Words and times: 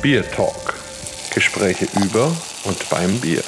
Bier 0.00 0.22
Talk. 0.30 0.74
Gespräche 1.34 1.86
über 2.00 2.26
und 2.64 2.88
beim 2.88 3.20
Bier. 3.20 3.42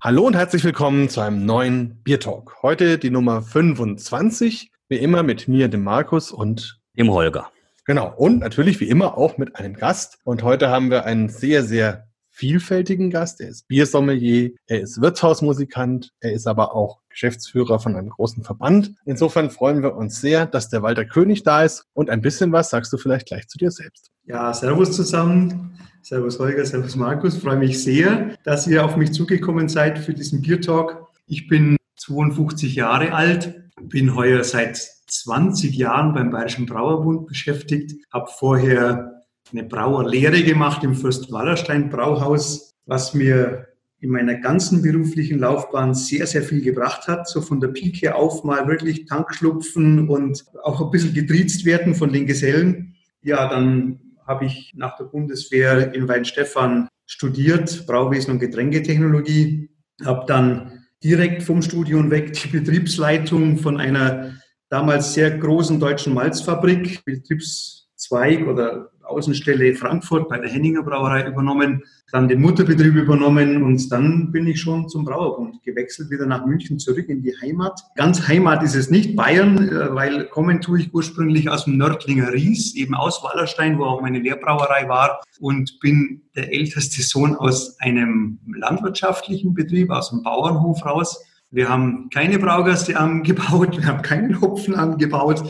Hallo 0.00 0.26
und 0.28 0.36
herzlich 0.36 0.62
willkommen 0.62 1.08
zu 1.08 1.20
einem 1.20 1.44
neuen 1.44 2.00
Bier 2.04 2.20
Talk. 2.20 2.62
Heute 2.62 2.98
die 2.98 3.10
Nummer 3.10 3.42
25, 3.42 4.70
wie 4.88 4.96
immer 4.98 5.24
mit 5.24 5.48
mir, 5.48 5.66
dem 5.66 5.82
Markus 5.82 6.30
und 6.30 6.80
dem 6.96 7.10
Holger. 7.10 7.50
Genau, 7.84 8.14
und 8.16 8.38
natürlich 8.38 8.78
wie 8.78 8.88
immer 8.88 9.18
auch 9.18 9.38
mit 9.38 9.56
einem 9.56 9.74
Gast. 9.74 10.18
Und 10.22 10.44
heute 10.44 10.68
haben 10.68 10.88
wir 10.88 11.04
einen 11.04 11.28
sehr, 11.28 11.64
sehr 11.64 12.06
vielfältigen 12.34 13.10
Gast. 13.10 13.40
Er 13.40 13.48
ist 13.48 13.68
Biersommelier, 13.68 14.50
er 14.66 14.80
ist 14.80 15.00
Wirtshausmusikant, 15.00 16.12
er 16.20 16.32
ist 16.32 16.48
aber 16.48 16.74
auch 16.74 16.98
Geschäftsführer 17.08 17.78
von 17.78 17.94
einem 17.94 18.10
großen 18.10 18.42
Verband. 18.42 18.94
Insofern 19.04 19.50
freuen 19.50 19.82
wir 19.82 19.94
uns 19.94 20.20
sehr, 20.20 20.44
dass 20.44 20.68
der 20.68 20.82
Walter 20.82 21.04
König 21.04 21.44
da 21.44 21.62
ist. 21.62 21.86
Und 21.94 22.10
ein 22.10 22.22
bisschen 22.22 22.50
was 22.50 22.70
sagst 22.70 22.92
du 22.92 22.98
vielleicht 22.98 23.26
gleich 23.26 23.46
zu 23.46 23.56
dir 23.56 23.70
selbst. 23.70 24.10
Ja, 24.24 24.52
Servus 24.52 24.92
zusammen. 24.92 25.78
Servus 26.02 26.38
Holger, 26.40 26.66
Servus 26.66 26.96
Markus. 26.96 27.36
Freue 27.36 27.56
mich 27.56 27.82
sehr, 27.82 28.36
dass 28.42 28.66
ihr 28.66 28.84
auf 28.84 28.96
mich 28.96 29.12
zugekommen 29.12 29.68
seid 29.68 29.98
für 29.98 30.12
diesen 30.12 30.42
Biertalk. 30.42 31.06
Ich 31.26 31.46
bin 31.46 31.76
52 31.98 32.74
Jahre 32.74 33.12
alt, 33.12 33.54
bin 33.80 34.16
heuer 34.16 34.42
seit 34.42 34.76
20 35.06 35.76
Jahren 35.76 36.12
beim 36.14 36.30
Bayerischen 36.30 36.66
Brauerbund 36.66 37.26
beschäftigt, 37.26 37.94
habe 38.12 38.28
vorher 38.36 39.13
eine 39.52 39.64
Brauerlehre 39.64 40.42
gemacht 40.42 40.82
im 40.84 40.94
Fürst-Wallerstein 40.94 41.90
Brauhaus, 41.90 42.74
was 42.86 43.14
mir 43.14 43.68
in 44.00 44.10
meiner 44.10 44.34
ganzen 44.34 44.82
beruflichen 44.82 45.38
Laufbahn 45.38 45.94
sehr, 45.94 46.26
sehr 46.26 46.42
viel 46.42 46.60
gebracht 46.60 47.08
hat. 47.08 47.26
So 47.26 47.40
von 47.40 47.60
der 47.60 47.68
Pike 47.68 48.14
auf 48.14 48.44
mal 48.44 48.68
wirklich 48.68 49.06
Tankschlupfen 49.06 50.08
und 50.08 50.44
auch 50.62 50.80
ein 50.82 50.90
bisschen 50.90 51.14
getriezt 51.14 51.64
werden 51.64 51.94
von 51.94 52.12
den 52.12 52.26
Gesellen. 52.26 52.94
Ja, 53.22 53.48
dann 53.48 54.00
habe 54.26 54.44
ich 54.44 54.74
nach 54.76 54.96
der 54.96 55.04
Bundeswehr 55.04 55.94
in 55.94 56.06
Weinstefan 56.06 56.88
studiert, 57.06 57.86
Brauwesen 57.86 58.32
und 58.32 58.40
Getränketechnologie, 58.40 59.70
habe 60.04 60.24
dann 60.26 60.84
direkt 61.02 61.42
vom 61.42 61.62
Studium 61.62 62.10
weg 62.10 62.32
die 62.32 62.48
Betriebsleitung 62.48 63.58
von 63.58 63.78
einer 63.78 64.34
damals 64.68 65.14
sehr 65.14 65.30
großen 65.30 65.78
deutschen 65.78 66.14
Malzfabrik, 66.14 67.04
Betriebszweig 67.04 68.46
oder 68.46 68.90
Außenstelle 69.04 69.74
Frankfurt 69.74 70.28
bei 70.28 70.38
der 70.38 70.50
Henninger 70.50 70.82
Brauerei 70.82 71.26
übernommen, 71.26 71.82
dann 72.12 72.28
den 72.28 72.40
Mutterbetrieb 72.40 72.94
übernommen 72.94 73.62
und 73.62 73.90
dann 73.90 74.30
bin 74.30 74.46
ich 74.46 74.60
schon 74.60 74.88
zum 74.88 75.04
Brauerbund 75.04 75.62
gewechselt, 75.62 76.10
wieder 76.10 76.26
nach 76.26 76.46
München 76.46 76.78
zurück 76.78 77.08
in 77.08 77.22
die 77.22 77.34
Heimat. 77.42 77.80
Ganz 77.96 78.28
Heimat 78.28 78.62
ist 78.62 78.74
es 78.74 78.90
nicht, 78.90 79.16
Bayern, 79.16 79.68
äh, 79.68 79.94
weil 79.94 80.24
kommen 80.26 80.60
tue 80.60 80.80
ich 80.80 80.94
ursprünglich 80.94 81.50
aus 81.50 81.64
dem 81.64 81.76
Nördlinger 81.76 82.32
Ries, 82.32 82.74
eben 82.74 82.94
aus 82.94 83.22
Wallerstein, 83.22 83.78
wo 83.78 83.84
auch 83.84 84.00
meine 84.00 84.20
Lehrbrauerei 84.20 84.88
war 84.88 85.22
und 85.40 85.78
bin 85.80 86.22
der 86.36 86.52
älteste 86.52 87.02
Sohn 87.02 87.34
aus 87.34 87.78
einem 87.80 88.38
landwirtschaftlichen 88.46 89.54
Betrieb, 89.54 89.90
aus 89.90 90.10
dem 90.10 90.22
Bauernhof 90.22 90.84
raus. 90.84 91.24
Wir 91.50 91.68
haben 91.68 92.10
keine 92.10 92.38
Braugaste 92.38 92.98
angebaut, 92.98 93.76
wir 93.76 93.86
haben 93.86 94.02
keinen 94.02 94.40
Hopfen 94.40 94.74
angebaut. 94.74 95.44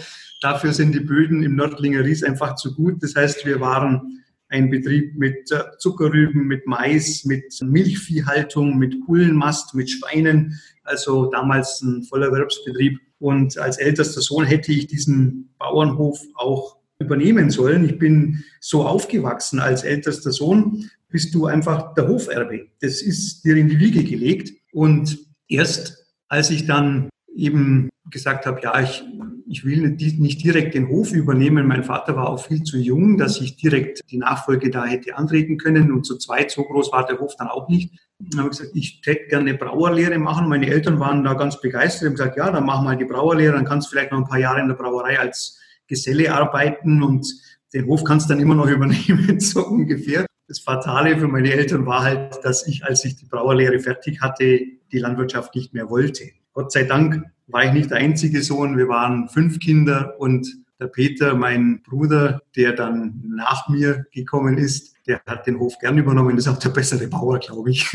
Dafür 0.45 0.75
sind 0.75 0.95
die 0.95 1.01
Böden 1.01 1.43
im 1.43 1.57
Nördlinger 1.57 2.05
Ries 2.05 2.23
einfach 2.23 2.57
zu 2.57 2.75
gut. 2.75 3.03
Das 3.03 3.15
heißt, 3.17 3.47
wir 3.47 3.61
waren 3.61 4.23
ein 4.49 4.69
Betrieb 4.69 5.17
mit 5.17 5.51
äh, 5.51 5.63
Zuckerrüben, 5.79 6.47
mit 6.47 6.67
Mais, 6.67 7.25
mit 7.25 7.59
Milchviehhaltung, 7.63 8.77
mit 8.77 9.07
Bullenmast, 9.07 9.75
mit 9.75 9.91
Schweinen. 9.91 10.61
Also 10.83 11.31
damals 11.31 11.81
ein 11.81 12.03
Vollerwerbsbetrieb. 12.03 13.01
Und 13.19 13.57
als 13.57 13.79
ältester 13.79 14.21
Sohn 14.21 14.45
hätte 14.45 14.71
ich 14.71 14.87
diesen 14.87 15.49
Bauernhof 15.59 16.21
auch 16.35 16.77
übernehmen 16.99 17.49
sollen. 17.49 17.87
Ich 17.87 17.99
bin 17.99 18.45
so 18.61 18.85
aufgewachsen 18.85 19.61
als 19.61 19.83
ältester 19.83 20.31
Sohn, 20.31 20.91
bist 21.09 21.35
du 21.35 21.47
einfach 21.47 21.95
der 21.95 22.07
Hoferbe. 22.07 22.67
Das 22.83 23.01
ist 23.01 23.47
dir 23.47 23.57
in 23.57 23.71
die 23.71 23.79
Wiege 23.79 24.05
gelegt. 24.05 24.53
Und 24.75 25.21
erst 25.49 26.05
als 26.29 26.51
ich 26.51 26.67
dann 26.67 27.09
eben 27.35 27.89
gesagt 28.11 28.45
habe, 28.45 28.61
ja, 28.63 28.79
ich 28.79 29.03
ich 29.47 29.65
will 29.65 29.91
nicht 29.91 30.45
direkt 30.45 30.75
den 30.75 30.89
Hof 30.89 31.13
übernehmen. 31.13 31.67
Mein 31.67 31.85
Vater 31.85 32.17
war 32.17 32.29
auch 32.29 32.45
viel 32.45 32.63
zu 32.63 32.79
jung, 32.79 33.19
dass 33.19 33.41
ich 33.41 33.57
direkt 33.57 34.01
die 34.11 34.19
Nachfolge 34.19 34.71
da 34.71 34.85
hätte 34.85 35.17
antreten 35.17 35.59
können. 35.59 35.93
Und 35.93 36.05
zu 36.05 36.17
zweit, 36.17 36.51
so 36.51 36.65
groß 36.65 36.93
war 36.93 37.07
der 37.07 37.19
Hof 37.19 37.37
dann 37.37 37.49
auch 37.49 37.69
nicht. 37.69 37.93
Dann 38.19 38.41
habe 38.41 38.51
ich 38.53 38.59
gesagt, 38.59 38.77
ich 38.77 39.03
hätte 39.05 39.27
gerne 39.29 39.51
eine 39.51 39.59
Brauerlehre 39.59 40.19
machen. 40.19 40.49
Meine 40.49 40.69
Eltern 40.69 41.01
waren 41.01 41.25
da 41.25 41.35
ganz 41.35 41.61
begeistert. 41.61 42.09
und 42.09 42.15
gesagt, 42.15 42.37
ja, 42.37 42.51
dann 42.51 42.65
mach 42.65 42.83
mal 42.83 42.97
die 42.97 43.05
Brauerlehre, 43.05 43.53
dann 43.53 43.65
kannst 43.65 43.89
du 43.89 43.91
vielleicht 43.91 44.13
noch 44.13 44.19
ein 44.19 44.29
paar 44.29 44.39
Jahre 44.39 44.61
in 44.61 44.69
der 44.69 44.75
Brauerei 44.75 45.19
als 45.19 45.59
Geselle 45.87 46.33
arbeiten 46.33 47.03
und 47.03 47.27
den 47.75 47.87
Hof 47.87 48.05
kannst 48.05 48.29
du 48.29 48.35
dann 48.35 48.43
immer 48.43 48.55
noch 48.55 48.67
übernehmen, 48.71 49.41
so 49.41 49.67
ungefähr. 49.67 50.27
Das 50.47 50.61
Fatale 50.61 51.19
für 51.19 51.29
meine 51.29 51.53
Eltern 51.53 51.87
war 51.87 52.03
halt, 52.03 52.39
dass 52.43 52.67
ich, 52.67 52.85
als 52.85 53.05
ich 53.05 53.17
die 53.17 53.27
Brauerlehre 53.27 53.81
fertig 53.81 54.21
hatte, 54.21 54.61
die 54.93 54.99
Landwirtschaft 54.99 55.55
nicht 55.55 55.73
mehr 55.75 55.89
wollte. 55.91 56.25
Gott 56.53 56.71
sei 56.71 56.85
Dank 56.85 57.25
war 57.47 57.65
ich 57.65 57.73
nicht 57.73 57.91
der 57.91 57.99
einzige 57.99 58.43
Sohn. 58.43 58.77
Wir 58.77 58.89
waren 58.89 59.29
fünf 59.29 59.59
Kinder 59.59 60.15
und 60.19 60.47
der 60.81 60.87
Peter, 60.87 61.35
mein 61.35 61.83
Bruder, 61.83 62.43
der 62.57 62.73
dann 62.73 63.23
nach 63.27 63.69
mir 63.69 64.07
gekommen 64.13 64.59
ist, 64.59 64.95
der 65.07 65.21
hat 65.27 65.47
den 65.47 65.59
Hof 65.59 65.79
gern 65.79 65.99
übernommen. 65.99 66.37
Ist 66.37 66.49
auch 66.49 66.59
der 66.59 66.71
bessere 66.71 67.07
Bauer, 67.07 67.39
glaube 67.39 67.71
ich. 67.71 67.87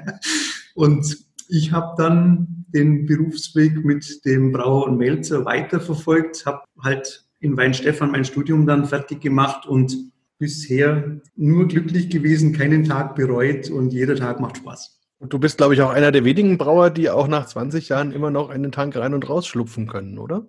und 0.74 1.18
ich 1.48 1.72
habe 1.72 1.94
dann 1.96 2.64
den 2.68 3.06
Berufsweg 3.06 3.84
mit 3.84 4.24
dem 4.24 4.52
Brauer 4.52 4.86
und 4.86 4.98
Melzer 4.98 5.44
weiterverfolgt, 5.44 6.46
habe 6.46 6.62
halt 6.82 7.24
in 7.40 7.56
Weinstefan 7.56 8.10
mein 8.10 8.24
Studium 8.24 8.66
dann 8.66 8.86
fertig 8.86 9.20
gemacht 9.20 9.66
und 9.66 9.96
bisher 10.38 11.20
nur 11.36 11.66
glücklich 11.66 12.10
gewesen, 12.10 12.52
keinen 12.52 12.84
Tag 12.84 13.14
bereut 13.14 13.70
und 13.70 13.92
jeder 13.92 14.16
Tag 14.16 14.40
macht 14.40 14.58
Spaß. 14.58 14.97
Und 15.18 15.32
du 15.32 15.38
bist, 15.38 15.58
glaube 15.58 15.74
ich, 15.74 15.82
auch 15.82 15.90
einer 15.90 16.12
der 16.12 16.24
wenigen 16.24 16.58
Brauer, 16.58 16.90
die 16.90 17.10
auch 17.10 17.26
nach 17.26 17.46
20 17.46 17.88
Jahren 17.88 18.12
immer 18.12 18.30
noch 18.30 18.50
in 18.50 18.62
den 18.62 18.70
Tank 18.70 18.96
rein 18.96 19.14
und 19.14 19.28
raus 19.28 19.46
schlupfen 19.46 19.88
können, 19.88 20.18
oder? 20.18 20.46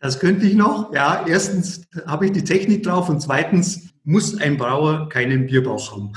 Das 0.00 0.20
könnte 0.20 0.46
ich 0.46 0.54
noch. 0.54 0.92
Ja, 0.94 1.24
erstens 1.26 1.86
habe 2.06 2.26
ich 2.26 2.32
die 2.32 2.44
Technik 2.44 2.82
drauf 2.82 3.08
und 3.08 3.20
zweitens 3.20 3.90
muss 4.04 4.40
ein 4.40 4.56
Brauer 4.56 5.08
keinen 5.08 5.46
Bierbauch 5.46 5.92
haben. 5.92 6.12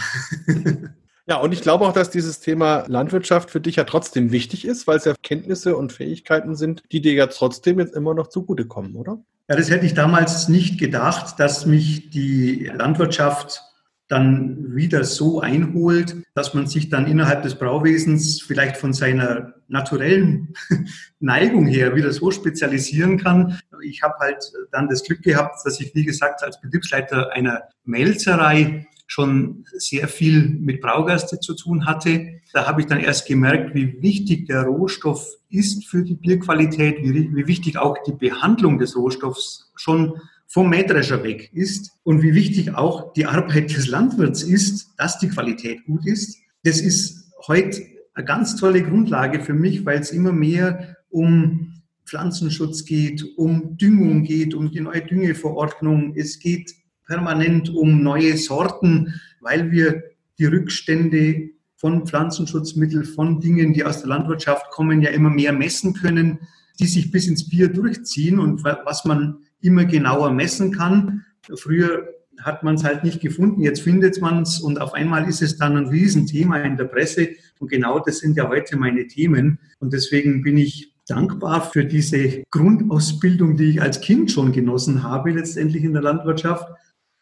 Ja, 1.29 1.37
und 1.37 1.51
ich 1.51 1.61
glaube 1.61 1.85
auch, 1.85 1.93
dass 1.93 2.09
dieses 2.09 2.39
Thema 2.39 2.85
Landwirtschaft 2.87 3.51
für 3.51 3.61
dich 3.61 3.75
ja 3.75 3.83
trotzdem 3.83 4.31
wichtig 4.31 4.65
ist, 4.65 4.87
weil 4.87 4.97
es 4.97 5.05
ja 5.05 5.13
Kenntnisse 5.21 5.77
und 5.77 5.93
Fähigkeiten 5.93 6.55
sind, 6.55 6.81
die 6.91 7.01
dir 7.01 7.13
ja 7.13 7.27
trotzdem 7.27 7.77
jetzt 7.77 7.95
immer 7.95 8.15
noch 8.15 8.29
zugutekommen, 8.29 8.95
oder? 8.95 9.19
Ja, 9.47 9.55
das 9.55 9.69
hätte 9.69 9.85
ich 9.85 9.93
damals 9.93 10.49
nicht 10.49 10.79
gedacht, 10.79 11.39
dass 11.39 11.67
mich 11.67 12.09
die 12.09 12.71
Landwirtschaft 12.73 13.61
dann 14.09 14.75
wieder 14.75 15.03
so 15.03 15.39
einholt, 15.39 16.17
dass 16.33 16.55
man 16.55 16.67
sich 16.67 16.89
dann 16.89 17.05
innerhalb 17.05 17.43
des 17.43 17.55
Brauwesens 17.55 18.41
vielleicht 18.41 18.75
von 18.75 18.91
seiner 18.91 19.53
naturellen 19.67 20.53
Neigung 21.19 21.67
her 21.67 21.95
wieder 21.95 22.11
so 22.11 22.31
spezialisieren 22.31 23.19
kann. 23.19 23.59
Ich 23.83 24.01
habe 24.01 24.15
halt 24.19 24.51
dann 24.71 24.89
das 24.89 25.03
Glück 25.03 25.21
gehabt, 25.21 25.59
dass 25.63 25.79
ich, 25.79 25.93
wie 25.93 26.05
gesagt, 26.05 26.43
als 26.43 26.59
Betriebsleiter 26.59 27.31
einer 27.33 27.63
Melzerei 27.85 28.87
schon 29.05 29.63
sehr 29.73 30.07
viel 30.07 30.49
mit 30.59 30.81
Braugaste 30.81 31.39
zu 31.39 31.55
tun 31.55 31.85
hatte. 31.85 32.41
Da 32.53 32.67
habe 32.67 32.81
ich 32.81 32.87
dann 32.87 32.99
erst 32.99 33.27
gemerkt, 33.27 33.75
wie 33.75 34.01
wichtig 34.01 34.47
der 34.47 34.63
Rohstoff 34.63 35.27
ist 35.49 35.87
für 35.87 36.03
die 36.03 36.15
Bierqualität, 36.15 36.97
wie, 37.01 37.35
wie 37.35 37.47
wichtig 37.47 37.77
auch 37.77 37.97
die 38.05 38.13
Behandlung 38.13 38.79
des 38.79 38.95
Rohstoffs 38.95 39.71
schon 39.75 40.19
vom 40.49 40.69
Mähdrescher 40.69 41.23
weg 41.23 41.51
ist 41.53 41.91
und 42.03 42.23
wie 42.23 42.33
wichtig 42.33 42.73
auch 42.73 43.13
die 43.13 43.27
Arbeit 43.27 43.69
des 43.75 43.87
Landwirts 43.87 44.41
ist, 44.41 44.89
dass 44.97 45.19
die 45.19 45.29
Qualität 45.29 45.85
gut 45.85 46.05
ist. 46.07 46.39
Das 46.63 46.81
ist 46.81 47.31
heute 47.47 47.81
eine 48.15 48.25
ganz 48.25 48.55
tolle 48.55 48.81
Grundlage 48.81 49.41
für 49.41 49.53
mich, 49.53 49.85
weil 49.85 49.99
es 49.99 50.11
immer 50.11 50.31
mehr 50.31 50.97
um 51.09 51.81
Pflanzenschutz 52.05 52.83
geht, 52.85 53.23
um 53.37 53.77
Düngung 53.77 54.23
geht, 54.23 54.55
um 54.55 54.71
die 54.71 54.81
neue 54.81 55.01
Düngeverordnung. 55.01 56.15
Es 56.15 56.39
geht 56.39 56.73
permanent 57.05 57.69
um 57.69 58.01
neue 58.01 58.35
Sorten, 58.35 59.13
weil 59.41 59.71
wir 59.71 60.03
die 60.39 60.45
Rückstände 60.45 61.51
von 61.75 62.07
Pflanzenschutzmitteln, 62.07 63.05
von 63.05 63.39
Dingen, 63.39 63.73
die 63.73 63.83
aus 63.83 63.99
der 63.99 64.09
Landwirtschaft 64.09 64.71
kommen, 64.71 65.01
ja 65.01 65.11
immer 65.11 65.29
mehr 65.29 65.53
messen 65.53 65.93
können, 65.93 66.39
die 66.79 66.87
sich 66.87 67.11
bis 67.11 67.27
ins 67.27 67.47
Bier 67.47 67.67
durchziehen 67.67 68.39
und 68.39 68.63
was 68.63 69.05
man 69.05 69.43
immer 69.61 69.85
genauer 69.85 70.31
messen 70.31 70.71
kann. 70.71 71.25
Früher 71.55 72.07
hat 72.41 72.63
man 72.63 72.75
es 72.75 72.83
halt 72.83 73.03
nicht 73.03 73.21
gefunden, 73.21 73.61
jetzt 73.61 73.81
findet 73.81 74.21
man 74.21 74.43
es 74.43 74.59
und 74.59 74.79
auf 74.79 74.93
einmal 74.93 75.27
ist 75.27 75.41
es 75.41 75.57
dann 75.57 75.75
ein 75.75 75.87
Riesenthema 75.87 76.57
in 76.59 76.77
der 76.77 76.85
Presse 76.85 77.29
und 77.59 77.69
genau 77.69 77.99
das 77.99 78.19
sind 78.19 78.37
ja 78.37 78.47
heute 78.47 78.77
meine 78.77 79.07
Themen 79.07 79.59
und 79.79 79.91
deswegen 79.93 80.41
bin 80.41 80.57
ich 80.57 80.93
dankbar 81.05 81.69
für 81.69 81.85
diese 81.85 82.43
Grundausbildung, 82.51 83.57
die 83.57 83.71
ich 83.71 83.81
als 83.81 83.99
Kind 83.99 84.31
schon 84.31 84.51
genossen 84.51 85.03
habe, 85.03 85.31
letztendlich 85.31 85.83
in 85.83 85.93
der 85.93 86.01
Landwirtschaft 86.01 86.67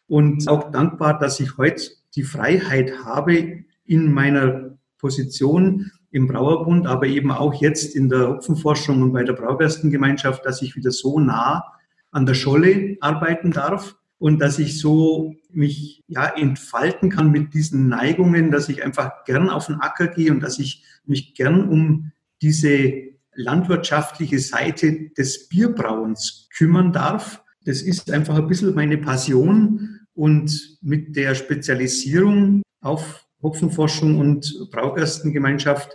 und 0.06 0.46
auch 0.48 0.70
dankbar, 0.70 1.18
dass 1.18 1.40
ich 1.40 1.56
heute 1.56 1.82
die 2.14 2.22
Freiheit 2.22 3.04
habe, 3.04 3.64
in 3.84 4.12
meiner 4.12 4.78
Position 4.98 5.90
im 6.10 6.26
Brauerbund, 6.26 6.86
aber 6.86 7.06
eben 7.06 7.30
auch 7.30 7.54
jetzt 7.54 7.96
in 7.96 8.08
der 8.08 8.28
Hopfenforschung 8.28 9.02
und 9.02 9.12
bei 9.12 9.24
der 9.24 9.32
Braugerstengemeinschaft, 9.32 10.44
dass 10.44 10.62
ich 10.62 10.76
wieder 10.76 10.90
so 10.90 11.18
nah 11.18 11.64
an 12.10 12.26
der 12.26 12.34
Scholle 12.34 12.96
arbeiten 13.00 13.50
darf. 13.52 13.96
und 14.20 14.40
dass 14.40 14.58
ich 14.58 14.80
so 14.80 15.36
mich 15.52 16.02
ja 16.08 16.26
entfalten 16.26 17.08
kann 17.08 17.30
mit 17.30 17.54
diesen 17.54 17.88
Neigungen, 17.88 18.50
dass 18.50 18.68
ich 18.68 18.84
einfach 18.84 19.24
gern 19.24 19.48
auf 19.48 19.66
den 19.66 19.76
Acker 19.76 20.08
gehe 20.08 20.32
und 20.32 20.40
dass 20.40 20.58
ich 20.58 20.82
mich 21.06 21.34
gern 21.34 21.68
um 21.68 22.10
diese 22.42 22.94
landwirtschaftliche 23.34 24.40
Seite 24.40 25.10
des 25.16 25.48
Bierbrauens 25.48 26.48
kümmern 26.52 26.92
darf. 26.92 27.44
Das 27.64 27.80
ist 27.80 28.10
einfach 28.10 28.36
ein 28.36 28.48
bisschen 28.48 28.74
meine 28.74 28.98
Passion 28.98 30.00
und 30.14 30.78
mit 30.82 31.14
der 31.14 31.36
Spezialisierung 31.36 32.62
auf 32.80 33.24
Hopfenforschung 33.40 34.18
und 34.18 34.68
Braugerstengemeinschaft 34.72 35.90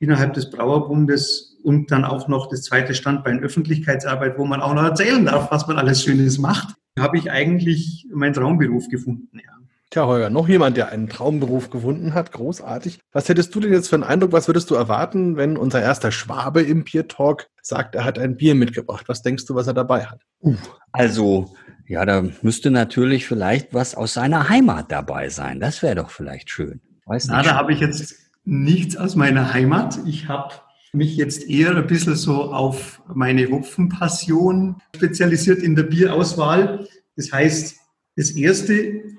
innerhalb 0.00 0.34
des 0.34 0.50
Brauerbundes 0.50 1.56
und 1.62 1.90
dann 1.90 2.04
auch 2.04 2.28
noch 2.28 2.48
das 2.48 2.62
zweite 2.62 2.94
Standbein 2.94 3.40
Öffentlichkeitsarbeit, 3.40 4.38
wo 4.38 4.44
man 4.44 4.60
auch 4.60 4.74
noch 4.74 4.84
erzählen 4.84 5.24
darf, 5.24 5.50
was 5.50 5.66
man 5.66 5.78
alles 5.78 6.02
Schönes 6.02 6.38
macht, 6.38 6.74
habe 6.98 7.18
ich 7.18 7.30
eigentlich 7.30 8.06
meinen 8.12 8.32
Traumberuf 8.32 8.88
gefunden. 8.88 9.28
Ja. 9.34 9.58
Tja, 9.90 10.04
Holger, 10.04 10.28
noch 10.28 10.48
jemand, 10.48 10.76
der 10.76 10.90
einen 10.90 11.08
Traumberuf 11.08 11.70
gefunden 11.70 12.12
hat. 12.12 12.30
Großartig. 12.32 12.98
Was 13.10 13.28
hättest 13.30 13.54
du 13.54 13.60
denn 13.60 13.72
jetzt 13.72 13.88
für 13.88 13.96
einen 13.96 14.04
Eindruck? 14.04 14.32
Was 14.32 14.46
würdest 14.46 14.70
du 14.70 14.74
erwarten, 14.74 15.36
wenn 15.36 15.56
unser 15.56 15.80
erster 15.80 16.12
Schwabe 16.12 16.60
im 16.60 16.84
Bier 16.84 17.08
Talk 17.08 17.46
sagt, 17.62 17.94
er 17.94 18.04
hat 18.04 18.18
ein 18.18 18.36
Bier 18.36 18.54
mitgebracht? 18.54 19.08
Was 19.08 19.22
denkst 19.22 19.46
du, 19.46 19.54
was 19.54 19.66
er 19.66 19.72
dabei 19.72 20.04
hat? 20.04 20.20
Uh, 20.42 20.56
also, 20.92 21.54
ja, 21.86 22.04
da 22.04 22.22
müsste 22.42 22.70
natürlich 22.70 23.26
vielleicht 23.26 23.72
was 23.72 23.94
aus 23.94 24.12
seiner 24.12 24.50
Heimat 24.50 24.92
dabei 24.92 25.30
sein. 25.30 25.58
Das 25.58 25.82
wäre 25.82 25.94
doch 25.94 26.10
vielleicht 26.10 26.50
schön. 26.50 26.82
Weiß 27.06 27.28
Na, 27.28 27.42
da 27.42 27.54
habe 27.54 27.72
ich 27.72 27.80
jetzt 27.80 28.14
nichts 28.48 28.96
aus 28.96 29.14
meiner 29.14 29.52
Heimat. 29.52 30.00
Ich 30.06 30.28
habe 30.28 30.54
mich 30.92 31.16
jetzt 31.16 31.48
eher 31.48 31.76
ein 31.76 31.86
bisschen 31.86 32.16
so 32.16 32.44
auf 32.52 33.02
meine 33.14 33.48
Hopfenpassion 33.50 34.76
spezialisiert 34.96 35.62
in 35.62 35.76
der 35.76 35.82
Bierauswahl. 35.84 36.88
Das 37.16 37.30
heißt, 37.30 37.76
das 38.16 38.30
erste 38.30 38.72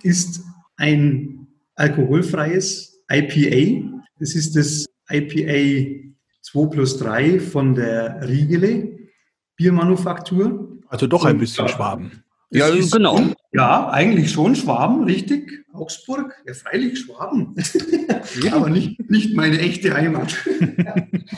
ist 0.04 0.44
ein 0.78 1.48
alkoholfreies 1.76 3.04
IPA. 3.10 4.02
Das 4.20 4.36
ist 4.36 4.56
das 4.56 4.86
IPA 5.10 6.12
2 6.42 6.66
plus 6.70 6.98
3 6.98 7.40
von 7.40 7.76
der 7.76 8.28
Riegele 8.28 8.98
Biermanufaktur. 9.56 10.80
Also 10.88 11.06
doch 11.06 11.26
ein 11.26 11.38
bisschen 11.38 11.68
Schwaben. 11.68 12.24
Ja, 12.52 12.68
ist, 12.68 12.92
genau. 12.92 13.20
Ja, 13.52 13.90
eigentlich 13.90 14.32
schon 14.32 14.56
Schwaben, 14.56 15.04
richtig. 15.04 15.66
Augsburg, 15.72 16.34
ja 16.48 16.54
freilich 16.54 17.00
Schwaben. 17.00 17.56
ja. 18.44 18.54
Aber 18.54 18.70
nicht, 18.70 19.10
nicht 19.10 19.36
meine 19.36 19.60
echte 19.60 19.94
Heimat. 19.94 20.36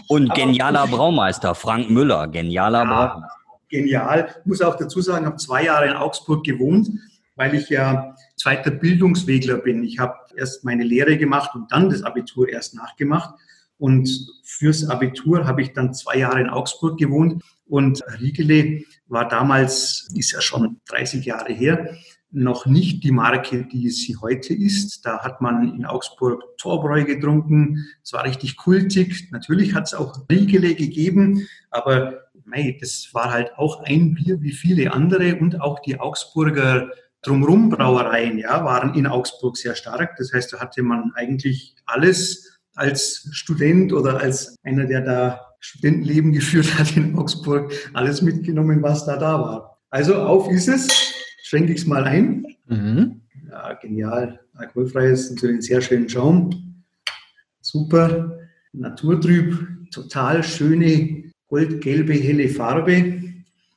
Und 0.08 0.34
genialer 0.34 0.88
Braumeister, 0.88 1.54
Frank 1.54 1.90
Müller, 1.90 2.28
genialer 2.28 2.84
ja, 2.84 2.86
Braumeister. 2.86 3.36
Genial. 3.70 4.36
Ich 4.40 4.46
muss 4.46 4.62
auch 4.62 4.78
dazu 4.78 5.02
sagen, 5.02 5.24
ich 5.24 5.28
habe 5.28 5.38
zwei 5.38 5.66
Jahre 5.66 5.88
in 5.88 5.94
Augsburg 5.94 6.46
gewohnt, 6.46 6.90
weil 7.36 7.56
ich 7.56 7.70
ja 7.70 8.16
zweiter 8.36 8.72
Bildungswegler 8.72 9.58
bin. 9.58 9.84
Ich 9.84 10.00
habe 10.00 10.16
erst 10.36 10.64
meine 10.64 10.84
Lehre 10.84 11.18
gemacht 11.18 11.52
und 11.56 11.72
dann 11.72 11.90
das 11.90 12.04
Abitur 12.04 12.50
erst 12.50 12.76
nachgemacht. 12.76 13.36
Und 13.78 14.10
fürs 14.44 14.88
Abitur 14.88 15.48
habe 15.48 15.62
ich 15.62 15.74
dann 15.74 15.94
zwei 15.94 16.18
Jahre 16.18 16.40
in 16.40 16.50
Augsburg 16.50 16.98
gewohnt. 17.00 17.44
Und 17.68 18.02
Riegele 18.20 18.84
war 19.12 19.28
damals, 19.28 20.10
ist 20.16 20.32
ja 20.32 20.42
schon 20.42 20.80
30 20.88 21.26
Jahre 21.26 21.54
her, 21.54 21.96
noch 22.32 22.66
nicht 22.66 23.04
die 23.04 23.12
Marke, 23.12 23.66
die 23.66 23.90
sie 23.90 24.16
heute 24.16 24.54
ist. 24.54 25.06
Da 25.06 25.20
hat 25.20 25.42
man 25.42 25.76
in 25.76 25.86
Augsburg 25.86 26.42
Torbräu 26.58 27.04
getrunken. 27.04 27.86
Es 28.04 28.14
war 28.14 28.24
richtig 28.24 28.56
kultig. 28.56 29.30
Natürlich 29.32 29.76
hat 29.76 29.88
es 29.88 29.94
auch 29.94 30.18
Riegele 30.32 30.76
gegeben, 30.76 31.48
aber 31.70 32.22
mei, 32.46 32.78
das 32.80 33.10
war 33.12 33.32
halt 33.32 33.52
auch 33.58 33.84
ein 33.84 34.14
Bier 34.14 34.42
wie 34.42 34.54
viele 34.54 34.94
andere 34.94 35.36
und 35.36 35.60
auch 35.62 35.80
die 35.80 36.00
Augsburger 36.00 36.90
Drumrum 37.22 37.70
Brauereien 37.70 38.40
ja, 38.40 38.64
waren 38.66 38.96
in 38.96 39.06
Augsburg 39.06 39.56
sehr 39.56 39.76
stark. 39.76 40.16
Das 40.18 40.34
heißt, 40.34 40.54
da 40.54 40.60
hatte 40.60 40.82
man 40.82 41.12
eigentlich 41.16 41.76
alles 41.86 42.60
als 42.76 43.28
Student 43.32 43.94
oder 43.94 44.20
als 44.20 44.56
einer, 44.64 44.86
der 44.86 45.02
da 45.02 45.51
Studentenleben 45.62 46.34
geführt 46.34 46.78
hat 46.78 46.98
in 46.98 47.16
Augsburg, 47.16 47.72
alles 47.94 48.22
mitgenommen, 48.22 48.82
was 48.82 49.06
da 49.06 49.16
da 49.16 49.40
war. 49.40 49.80
Also 49.90 50.16
auf 50.16 50.50
ist 50.50 50.68
es, 50.68 50.88
schenke 51.44 51.72
ich 51.72 51.82
es 51.82 51.88
mal 51.88 52.04
ein. 52.04 52.46
Mhm. 52.68 53.22
Ja, 53.50 53.74
genial. 53.74 54.40
Alkoholfreies, 54.56 55.30
natürlich 55.30 55.54
einen 55.54 55.62
sehr 55.62 55.82
schönen 55.82 56.10
Schaum. 56.10 56.84
Super. 57.62 58.40
Naturtrüb, 58.74 59.92
total 59.92 60.44
schöne 60.44 61.32
goldgelbe, 61.48 62.14
helle 62.14 62.50
Farbe. 62.50 63.22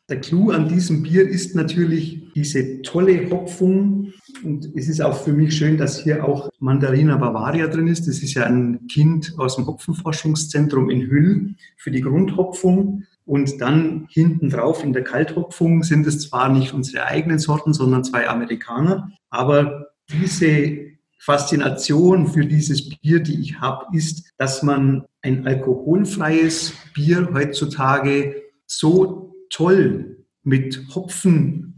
Der 0.09 0.21
Clou 0.21 0.51
an 0.51 0.69
diesem 0.69 1.03
Bier 1.03 1.29
ist 1.29 1.55
natürlich 1.55 2.24
diese 2.35 2.83
tolle 2.83 3.31
Hopfung. 3.31 4.13
Und 4.43 4.71
es 4.75 4.89
ist 4.89 5.01
auch 5.01 5.17
für 5.17 5.33
mich 5.33 5.57
schön, 5.57 5.79
dass 5.79 6.03
hier 6.03 6.25
auch 6.25 6.51
Mandarina 6.59 7.17
Bavaria 7.17 7.69
drin 7.69 7.87
ist. 7.87 8.07
Das 8.09 8.23
ist 8.23 8.35
ja 8.35 8.45
ein 8.45 8.87
Kind 8.89 9.35
aus 9.39 9.57
dem 9.57 9.67
Hopfenforschungszentrum 9.67 10.91
in 10.91 11.03
Hüll 11.03 11.55
für 11.77 11.91
die 11.91 12.01
Grundhopfung. 12.01 13.05
Und 13.27 13.61
dann 13.61 14.07
hinten 14.11 14.51
drauf 14.51 14.85
in 14.85 14.93
der 14.93 15.05
Kalthopfung 15.05 15.83
sind 15.83 16.07
es 16.07 16.29
zwar 16.29 16.51
nicht 16.51 16.75
unsere 16.75 17.07
eigenen 17.07 17.39
Sorten, 17.39 17.73
sondern 17.73 18.05
zwei 18.05 18.29
Amerikaner. 18.29 19.11
Aber 19.31 19.89
diese 20.11 20.95
Faszination 21.19 22.27
für 22.27 22.45
dieses 22.45 22.91
Bier, 22.91 23.21
die 23.21 23.41
ich 23.41 23.61
habe, 23.61 23.87
ist, 23.97 24.31
dass 24.37 24.63
man 24.63 25.07
ein 25.23 25.47
alkoholfreies 25.47 26.75
Bier 26.93 27.31
heutzutage 27.33 28.43
so 28.67 29.35
toll 29.49 30.27
mit 30.43 30.85
Hopfen 30.95 31.77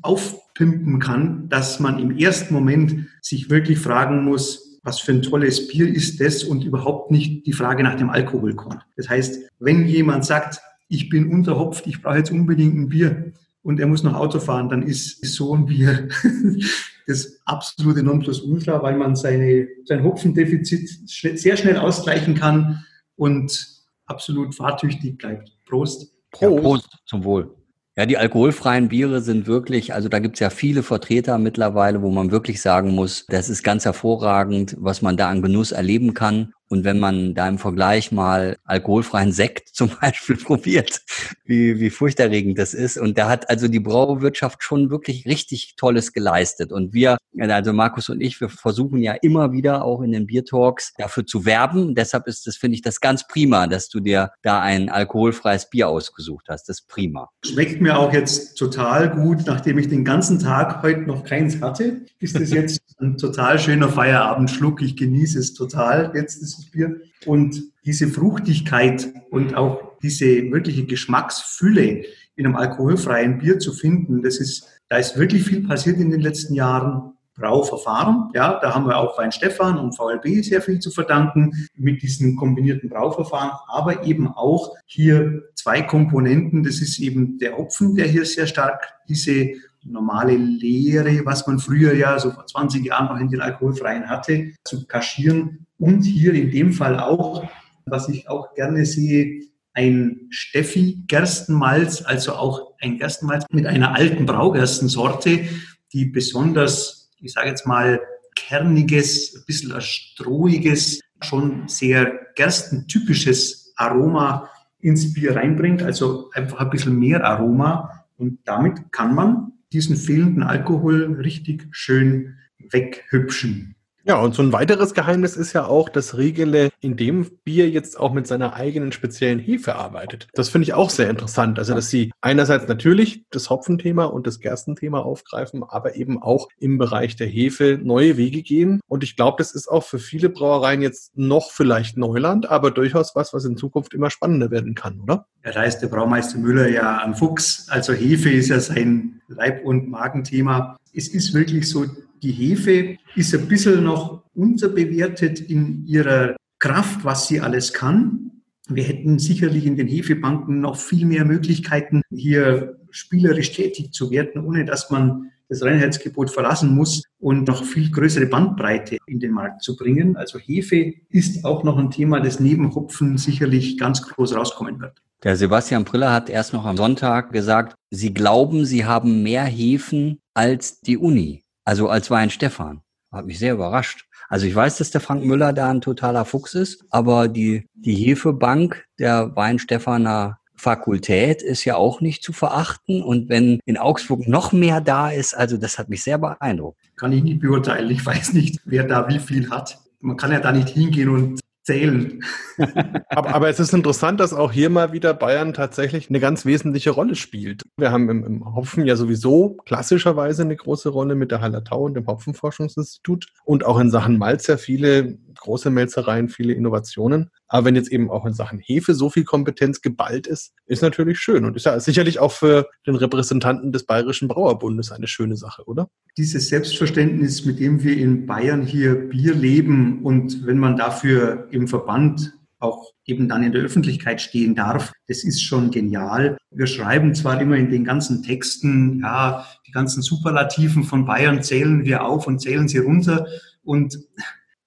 aufpimpen 0.56 0.98
kann, 0.98 1.48
dass 1.48 1.80
man 1.80 1.98
im 1.98 2.16
ersten 2.16 2.54
Moment 2.54 3.06
sich 3.20 3.50
wirklich 3.50 3.78
fragen 3.78 4.24
muss, 4.24 4.80
was 4.82 5.00
für 5.00 5.12
ein 5.12 5.22
tolles 5.22 5.68
Bier 5.68 5.88
ist 5.88 6.20
das 6.20 6.44
und 6.44 6.64
überhaupt 6.64 7.10
nicht 7.10 7.46
die 7.46 7.52
Frage 7.52 7.82
nach 7.82 7.96
dem 7.96 8.08
Alkohol 8.08 8.54
kommt. 8.54 8.78
Das 8.96 9.08
heißt, 9.08 9.50
wenn 9.58 9.86
jemand 9.86 10.24
sagt, 10.24 10.60
ich 10.88 11.08
bin 11.08 11.30
unterhopft, 11.32 11.86
ich 11.86 12.02
brauche 12.02 12.18
jetzt 12.18 12.30
unbedingt 12.30 12.76
ein 12.76 12.88
Bier 12.88 13.32
und 13.62 13.80
er 13.80 13.88
muss 13.88 14.04
noch 14.04 14.14
Auto 14.14 14.38
fahren, 14.38 14.68
dann 14.68 14.82
ist 14.82 15.24
so 15.24 15.54
ein 15.54 15.66
Bier 15.66 16.08
das 17.06 17.40
absolute 17.44 18.02
Nonplusultra, 18.02 18.80
weil 18.82 18.96
man 18.96 19.16
seine, 19.16 19.68
sein 19.84 20.04
Hopfendefizit 20.04 20.88
sehr 21.08 21.56
schnell 21.56 21.78
ausgleichen 21.78 22.34
kann 22.34 22.84
und 23.16 23.84
absolut 24.06 24.54
fahrtüchtig 24.54 25.18
bleibt. 25.18 25.50
Prost. 25.64 26.12
Prost. 26.30 26.42
Ja, 26.42 26.60
Prost 26.60 26.98
zum 27.06 27.24
Wohl. 27.24 27.56
Ja, 27.98 28.04
die 28.04 28.18
alkoholfreien 28.18 28.88
Biere 28.88 29.22
sind 29.22 29.46
wirklich, 29.46 29.94
also 29.94 30.10
da 30.10 30.18
gibt's 30.18 30.40
ja 30.40 30.50
viele 30.50 30.82
Vertreter 30.82 31.38
mittlerweile, 31.38 32.02
wo 32.02 32.10
man 32.10 32.30
wirklich 32.30 32.60
sagen 32.60 32.94
muss, 32.94 33.24
das 33.28 33.48
ist 33.48 33.62
ganz 33.62 33.86
hervorragend, 33.86 34.76
was 34.78 35.00
man 35.00 35.16
da 35.16 35.30
an 35.30 35.40
Genuss 35.40 35.72
erleben 35.72 36.12
kann. 36.12 36.52
Und 36.68 36.84
wenn 36.84 36.98
man 36.98 37.34
da 37.34 37.46
im 37.48 37.58
Vergleich 37.58 38.10
mal 38.12 38.56
alkoholfreien 38.64 39.32
Sekt 39.32 39.68
zum 39.72 39.90
Beispiel 40.00 40.36
probiert, 40.36 41.02
wie, 41.44 41.80
wie 41.80 41.90
furchterregend 41.90 42.58
das 42.58 42.74
ist. 42.74 42.98
Und 42.98 43.18
da 43.18 43.28
hat 43.28 43.48
also 43.50 43.68
die 43.68 43.80
Brauwirtschaft 43.80 44.62
schon 44.62 44.90
wirklich 44.90 45.26
richtig 45.26 45.74
Tolles 45.76 46.12
geleistet. 46.12 46.72
Und 46.72 46.92
wir, 46.92 47.18
also 47.38 47.72
Markus 47.72 48.08
und 48.08 48.20
ich, 48.20 48.40
wir 48.40 48.48
versuchen 48.48 49.02
ja 49.02 49.12
immer 49.12 49.52
wieder 49.52 49.84
auch 49.84 50.02
in 50.02 50.12
den 50.12 50.26
Biertalks 50.26 50.92
dafür 50.98 51.26
zu 51.26 51.44
werben. 51.44 51.94
Deshalb 51.94 52.26
ist 52.26 52.46
das, 52.46 52.56
finde 52.56 52.76
ich, 52.76 52.82
das 52.82 53.00
ganz 53.00 53.26
prima, 53.26 53.66
dass 53.66 53.88
du 53.88 54.00
dir 54.00 54.30
da 54.42 54.60
ein 54.60 54.88
alkoholfreies 54.88 55.70
Bier 55.70 55.88
ausgesucht 55.88 56.46
hast. 56.48 56.68
Das 56.68 56.80
ist 56.80 56.88
prima. 56.88 57.28
Schmeckt 57.44 57.80
mir 57.80 57.98
auch 57.98 58.12
jetzt 58.12 58.56
total 58.56 59.10
gut, 59.10 59.46
nachdem 59.46 59.78
ich 59.78 59.88
den 59.88 60.04
ganzen 60.04 60.38
Tag 60.38 60.82
heute 60.82 61.02
noch 61.02 61.24
keins 61.24 61.60
hatte. 61.60 62.02
Ist 62.18 62.34
das 62.34 62.50
jetzt 62.50 62.80
ein 63.00 63.16
total 63.18 63.58
schöner 63.58 63.88
Feierabendschluck. 63.88 64.82
Ich 64.82 64.96
genieße 64.96 65.38
es 65.38 65.54
total 65.54 66.12
jetzt 66.14 66.42
dieses 66.56 66.70
Bier. 66.70 67.00
Und 67.24 67.62
diese 67.84 68.08
Fruchtigkeit 68.08 69.12
und 69.30 69.54
auch 69.54 69.98
diese 70.02 70.50
wirkliche 70.50 70.84
Geschmacksfülle 70.84 72.04
in 72.36 72.46
einem 72.46 72.56
alkoholfreien 72.56 73.38
Bier 73.38 73.58
zu 73.58 73.72
finden, 73.72 74.22
das 74.22 74.38
ist, 74.38 74.66
da 74.88 74.96
ist 74.96 75.16
wirklich 75.16 75.44
viel 75.44 75.66
passiert 75.66 75.98
in 75.98 76.10
den 76.10 76.20
letzten 76.20 76.54
Jahren. 76.54 77.12
Brauverfahren. 77.38 78.30
Ja, 78.34 78.58
da 78.60 78.74
haben 78.74 78.86
wir 78.86 78.96
auch 78.96 79.18
Wein 79.18 79.30
Stefan 79.30 79.78
und 79.78 79.94
VLB 79.94 80.42
sehr 80.42 80.62
viel 80.62 80.78
zu 80.78 80.90
verdanken 80.90 81.52
mit 81.76 82.02
diesen 82.02 82.34
kombinierten 82.36 82.88
Brauverfahren, 82.88 83.50
aber 83.68 84.04
eben 84.04 84.28
auch 84.28 84.74
hier 84.86 85.42
zwei 85.54 85.82
Komponenten. 85.82 86.64
Das 86.64 86.80
ist 86.80 86.98
eben 86.98 87.38
der 87.38 87.56
Hopfen, 87.58 87.94
der 87.94 88.06
hier 88.06 88.24
sehr 88.24 88.46
stark 88.46 88.94
diese 89.06 89.50
normale 89.84 90.34
Lehre, 90.34 91.24
was 91.24 91.46
man 91.46 91.58
früher 91.58 91.94
ja 91.94 92.18
so 92.18 92.30
vor 92.30 92.46
20 92.46 92.84
Jahren 92.84 93.06
noch 93.06 93.20
in 93.20 93.28
den 93.28 93.40
alkoholfreien 93.40 94.08
hatte, 94.08 94.52
zu 94.64 94.86
kaschieren. 94.86 95.65
Und 95.78 96.02
hier 96.02 96.34
in 96.34 96.50
dem 96.50 96.72
Fall 96.72 96.98
auch, 96.98 97.48
was 97.84 98.08
ich 98.08 98.28
auch 98.28 98.54
gerne 98.54 98.86
sehe, 98.86 99.42
ein 99.74 100.28
Steffi 100.30 101.02
Gerstenmalz, 101.06 102.02
also 102.02 102.32
auch 102.32 102.74
ein 102.80 102.98
Gerstenmalz 102.98 103.44
mit 103.50 103.66
einer 103.66 103.94
alten 103.94 104.24
Braugerstensorte, 104.24 105.46
die 105.92 106.06
besonders, 106.06 107.10
ich 107.20 107.32
sage 107.32 107.50
jetzt 107.50 107.66
mal, 107.66 108.00
kerniges, 108.34 109.34
ein 109.36 109.44
bisschen 109.46 109.78
strohiges, 109.80 111.00
schon 111.22 111.68
sehr 111.68 112.12
gerstentypisches 112.34 113.74
Aroma 113.76 114.50
ins 114.80 115.12
Bier 115.12 115.36
reinbringt, 115.36 115.82
also 115.82 116.30
einfach 116.32 116.60
ein 116.60 116.70
bisschen 116.70 116.98
mehr 116.98 117.24
Aroma. 117.24 118.04
Und 118.16 118.38
damit 118.44 118.92
kann 118.92 119.14
man 119.14 119.52
diesen 119.72 119.96
fehlenden 119.96 120.42
Alkohol 120.42 121.14
richtig 121.20 121.68
schön 121.70 122.36
weghübschen. 122.58 123.75
Ja, 124.08 124.20
und 124.20 124.36
so 124.36 124.42
ein 124.42 124.52
weiteres 124.52 124.94
Geheimnis 124.94 125.36
ist 125.36 125.52
ja 125.52 125.66
auch, 125.66 125.88
dass 125.88 126.16
Riegele 126.16 126.70
in 126.80 126.96
dem 126.96 127.28
Bier 127.42 127.68
jetzt 127.68 127.98
auch 127.98 128.12
mit 128.12 128.28
seiner 128.28 128.54
eigenen 128.54 128.92
speziellen 128.92 129.40
Hefe 129.40 129.74
arbeitet. 129.74 130.28
Das 130.34 130.48
finde 130.48 130.62
ich 130.62 130.74
auch 130.74 130.90
sehr 130.90 131.10
interessant. 131.10 131.58
Also, 131.58 131.74
dass 131.74 131.90
sie 131.90 132.12
einerseits 132.20 132.68
natürlich 132.68 133.24
das 133.30 133.50
Hopfenthema 133.50 134.04
und 134.04 134.28
das 134.28 134.38
Gerstenthema 134.38 135.00
aufgreifen, 135.00 135.64
aber 135.64 135.96
eben 135.96 136.22
auch 136.22 136.48
im 136.60 136.78
Bereich 136.78 137.16
der 137.16 137.26
Hefe 137.26 137.80
neue 137.82 138.16
Wege 138.16 138.42
gehen. 138.42 138.80
Und 138.86 139.02
ich 139.02 139.16
glaube, 139.16 139.38
das 139.38 139.52
ist 139.52 139.66
auch 139.66 139.82
für 139.82 139.98
viele 139.98 140.28
Brauereien 140.28 140.82
jetzt 140.82 141.18
noch 141.18 141.50
vielleicht 141.50 141.96
Neuland, 141.96 142.48
aber 142.48 142.70
durchaus 142.70 143.16
was, 143.16 143.34
was 143.34 143.44
in 143.44 143.56
Zukunft 143.56 143.92
immer 143.92 144.10
spannender 144.10 144.52
werden 144.52 144.76
kann, 144.76 145.00
oder? 145.00 145.26
Ja, 145.44 145.50
da 145.50 145.64
ist 145.64 145.80
der 145.80 145.88
Braumeister 145.88 146.38
Müller 146.38 146.68
ja 146.68 146.98
ein 146.98 147.16
Fuchs. 147.16 147.66
Also 147.70 147.92
Hefe 147.92 148.30
ist 148.30 148.50
ja 148.50 148.60
sein 148.60 149.20
Leib- 149.26 149.64
und 149.64 149.88
Magenthema. 149.88 150.76
Es 150.92 151.08
ist 151.08 151.34
wirklich 151.34 151.68
so, 151.68 151.86
die 152.22 152.32
Hefe 152.32 152.96
ist 153.14 153.34
ein 153.34 153.48
bisschen 153.48 153.84
noch 153.84 154.24
unterbewertet 154.34 155.40
in 155.40 155.84
ihrer 155.86 156.36
Kraft, 156.58 157.04
was 157.04 157.28
sie 157.28 157.40
alles 157.40 157.72
kann. 157.72 158.30
Wir 158.68 158.84
hätten 158.84 159.18
sicherlich 159.18 159.66
in 159.66 159.76
den 159.76 159.86
Hefebanken 159.86 160.60
noch 160.60 160.76
viel 160.76 161.06
mehr 161.06 161.24
Möglichkeiten, 161.24 162.02
hier 162.10 162.78
spielerisch 162.90 163.52
tätig 163.52 163.92
zu 163.92 164.10
werden, 164.10 164.44
ohne 164.44 164.64
dass 164.64 164.90
man 164.90 165.30
das 165.48 165.62
Reinheitsgebot 165.62 166.30
verlassen 166.30 166.74
muss 166.74 167.04
und 167.20 167.46
noch 167.46 167.64
viel 167.64 167.90
größere 167.90 168.26
Bandbreite 168.26 168.98
in 169.06 169.20
den 169.20 169.32
Markt 169.32 169.62
zu 169.62 169.76
bringen. 169.76 170.16
Also 170.16 170.38
Hefe 170.38 170.94
ist 171.08 171.44
auch 171.44 171.62
noch 171.62 171.78
ein 171.78 171.90
Thema, 171.90 172.20
das 172.20 172.40
neben 172.40 172.74
Hopfen 172.74 173.16
sicherlich 173.18 173.78
ganz 173.78 174.02
groß 174.02 174.34
rauskommen 174.34 174.80
wird. 174.80 175.00
Der 175.22 175.36
Sebastian 175.36 175.84
Priller 175.84 176.12
hat 176.12 176.28
erst 176.28 176.52
noch 176.52 176.64
am 176.64 176.76
Sonntag 176.76 177.32
gesagt, 177.32 177.74
Sie 177.90 178.12
glauben, 178.12 178.64
Sie 178.64 178.84
haben 178.84 179.22
mehr 179.22 179.44
Hefen 179.44 180.18
als 180.34 180.80
die 180.80 180.98
Uni. 180.98 181.42
Also 181.66 181.88
als 181.88 182.10
Weinstefan. 182.10 182.80
Hat 183.12 183.26
mich 183.26 183.38
sehr 183.38 183.54
überrascht. 183.54 184.06
Also 184.28 184.46
ich 184.46 184.54
weiß, 184.54 184.78
dass 184.78 184.90
der 184.90 185.00
Frank 185.00 185.24
Müller 185.24 185.52
da 185.52 185.70
ein 185.70 185.80
totaler 185.80 186.24
Fuchs 186.24 186.54
ist, 186.54 186.84
aber 186.90 187.28
die, 187.28 187.66
die 187.74 187.94
Hefebank 187.94 188.86
der 188.98 189.34
Weinstefaner 189.36 190.38
Fakultät 190.56 191.42
ist 191.42 191.64
ja 191.64 191.76
auch 191.76 192.00
nicht 192.00 192.22
zu 192.22 192.32
verachten. 192.32 193.02
Und 193.02 193.28
wenn 193.28 193.60
in 193.66 193.76
Augsburg 193.76 194.26
noch 194.26 194.52
mehr 194.52 194.80
da 194.80 195.10
ist, 195.10 195.34
also 195.34 195.56
das 195.56 195.78
hat 195.78 195.88
mich 195.88 196.02
sehr 196.02 196.18
beeindruckt. 196.18 196.78
Kann 196.96 197.12
ich 197.12 197.22
nicht 197.22 197.40
beurteilen. 197.40 197.90
Ich 197.90 198.04
weiß 198.04 198.32
nicht, 198.32 198.60
wer 198.64 198.84
da 198.84 199.08
wie 199.08 199.18
viel 199.18 199.50
hat. 199.50 199.78
Man 200.00 200.16
kann 200.16 200.32
ja 200.32 200.40
da 200.40 200.52
nicht 200.52 200.70
hingehen 200.70 201.08
und 201.08 201.40
zählen. 201.66 202.22
aber, 203.08 203.34
aber, 203.34 203.48
es 203.48 203.58
ist 203.58 203.74
interessant, 203.74 204.20
dass 204.20 204.32
auch 204.32 204.52
hier 204.52 204.70
mal 204.70 204.92
wieder 204.92 205.12
Bayern 205.12 205.52
tatsächlich 205.52 206.08
eine 206.08 206.20
ganz 206.20 206.46
wesentliche 206.46 206.90
Rolle 206.90 207.16
spielt. 207.16 207.62
Wir 207.76 207.90
haben 207.90 208.08
im, 208.08 208.24
im 208.24 208.54
Hopfen 208.54 208.86
ja 208.86 208.94
sowieso 208.94 209.56
klassischerweise 209.66 210.42
eine 210.42 210.56
große 210.56 210.88
Rolle 210.88 211.16
mit 211.16 211.32
der 211.32 211.40
Hallertau 211.40 211.82
und 211.82 211.94
dem 211.94 212.06
Hopfenforschungsinstitut 212.06 213.26
und 213.44 213.66
auch 213.66 213.80
in 213.80 213.90
Sachen 213.90 214.16
Malz 214.16 214.46
ja 214.46 214.56
viele 214.56 215.18
große 215.34 215.70
Melzereien, 215.70 216.28
viele 216.28 216.54
Innovationen. 216.54 217.30
Aber 217.48 217.66
wenn 217.66 217.76
jetzt 217.76 217.92
eben 217.92 218.10
auch 218.10 218.26
in 218.26 218.32
Sachen 218.32 218.58
Hefe 218.58 218.94
so 218.94 219.10
viel 219.10 219.24
Kompetenz 219.24 219.80
geballt 219.80 220.26
ist, 220.26 220.52
ist 220.66 220.82
natürlich 220.82 221.18
schön 221.18 221.44
und 221.44 221.56
ist 221.56 221.66
ja 221.66 221.78
sicherlich 221.78 222.18
auch 222.18 222.32
für 222.32 222.68
den 222.86 222.96
Repräsentanten 222.96 223.72
des 223.72 223.86
Bayerischen 223.86 224.28
Brauerbundes 224.28 224.90
eine 224.90 225.06
schöne 225.06 225.36
Sache, 225.36 225.64
oder? 225.64 225.88
Dieses 226.16 226.48
Selbstverständnis, 226.48 227.44
mit 227.44 227.60
dem 227.60 227.82
wir 227.84 227.96
in 227.96 228.26
Bayern 228.26 228.62
hier 228.62 228.94
Bier 228.94 229.34
leben 229.34 230.02
und 230.02 230.46
wenn 230.46 230.58
man 230.58 230.76
dafür 230.76 231.48
im 231.50 231.68
Verband 231.68 232.32
auch 232.58 232.92
eben 233.04 233.28
dann 233.28 233.42
in 233.42 233.52
der 233.52 233.62
Öffentlichkeit 233.62 234.20
stehen 234.20 234.54
darf, 234.54 234.92
das 235.08 235.22
ist 235.24 235.42
schon 235.42 235.70
genial. 235.70 236.38
Wir 236.50 236.66
schreiben 236.66 237.14
zwar 237.14 237.40
immer 237.40 237.56
in 237.56 237.70
den 237.70 237.84
ganzen 237.84 238.22
Texten, 238.22 239.00
ja, 239.02 239.46
die 239.66 239.72
ganzen 239.72 240.02
Superlativen 240.02 240.82
von 240.82 241.04
Bayern 241.04 241.42
zählen 241.42 241.84
wir 241.84 242.04
auf 242.04 242.26
und 242.26 242.40
zählen 242.40 242.66
sie 242.66 242.78
runter 242.78 243.26
und 243.62 243.98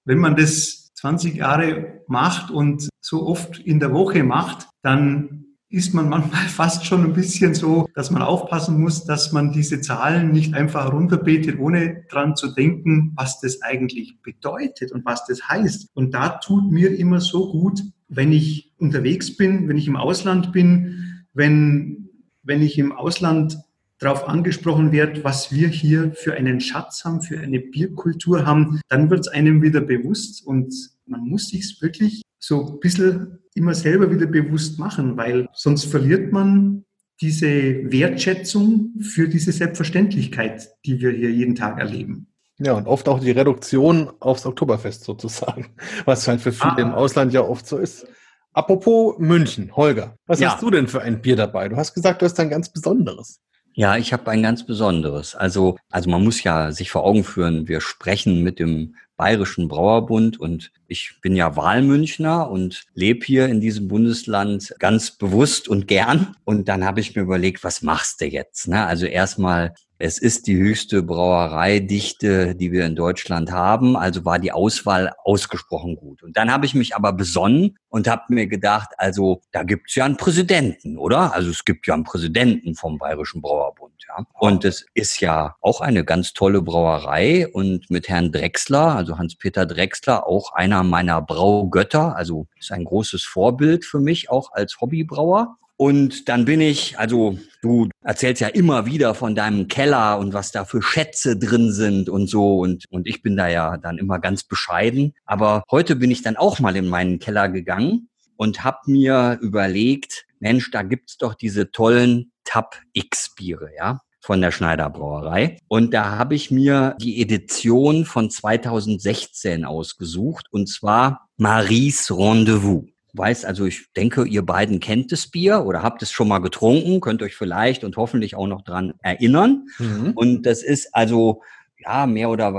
wenn 0.04 0.18
man 0.18 0.36
das 0.36 0.79
20 1.00 1.34
Jahre 1.36 2.02
macht 2.06 2.50
und 2.50 2.88
so 3.00 3.26
oft 3.26 3.58
in 3.58 3.80
der 3.80 3.92
Woche 3.92 4.22
macht, 4.22 4.68
dann 4.82 5.40
ist 5.70 5.94
man 5.94 6.08
manchmal 6.08 6.42
fast 6.48 6.84
schon 6.84 7.04
ein 7.04 7.12
bisschen 7.14 7.54
so, 7.54 7.88
dass 7.94 8.10
man 8.10 8.22
aufpassen 8.22 8.80
muss, 8.80 9.04
dass 9.04 9.32
man 9.32 9.52
diese 9.52 9.80
Zahlen 9.80 10.32
nicht 10.32 10.54
einfach 10.54 10.92
runterbetet, 10.92 11.58
ohne 11.58 12.04
dran 12.10 12.36
zu 12.36 12.52
denken, 12.52 13.12
was 13.16 13.40
das 13.40 13.62
eigentlich 13.62 14.20
bedeutet 14.22 14.92
und 14.92 15.04
was 15.06 15.24
das 15.26 15.48
heißt. 15.48 15.88
Und 15.94 16.12
da 16.12 16.28
tut 16.28 16.70
mir 16.70 16.96
immer 16.98 17.20
so 17.20 17.50
gut, 17.50 17.80
wenn 18.08 18.32
ich 18.32 18.72
unterwegs 18.78 19.36
bin, 19.36 19.68
wenn 19.68 19.78
ich 19.78 19.86
im 19.86 19.96
Ausland 19.96 20.52
bin, 20.52 21.24
wenn, 21.32 22.10
wenn 22.42 22.60
ich 22.60 22.76
im 22.76 22.92
Ausland 22.92 23.56
darauf 24.00 24.28
angesprochen 24.28 24.92
wird, 24.92 25.22
was 25.24 25.52
wir 25.52 25.68
hier 25.68 26.12
für 26.12 26.34
einen 26.34 26.60
Schatz 26.60 27.04
haben, 27.04 27.22
für 27.22 27.38
eine 27.38 27.60
Bierkultur 27.60 28.46
haben, 28.46 28.80
dann 28.88 29.10
wird 29.10 29.20
es 29.20 29.28
einem 29.28 29.62
wieder 29.62 29.82
bewusst 29.82 30.44
und 30.46 30.74
man 31.06 31.20
muss 31.20 31.48
sich 31.48 31.80
wirklich 31.80 32.22
so 32.38 32.66
ein 32.66 32.80
bisschen 32.80 33.38
immer 33.54 33.74
selber 33.74 34.10
wieder 34.10 34.26
bewusst 34.26 34.78
machen, 34.78 35.16
weil 35.16 35.48
sonst 35.52 35.84
verliert 35.84 36.32
man 36.32 36.84
diese 37.20 37.46
Wertschätzung 37.46 38.94
für 39.00 39.28
diese 39.28 39.52
Selbstverständlichkeit, 39.52 40.70
die 40.86 41.00
wir 41.00 41.10
hier 41.10 41.30
jeden 41.30 41.54
Tag 41.54 41.78
erleben. 41.78 42.28
Ja, 42.58 42.72
und 42.72 42.86
oft 42.86 43.08
auch 43.08 43.20
die 43.20 43.30
Reduktion 43.30 44.10
aufs 44.20 44.46
Oktoberfest 44.46 45.04
sozusagen, 45.04 45.74
was 46.06 46.26
halt 46.26 46.40
für 46.40 46.52
viele 46.52 46.76
ah. 46.76 46.80
im 46.80 46.92
Ausland 46.92 47.32
ja 47.34 47.42
oft 47.42 47.66
so 47.66 47.76
ist. 47.76 48.06
Apropos 48.52 49.16
München, 49.18 49.76
Holger, 49.76 50.16
was 50.26 50.40
ja. 50.40 50.52
hast 50.52 50.62
du 50.62 50.70
denn 50.70 50.88
für 50.88 51.02
ein 51.02 51.20
Bier 51.20 51.36
dabei? 51.36 51.68
Du 51.68 51.76
hast 51.76 51.94
gesagt, 51.94 52.22
du 52.22 52.26
hast 52.26 52.40
ein 52.40 52.50
ganz 52.50 52.72
besonderes. 52.72 53.40
Ja, 53.80 53.96
ich 53.96 54.12
habe 54.12 54.30
ein 54.30 54.42
ganz 54.42 54.66
besonderes. 54.66 55.34
Also, 55.34 55.78
also 55.88 56.10
man 56.10 56.22
muss 56.22 56.42
ja 56.42 56.70
sich 56.70 56.90
vor 56.90 57.02
Augen 57.02 57.24
führen, 57.24 57.66
wir 57.66 57.80
sprechen 57.80 58.42
mit 58.42 58.58
dem 58.58 58.94
Bayerischen 59.20 59.68
Brauerbund 59.68 60.40
und 60.40 60.72
ich 60.86 61.16
bin 61.20 61.36
ja 61.36 61.54
Wahlmünchner 61.54 62.50
und 62.50 62.84
lebe 62.94 63.22
hier 63.26 63.48
in 63.48 63.60
diesem 63.60 63.86
Bundesland 63.86 64.74
ganz 64.78 65.10
bewusst 65.10 65.68
und 65.68 65.86
gern. 65.86 66.36
Und 66.44 66.68
dann 66.68 66.86
habe 66.86 67.00
ich 67.00 67.14
mir 67.14 67.20
überlegt, 67.20 67.62
was 67.62 67.82
machst 67.82 68.22
du 68.22 68.24
jetzt? 68.24 68.66
Ne? 68.66 68.82
Also 68.86 69.04
erstmal 69.04 69.74
es 70.02 70.16
ist 70.16 70.46
die 70.46 70.56
höchste 70.56 71.02
Brauereidichte, 71.02 72.54
die 72.54 72.72
wir 72.72 72.86
in 72.86 72.96
Deutschland 72.96 73.52
haben, 73.52 73.94
also 73.98 74.24
war 74.24 74.38
die 74.38 74.52
Auswahl 74.52 75.12
ausgesprochen 75.22 75.96
gut. 75.96 76.22
Und 76.22 76.38
dann 76.38 76.50
habe 76.50 76.64
ich 76.64 76.74
mich 76.74 76.96
aber 76.96 77.12
besonnen 77.12 77.76
und 77.90 78.08
habe 78.08 78.22
mir 78.30 78.46
gedacht, 78.46 78.88
also 78.96 79.42
da 79.52 79.62
gibt's 79.62 79.94
ja 79.96 80.06
einen 80.06 80.16
Präsidenten, 80.16 80.96
oder? 80.96 81.34
Also 81.34 81.50
es 81.50 81.66
gibt 81.66 81.86
ja 81.86 81.92
einen 81.92 82.04
Präsidenten 82.04 82.74
vom 82.74 82.96
Bayerischen 82.96 83.42
Brauerbund. 83.42 83.79
Ja. 84.08 84.24
Und 84.38 84.64
es 84.64 84.86
ist 84.94 85.20
ja 85.20 85.56
auch 85.60 85.80
eine 85.80 86.04
ganz 86.04 86.32
tolle 86.32 86.62
Brauerei 86.62 87.48
und 87.48 87.90
mit 87.90 88.08
Herrn 88.08 88.32
Drexler, 88.32 88.96
also 88.96 89.18
Hans-Peter 89.18 89.66
Drexler, 89.66 90.26
auch 90.26 90.52
einer 90.52 90.82
meiner 90.82 91.22
Braugötter, 91.22 92.16
also 92.16 92.46
ist 92.58 92.72
ein 92.72 92.84
großes 92.84 93.24
Vorbild 93.24 93.84
für 93.84 94.00
mich 94.00 94.30
auch 94.30 94.52
als 94.52 94.80
Hobbybrauer. 94.80 95.56
Und 95.80 96.28
dann 96.28 96.44
bin 96.44 96.60
ich, 96.60 96.98
also 96.98 97.38
du 97.62 97.88
erzählst 98.02 98.42
ja 98.42 98.48
immer 98.48 98.84
wieder 98.84 99.14
von 99.14 99.34
deinem 99.34 99.66
Keller 99.66 100.18
und 100.18 100.34
was 100.34 100.52
da 100.52 100.66
für 100.66 100.82
Schätze 100.82 101.38
drin 101.38 101.72
sind 101.72 102.10
und 102.10 102.26
so. 102.26 102.58
Und, 102.58 102.84
und 102.90 103.06
ich 103.06 103.22
bin 103.22 103.34
da 103.34 103.48
ja 103.48 103.78
dann 103.78 103.96
immer 103.96 104.18
ganz 104.18 104.44
bescheiden. 104.44 105.14
Aber 105.24 105.62
heute 105.70 105.96
bin 105.96 106.10
ich 106.10 106.20
dann 106.20 106.36
auch 106.36 106.58
mal 106.60 106.76
in 106.76 106.86
meinen 106.86 107.18
Keller 107.18 107.48
gegangen 107.48 108.10
und 108.36 108.62
habe 108.62 108.78
mir 108.90 109.38
überlegt, 109.40 110.26
Mensch, 110.38 110.70
da 110.70 110.82
gibt's 110.82 111.16
doch 111.16 111.34
diese 111.34 111.70
tollen 111.70 112.29
Tab 112.44 112.76
X 112.92 113.34
Biere, 113.34 113.70
ja 113.76 114.00
von 114.22 114.42
der 114.42 114.50
Schneider 114.50 114.90
Brauerei. 114.90 115.56
Und 115.66 115.94
da 115.94 116.18
habe 116.18 116.34
ich 116.34 116.50
mir 116.50 116.94
die 117.00 117.22
Edition 117.22 118.04
von 118.04 118.28
2016 118.28 119.64
ausgesucht, 119.64 120.46
und 120.50 120.68
zwar 120.68 121.28
Maries 121.38 122.10
Rendezvous 122.10 122.84
weiß, 123.14 123.44
also 123.44 123.66
ich 123.66 123.92
denke, 123.96 124.24
ihr 124.24 124.44
beiden 124.44 124.80
kennt 124.80 125.12
das 125.12 125.26
Bier 125.26 125.64
oder 125.64 125.82
habt 125.82 126.02
es 126.02 126.12
schon 126.12 126.28
mal 126.28 126.38
getrunken, 126.38 127.00
könnt 127.00 127.22
euch 127.22 127.34
vielleicht 127.34 127.84
und 127.84 127.96
hoffentlich 127.96 128.36
auch 128.36 128.46
noch 128.46 128.62
dran 128.62 128.94
erinnern. 129.02 129.66
Mhm. 129.78 130.12
Und 130.14 130.46
das 130.46 130.62
ist 130.62 130.94
also 130.94 131.42
ja 131.84 132.06
mehr 132.06 132.30
oder 132.30 132.54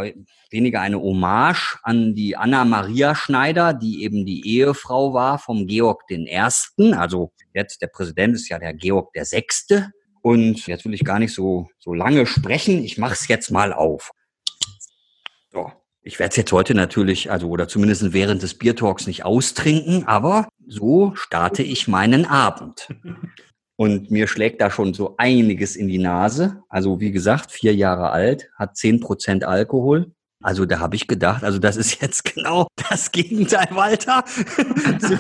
weniger 0.50 0.82
eine 0.82 1.00
Hommage 1.00 1.80
an 1.84 2.16
die 2.16 2.36
Anna 2.36 2.66
Maria 2.66 3.16
Schneider, 3.16 3.74
die 3.74 4.04
eben 4.04 4.26
die 4.26 4.48
Ehefrau 4.48 5.14
war 5.14 5.40
vom 5.40 5.68
Georg 5.68 6.04
Ersten. 6.10 6.94
Also 6.94 7.32
jetzt 7.54 7.82
der 7.82 7.88
Präsident 7.88 8.36
ist 8.36 8.50
ja 8.50 8.60
der 8.60 8.74
Georg 8.74 9.10
Sechste. 9.22 9.92
Und 10.22 10.68
jetzt 10.68 10.86
will 10.86 10.94
ich 10.94 11.04
gar 11.04 11.20
nicht 11.20 11.34
so, 11.34 11.68
so 11.80 11.94
lange 11.94 12.26
sprechen. 12.26 12.84
Ich 12.84 12.98
mache 12.98 13.14
es 13.14 13.28
jetzt 13.28 13.50
mal 13.50 13.74
auf. 13.74 14.12
So. 15.52 15.72
Ich 16.04 16.18
werde 16.18 16.32
es 16.32 16.36
jetzt 16.36 16.52
heute 16.52 16.74
natürlich, 16.74 17.30
also 17.30 17.48
oder 17.48 17.68
zumindest 17.68 18.12
während 18.12 18.42
des 18.42 18.58
Biertalks 18.58 19.06
nicht 19.06 19.24
austrinken, 19.24 20.08
aber 20.08 20.48
so 20.68 21.14
starte 21.14 21.62
ich 21.62 21.88
meinen 21.88 22.26
Abend. 22.26 22.88
Und 23.82 24.12
mir 24.12 24.28
schlägt 24.28 24.62
da 24.62 24.70
schon 24.70 24.94
so 24.94 25.16
einiges 25.18 25.76
in 25.76 25.88
die 25.88 25.98
Nase. 25.98 26.62
Also 26.70 27.00
wie 27.00 27.12
gesagt, 27.12 27.52
vier 27.52 27.74
Jahre 27.74 28.12
alt, 28.12 28.48
hat 28.56 28.78
zehn 28.78 29.00
Prozent 29.00 29.44
Alkohol. 29.44 30.12
Also 30.44 30.68
da 30.68 30.78
habe 30.80 30.96
ich 30.96 31.08
gedacht, 31.08 31.44
also 31.44 31.58
das 31.58 31.78
ist 31.78 32.00
jetzt 32.00 32.24
genau 32.36 32.68
das 32.92 33.12
Gegenteil, 33.12 33.66
Walter, 33.72 34.24
zu, 34.28 35.18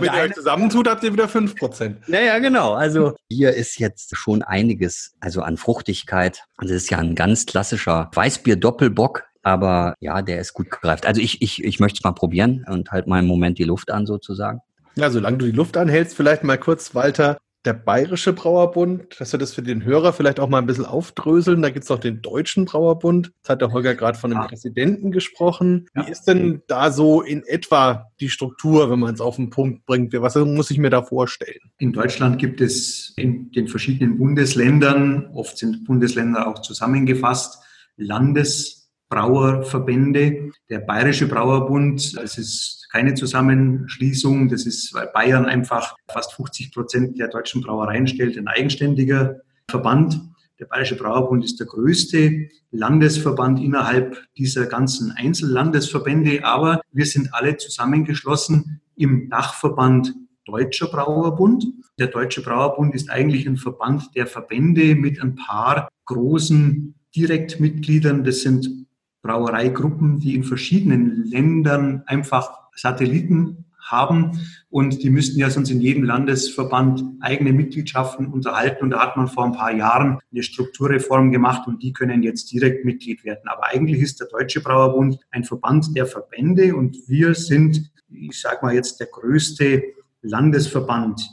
wenn 0.00 0.04
ihr 0.04 0.22
euch 0.22 0.34
zusammentut, 0.34 0.86
habt 0.86 1.02
ihr 1.02 1.12
wieder 1.12 1.26
5%. 1.26 1.96
Naja, 2.06 2.38
genau. 2.38 2.74
Also 2.74 3.16
hier 3.28 3.54
ist 3.54 3.80
jetzt 3.80 4.16
schon 4.16 4.42
einiges, 4.42 5.16
also 5.18 5.42
an 5.42 5.56
Fruchtigkeit. 5.56 6.44
Das 6.58 6.70
ist 6.70 6.92
ja 6.92 6.98
ein 6.98 7.16
ganz 7.16 7.44
klassischer 7.44 8.08
Weißbier-Doppelbock. 8.14 9.24
Aber 9.42 9.94
ja, 9.98 10.22
der 10.22 10.40
ist 10.40 10.52
gut 10.52 10.70
gereift. 10.70 11.06
Also 11.06 11.20
ich, 11.20 11.42
ich, 11.42 11.64
ich 11.64 11.80
möchte 11.80 11.98
es 11.98 12.04
mal 12.04 12.12
probieren 12.12 12.64
und 12.68 12.92
halt 12.92 13.08
mal 13.08 13.18
im 13.18 13.26
Moment 13.26 13.58
die 13.58 13.64
Luft 13.64 13.90
an 13.90 14.06
sozusagen. 14.06 14.60
Ja, 14.98 15.10
solange 15.10 15.38
du 15.38 15.46
die 15.46 15.52
Luft 15.52 15.76
anhältst, 15.76 16.16
vielleicht 16.16 16.42
mal 16.42 16.56
kurz, 16.56 16.94
Walter, 16.94 17.36
der 17.66 17.74
Bayerische 17.74 18.32
Brauerbund, 18.32 19.14
dass 19.18 19.32
wir 19.32 19.38
das 19.38 19.52
für 19.52 19.60
den 19.62 19.84
Hörer 19.84 20.14
vielleicht 20.14 20.40
auch 20.40 20.48
mal 20.48 20.58
ein 20.58 20.66
bisschen 20.66 20.86
aufdröseln. 20.86 21.62
Da 21.62 21.70
gibt 21.70 21.84
es 21.84 21.90
auch 21.90 21.98
den 21.98 22.22
Deutschen 22.22 22.64
Brauerbund. 22.64 23.32
Jetzt 23.36 23.48
hat 23.48 23.60
der 23.60 23.72
Holger 23.72 23.96
gerade 23.96 24.16
von 24.16 24.30
dem 24.30 24.38
ja. 24.38 24.46
Präsidenten 24.46 25.10
gesprochen. 25.10 25.88
Wie 25.92 26.08
ist 26.10 26.22
denn 26.24 26.62
da 26.68 26.92
so 26.92 27.22
in 27.22 27.42
etwa 27.42 28.12
die 28.20 28.28
Struktur, 28.28 28.88
wenn 28.90 29.00
man 29.00 29.14
es 29.14 29.20
auf 29.20 29.34
den 29.36 29.50
Punkt 29.50 29.84
bringt? 29.84 30.14
Was 30.14 30.36
muss 30.36 30.70
ich 30.70 30.78
mir 30.78 30.90
da 30.90 31.02
vorstellen? 31.02 31.58
In 31.78 31.92
Deutschland 31.92 32.38
gibt 32.38 32.60
es 32.60 33.12
in 33.16 33.50
den 33.50 33.66
verschiedenen 33.68 34.16
Bundesländern, 34.16 35.28
oft 35.34 35.58
sind 35.58 35.84
Bundesländer 35.84 36.46
auch 36.46 36.62
zusammengefasst, 36.62 37.58
Landesbrauerverbände. 37.96 40.52
Der 40.70 40.78
Bayerische 40.78 41.26
Brauerbund, 41.26 42.16
das 42.16 42.38
ist 42.38 42.85
keine 42.96 43.12
Zusammenschließung. 43.12 44.48
Das 44.48 44.64
ist, 44.64 44.94
weil 44.94 45.08
Bayern 45.12 45.44
einfach 45.44 45.96
fast 46.10 46.32
50 46.32 46.72
Prozent 46.72 47.18
der 47.18 47.28
deutschen 47.28 47.60
Brauereien 47.60 48.06
stellt, 48.06 48.38
ein 48.38 48.48
eigenständiger 48.48 49.40
Verband. 49.68 50.18
Der 50.58 50.64
Bayerische 50.64 50.96
Brauerbund 50.96 51.44
ist 51.44 51.60
der 51.60 51.66
größte 51.66 52.48
Landesverband 52.70 53.60
innerhalb 53.60 54.16
dieser 54.38 54.64
ganzen 54.64 55.12
Einzellandesverbände, 55.12 56.42
aber 56.42 56.80
wir 56.90 57.04
sind 57.04 57.34
alle 57.34 57.58
zusammengeschlossen 57.58 58.80
im 58.96 59.28
Dachverband 59.28 60.14
Deutscher 60.46 60.86
Brauerbund. 60.86 61.66
Der 61.98 62.06
Deutsche 62.06 62.40
Brauerbund 62.40 62.94
ist 62.94 63.10
eigentlich 63.10 63.46
ein 63.46 63.58
Verband 63.58 64.14
der 64.14 64.26
Verbände 64.26 64.94
mit 64.94 65.20
ein 65.20 65.34
paar 65.34 65.88
großen 66.06 66.94
Direktmitgliedern. 67.14 68.24
Das 68.24 68.40
sind 68.40 68.86
Brauereigruppen, 69.20 70.18
die 70.18 70.34
in 70.34 70.44
verschiedenen 70.44 71.24
Ländern 71.24 72.02
einfach 72.06 72.65
Satelliten 72.76 73.64
haben 73.90 74.40
und 74.68 75.02
die 75.02 75.10
müssten 75.10 75.38
ja 75.38 75.48
sonst 75.48 75.70
in 75.70 75.80
jedem 75.80 76.02
Landesverband 76.02 77.04
eigene 77.20 77.52
Mitgliedschaften 77.52 78.26
unterhalten 78.26 78.84
und 78.84 78.90
da 78.90 79.00
hat 79.00 79.16
man 79.16 79.28
vor 79.28 79.44
ein 79.44 79.52
paar 79.52 79.72
Jahren 79.72 80.18
eine 80.32 80.42
Strukturreform 80.42 81.30
gemacht 81.30 81.66
und 81.66 81.82
die 81.82 81.92
können 81.92 82.22
jetzt 82.22 82.52
direkt 82.52 82.84
Mitglied 82.84 83.24
werden. 83.24 83.48
Aber 83.48 83.66
eigentlich 83.66 84.00
ist 84.00 84.20
der 84.20 84.28
Deutsche 84.28 84.60
Brauerbund 84.60 85.18
ein 85.30 85.44
Verband 85.44 85.96
der 85.96 86.06
Verbände 86.06 86.74
und 86.74 86.96
wir 87.06 87.34
sind, 87.34 87.90
ich 88.08 88.40
sage 88.40 88.58
mal 88.62 88.74
jetzt, 88.74 88.98
der 89.00 89.06
größte 89.06 89.82
Landesverband. 90.22 91.30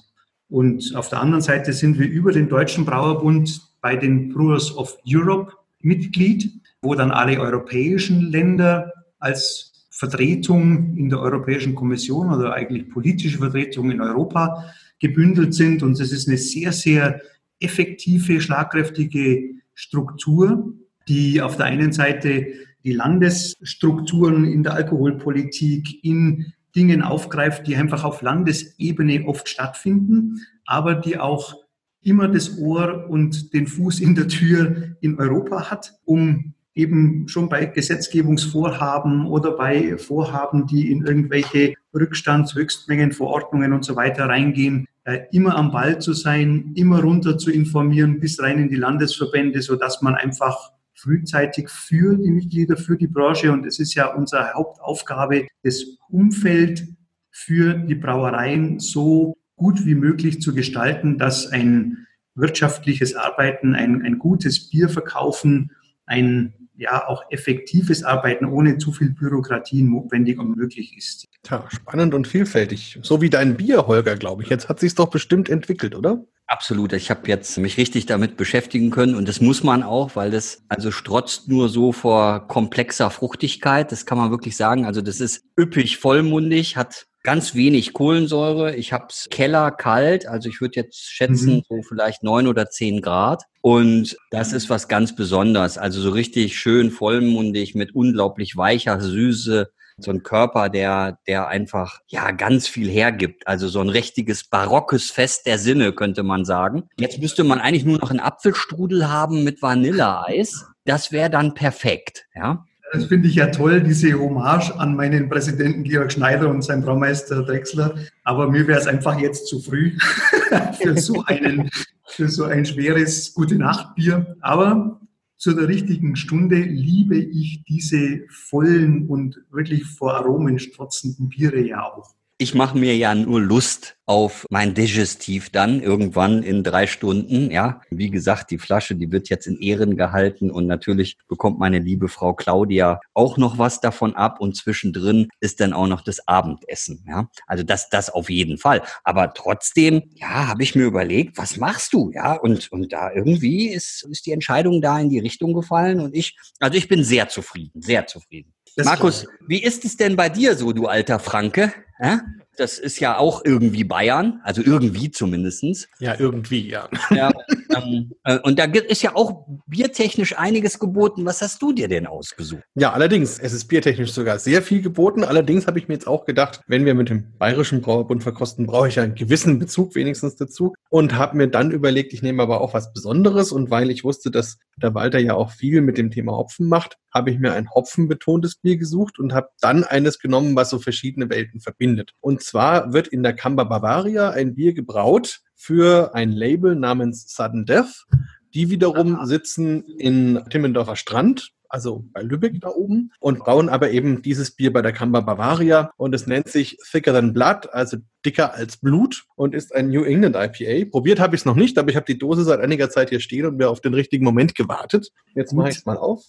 Und 0.50 0.96
auf 0.96 1.10
der 1.10 1.20
anderen 1.20 1.42
Seite 1.42 1.74
sind 1.74 1.98
wir 1.98 2.08
über 2.08 2.32
den 2.32 2.48
Deutschen 2.48 2.86
Brauerbund 2.86 3.62
bei 3.82 3.96
den 3.96 4.30
Brewers 4.30 4.76
of 4.78 4.98
Europe 5.08 5.54
Mitglied, 5.80 6.52
wo 6.82 6.94
dann 6.94 7.12
alle 7.12 7.40
europäischen 7.40 8.32
Länder 8.32 8.92
als 9.18 9.73
Vertretung 9.96 10.98
in 10.98 11.10
der 11.10 11.20
Europäischen 11.20 11.76
Kommission 11.76 12.34
oder 12.34 12.54
eigentlich 12.54 12.90
politische 12.90 13.38
Vertretung 13.38 13.92
in 13.92 14.02
Europa 14.02 14.74
gebündelt 15.00 15.54
sind. 15.54 15.84
Und 15.84 16.00
es 16.00 16.12
ist 16.12 16.28
eine 16.28 16.38
sehr, 16.38 16.72
sehr 16.72 17.22
effektive, 17.60 18.42
schlagkräftige 18.42 19.52
Struktur, 19.76 20.74
die 21.08 21.42
auf 21.44 21.58
der 21.58 21.68
einen 21.68 21.94
Seite 21.94 22.48
die 22.84 22.94
Landesstrukturen 22.94 24.46
in 24.46 24.64
der 24.64 24.74
Alkoholpolitik 24.74 26.04
in 26.04 26.52
Dingen 26.76 27.04
aufgreift, 27.04 27.68
die 27.68 27.76
einfach 27.76 28.04
auf 28.04 28.24
Landesebene 28.24 29.28
oft 29.28 29.48
stattfinden, 29.48 30.42
aber 30.66 30.96
die 30.96 31.20
auch 31.20 31.54
immer 32.02 32.28
das 32.28 32.58
Ohr 32.58 33.08
und 33.12 33.54
den 33.54 33.68
Fuß 33.68 34.00
in 34.00 34.16
der 34.16 34.28
Tür 34.28 34.96
in 35.02 35.20
Europa 35.20 35.70
hat, 35.70 35.94
um 36.04 36.56
eben 36.76 37.28
schon 37.28 37.50
bei 37.50 37.66
Gesetzgebungsvorhaben 37.66 39.28
oder 39.28 39.52
bei 39.52 39.98
Vorhaben, 39.98 40.66
die 40.66 40.92
in 40.92 41.06
irgendwelche 41.06 41.76
Rückstands-, 41.94 42.56
Höchstmengenverordnungen 42.56 43.74
und 43.74 43.86
so 43.86 43.96
weiter 43.96 44.26
reingehen, 44.26 44.88
äh, 45.04 45.20
immer 45.32 45.56
am 45.56 45.72
Ball 45.72 46.00
zu 46.00 46.14
sein, 46.14 46.72
immer 46.76 47.02
runter 47.02 47.38
zu 47.38 47.52
informieren, 47.52 48.20
bis 48.20 48.42
rein 48.42 48.58
in 48.58 48.70
die 48.70 48.76
Landesverbände, 48.76 49.62
so 49.62 49.76
dass 49.76 50.02
man 50.02 50.16
einfach 50.16 50.72
frühzeitig 50.96 51.70
für 51.70 52.16
die 52.18 52.32
Mitglieder, 52.32 52.78
für 52.78 52.98
die 52.98 53.08
Branche, 53.08 53.52
und 53.52 53.66
es 53.66 53.80
ist 53.80 53.94
ja 53.94 54.14
unsere 54.14 54.54
Hauptaufgabe, 54.54 55.48
das 55.64 55.84
Umfeld 56.10 56.88
für 57.30 57.74
die 57.74 57.96
Brauereien 57.96 58.80
so 58.80 59.36
gut 59.56 59.86
wie 59.86 59.96
möglich 59.96 60.42
zu 60.42 60.54
gestalten, 60.54 61.18
dass 61.18 61.48
ein 61.48 62.08
wirtschaftliches 62.36 63.16
Arbeiten, 63.16 63.76
ein, 63.76 64.02
ein 64.02 64.18
gutes 64.18 64.70
Bier 64.70 64.90
verkaufen, 64.90 65.72
ein 66.06 66.54
ja 66.76 67.08
auch 67.08 67.24
effektives 67.30 68.04
Arbeiten 68.04 68.46
ohne 68.46 68.78
zu 68.78 68.92
viel 68.92 69.12
Bürokratie 69.12 69.84
notwendig 69.84 70.40
und 70.40 70.56
möglich 70.56 70.98
ist. 70.98 71.28
Ja, 71.50 71.66
spannend 71.70 72.14
und 72.14 72.28
vielfältig. 72.28 73.00
So 73.02 73.22
wie 73.22 73.30
dein 73.30 73.58
Bier, 73.58 73.88
Holger, 73.88 74.16
glaube 74.16 74.44
ich. 74.44 74.50
Jetzt 74.50 74.70
hat 74.70 74.80
sich 74.80 74.96
doch 74.96 75.10
bestimmt 75.10 75.50
entwickelt, 75.50 75.96
oder? 75.96 76.24
Absolut. 76.48 76.94
Ich 76.94 77.10
habe 77.10 77.28
jetzt 77.28 77.58
mich 77.58 77.78
richtig 77.78 78.06
damit 78.06 78.38
beschäftigen 78.38 78.92
können 78.92 79.16
und 79.16 79.28
das 79.28 79.40
muss 79.40 79.64
man 79.64 79.82
auch, 79.82 80.16
weil 80.16 80.30
das 80.30 80.64
also 80.68 80.92
strotzt 80.92 81.48
nur 81.48 81.70
so 81.70 81.92
vor 81.92 82.48
komplexer 82.48 83.10
Fruchtigkeit. 83.10 83.92
Das 83.92 84.06
kann 84.06 84.18
man 84.18 84.32
wirklich 84.32 84.58
sagen. 84.58 84.86
Also 84.86 85.02
das 85.02 85.20
ist 85.20 85.44
üppig 85.58 85.98
vollmundig, 85.98 86.76
hat 86.76 87.08
ganz 87.24 87.56
wenig 87.56 87.94
Kohlensäure. 87.94 88.76
Ich 88.76 88.94
habe 88.94 89.08
es 89.10 89.28
kellerkalt, 89.32 90.28
also 90.28 90.50
ich 90.50 90.62
würde 90.62 90.82
jetzt 90.82 91.10
schätzen, 91.10 91.56
mhm. 91.56 91.64
so 91.68 91.82
vielleicht 91.82 92.22
neun 92.22 92.48
oder 92.48 92.70
zehn 92.70 93.02
Grad. 93.02 93.44
Und 93.62 94.18
das 94.30 94.52
ist 94.52 94.70
was 94.70 94.88
ganz 94.90 95.16
Besonderes. 95.16 95.78
Also 95.78 96.02
so 96.02 96.12
richtig 96.12 96.58
schön 96.58 96.92
vollmundig 96.92 97.76
mit 97.76 97.96
unglaublich 97.96 98.58
weicher 98.58 99.00
Süße. 99.00 99.72
So 99.98 100.12
ein 100.12 100.24
Körper, 100.24 100.70
der, 100.70 101.20
der 101.28 101.48
einfach, 101.48 102.00
ja, 102.08 102.32
ganz 102.32 102.68
viel 102.68 102.90
hergibt. 102.90 103.48
Also 103.48 103.68
so 103.68 103.80
ein 103.80 103.90
richtiges 103.90 104.44
barockes 104.44 105.12
Fest 105.12 105.46
der 105.46 105.60
Sinne, 105.60 105.94
könnte 105.94 106.24
man 106.24 106.46
sagen. 106.46 106.90
Jetzt 106.98 107.20
müsste 107.20 107.44
man 107.44 107.62
eigentlich 107.62 107.86
nur 107.86 108.00
noch 108.00 108.10
einen 108.10 108.20
Apfelstrudel 108.20 109.08
haben 109.08 109.44
mit 109.44 109.62
Vanilleeis. 109.62 110.66
Das 110.86 111.12
wäre 111.12 111.30
dann 111.30 111.54
perfekt, 111.54 112.26
ja. 112.36 112.66
Das 112.94 113.06
finde 113.06 113.28
ich 113.28 113.34
ja 113.34 113.48
toll, 113.48 113.82
diese 113.82 114.14
Hommage 114.20 114.70
an 114.78 114.96
meinen 114.96 115.28
Präsidenten 115.28 115.82
Georg 115.82 116.12
Schneider 116.12 116.48
und 116.48 116.62
seinen 116.62 116.84
Braumeister 116.84 117.42
Drechsler. 117.42 117.96
Aber 118.24 118.52
mir 118.52 118.68
wäre 118.68 118.80
es 118.80 118.86
einfach 118.86 119.20
jetzt 119.20 119.48
zu 119.48 119.60
früh 119.60 119.98
für 120.80 120.96
so 121.00 121.24
einen, 121.26 121.72
für 122.06 122.30
so 122.30 122.44
ein 122.44 122.68
schweres 122.68 123.34
Gute 123.34 123.56
Nacht 123.56 123.96
Bier. 123.96 124.38
Aber 124.42 125.02
zu 125.38 125.54
der 125.54 125.70
richtigen 125.70 126.16
Stunde 126.16 126.58
liebe 126.58 127.18
ich 127.18 127.64
diese 127.68 128.28
vollen 128.30 129.08
und 129.08 129.42
wirklich 129.50 129.86
vor 129.86 130.14
Aromen 130.14 130.60
strotzenden 130.60 131.30
Biere 131.30 131.62
ja 131.62 131.82
auch. 131.82 132.14
Ich 132.44 132.54
mache 132.54 132.78
mir 132.78 132.94
ja 132.98 133.16
nur 133.16 133.40
Lust 133.40 133.96
auf 134.06 134.46
mein 134.50 134.74
Digestiv 134.74 135.50
dann 135.50 135.82
irgendwann 135.82 136.44
in 136.44 136.62
drei 136.62 136.88
Stunden. 136.88 137.50
Ja, 137.52 137.80
wie 137.90 138.10
gesagt, 138.10 138.52
die 138.52 138.58
Flasche, 138.58 138.96
die 138.96 139.14
wird 139.14 139.30
jetzt 139.30 139.48
in 139.48 139.58
Ehren 139.62 139.96
gehalten 139.96 140.52
und 140.52 140.68
natürlich 140.68 141.18
bekommt 141.30 141.58
meine 141.58 141.80
liebe 141.80 142.10
Frau 142.10 142.34
Claudia 142.34 143.00
auch 143.14 143.38
noch 143.38 143.60
was 143.60 143.80
davon 143.80 144.14
ab 144.18 144.42
und 144.42 144.58
zwischendrin 144.58 145.30
ist 145.40 145.62
dann 145.62 145.72
auch 145.72 145.88
noch 145.88 146.02
das 146.02 146.28
Abendessen. 146.28 147.06
Ja, 147.08 147.30
also 147.48 147.64
das, 147.64 147.88
das 147.88 148.10
auf 148.10 148.30
jeden 148.30 148.58
Fall. 148.58 148.82
Aber 149.06 149.34
trotzdem, 149.34 150.04
ja, 150.16 150.50
habe 150.50 150.64
ich 150.64 150.76
mir 150.76 150.84
überlegt, 150.84 151.38
was 151.38 151.56
machst 151.56 151.94
du? 151.94 152.12
Ja, 152.14 152.34
und, 152.34 152.70
und 152.74 152.92
da 152.92 153.10
irgendwie 153.10 153.70
ist, 153.70 154.06
ist 154.12 154.26
die 154.26 154.34
Entscheidung 154.34 154.82
da 154.82 155.00
in 155.00 155.08
die 155.08 155.20
Richtung 155.20 155.54
gefallen 155.54 156.02
und 156.02 156.14
ich, 156.14 156.36
also 156.60 156.78
ich 156.78 156.90
bin 156.90 157.06
sehr 157.06 157.30
zufrieden, 157.30 157.82
sehr 157.82 158.06
zufrieden. 158.06 158.54
Das 158.76 158.86
Markus, 158.86 159.28
wie 159.48 159.62
ist 159.62 159.86
es 159.86 159.98
denn 159.98 160.16
bei 160.16 160.30
dir 160.30 160.56
so, 160.56 160.74
du 160.74 160.88
alter 160.88 161.20
Franke? 161.20 161.74
Ja? 162.00 162.22
Das 162.58 162.78
ist 162.80 163.00
ja 163.00 163.18
auch 163.18 163.44
irgendwie 163.46 163.84
Bayern, 163.84 164.42
also 164.44 164.62
irgendwie 164.64 165.12
zumindestens. 165.12 165.88
Ja, 166.00 166.20
irgendwie, 166.20 166.70
ja. 166.70 166.88
ja 167.10 167.32
ähm, 167.76 168.12
äh, 168.24 168.40
und 168.40 168.60
da 168.60 168.66
ist 168.66 169.02
ja 169.02 169.16
auch 169.16 169.48
biertechnisch 169.68 170.38
einiges 170.38 170.80
geboten. 170.80 171.26
Was 171.26 171.42
hast 171.42 171.62
du 171.62 171.74
dir 171.74 171.88
denn 171.88 172.08
ausgesucht? 172.08 172.64
Ja, 172.76 172.94
allerdings, 172.94 173.40
es 173.40 173.54
ist 173.54 173.66
biertechnisch 173.66 174.12
sogar 174.12 174.40
sehr 174.40 174.62
viel 174.62 174.82
geboten. 174.82 175.24
Allerdings 175.24 175.68
habe 175.68 175.80
ich 175.80 175.88
mir 175.88 175.96
jetzt 175.96 176.08
auch 176.08 176.26
gedacht, 176.26 176.62
wenn 176.68 176.86
wir 176.86 176.94
mit 176.94 177.10
dem 177.10 177.38
Bayerischen 177.38 177.82
Brauerbund 177.82 178.24
verkosten, 178.24 178.68
brauche 178.68 178.88
ich 178.88 179.00
einen 179.00 179.16
gewissen 179.16 179.60
Bezug 179.60 179.96
wenigstens 179.96 180.36
dazu. 180.36 180.74
Und 180.90 181.16
habe 181.16 181.38
mir 181.38 181.48
dann 181.48 181.72
überlegt, 181.72 182.14
ich 182.14 182.22
nehme 182.22 182.44
aber 182.44 182.62
auch 182.62 182.74
was 182.74 182.94
Besonderes. 182.94 183.52
Und 183.52 183.70
weil 183.70 183.90
ich 183.90 184.04
wusste, 184.04 184.32
dass 184.32 184.58
der 184.82 184.94
Walter 184.94 185.20
ja 185.20 185.34
auch 185.36 185.52
viel 185.52 185.82
mit 185.82 185.98
dem 185.98 186.12
Thema 186.12 186.34
Hopfen 186.34 186.68
macht, 186.68 186.98
habe 187.14 187.32
ich 187.32 187.40
mir 187.40 187.54
ein 187.54 187.70
hopfenbetontes 187.70 188.56
Bier 188.56 188.78
gesucht 188.78 189.20
und 189.20 189.34
habe 189.34 189.50
dann 189.62 189.84
eines 189.84 190.20
genommen, 190.20 190.56
was 190.56 190.70
so 190.70 190.80
verschiedene 190.80 191.30
Welten 191.30 191.60
verbindet. 191.60 192.12
Und 192.20 192.42
zwar 192.42 192.94
wird 192.94 193.08
in 193.08 193.24
der 193.24 193.34
Camber 193.34 193.66
Bavaria 193.66 194.32
ein 194.32 194.56
Bier 194.56 194.74
gebraut 194.74 195.42
für 195.64 196.14
ein 196.14 196.32
Label 196.32 196.76
namens 196.76 197.34
Sudden 197.34 197.66
Death. 197.66 198.06
Die 198.54 198.70
wiederum 198.70 199.26
sitzen 199.26 199.84
in 199.98 200.44
Timmendorfer 200.50 200.96
Strand 200.96 201.54
also 201.74 202.06
bei 202.14 202.22
Lübeck 202.22 202.62
da 202.62 202.70
oben, 202.70 203.12
und 203.20 203.40
brauen 203.40 203.68
aber 203.68 203.90
eben 203.90 204.22
dieses 204.22 204.52
Bier 204.52 204.72
bei 204.72 204.84
der 204.84 204.94
Kamba 204.94 205.22
Bavaria 205.22 205.92
und 205.98 206.14
es 206.14 206.28
nennt 206.28 206.48
sich 206.48 206.78
Thicker 206.92 207.14
Than 207.14 207.34
Blood, 207.34 207.74
also 207.74 207.98
dicker 208.24 208.54
als 208.54 208.78
Blut 208.78 209.24
und 209.36 209.56
ist 209.56 209.74
ein 209.74 209.90
New 209.90 210.04
England 210.04 210.36
IPA. 210.36 210.92
Probiert 210.92 211.20
habe 211.20 211.36
ich 211.36 211.42
es 211.42 211.46
noch 211.46 211.56
nicht, 211.56 211.80
aber 211.80 211.90
ich 211.90 211.96
habe 211.96 212.06
die 212.06 212.20
Dose 212.20 212.44
seit 212.44 212.60
einiger 212.60 212.92
Zeit 212.92 213.10
hier 213.10 213.20
stehen 213.20 213.48
und 213.48 213.58
mir 213.58 213.72
auf 213.72 213.82
den 213.82 213.96
richtigen 213.96 214.24
Moment 214.24 214.54
gewartet. 214.54 215.10
Jetzt 215.34 215.54
mache 215.54 215.70
ich 215.70 215.78
es 215.78 215.86
mal 215.88 215.98
auf. 215.98 216.24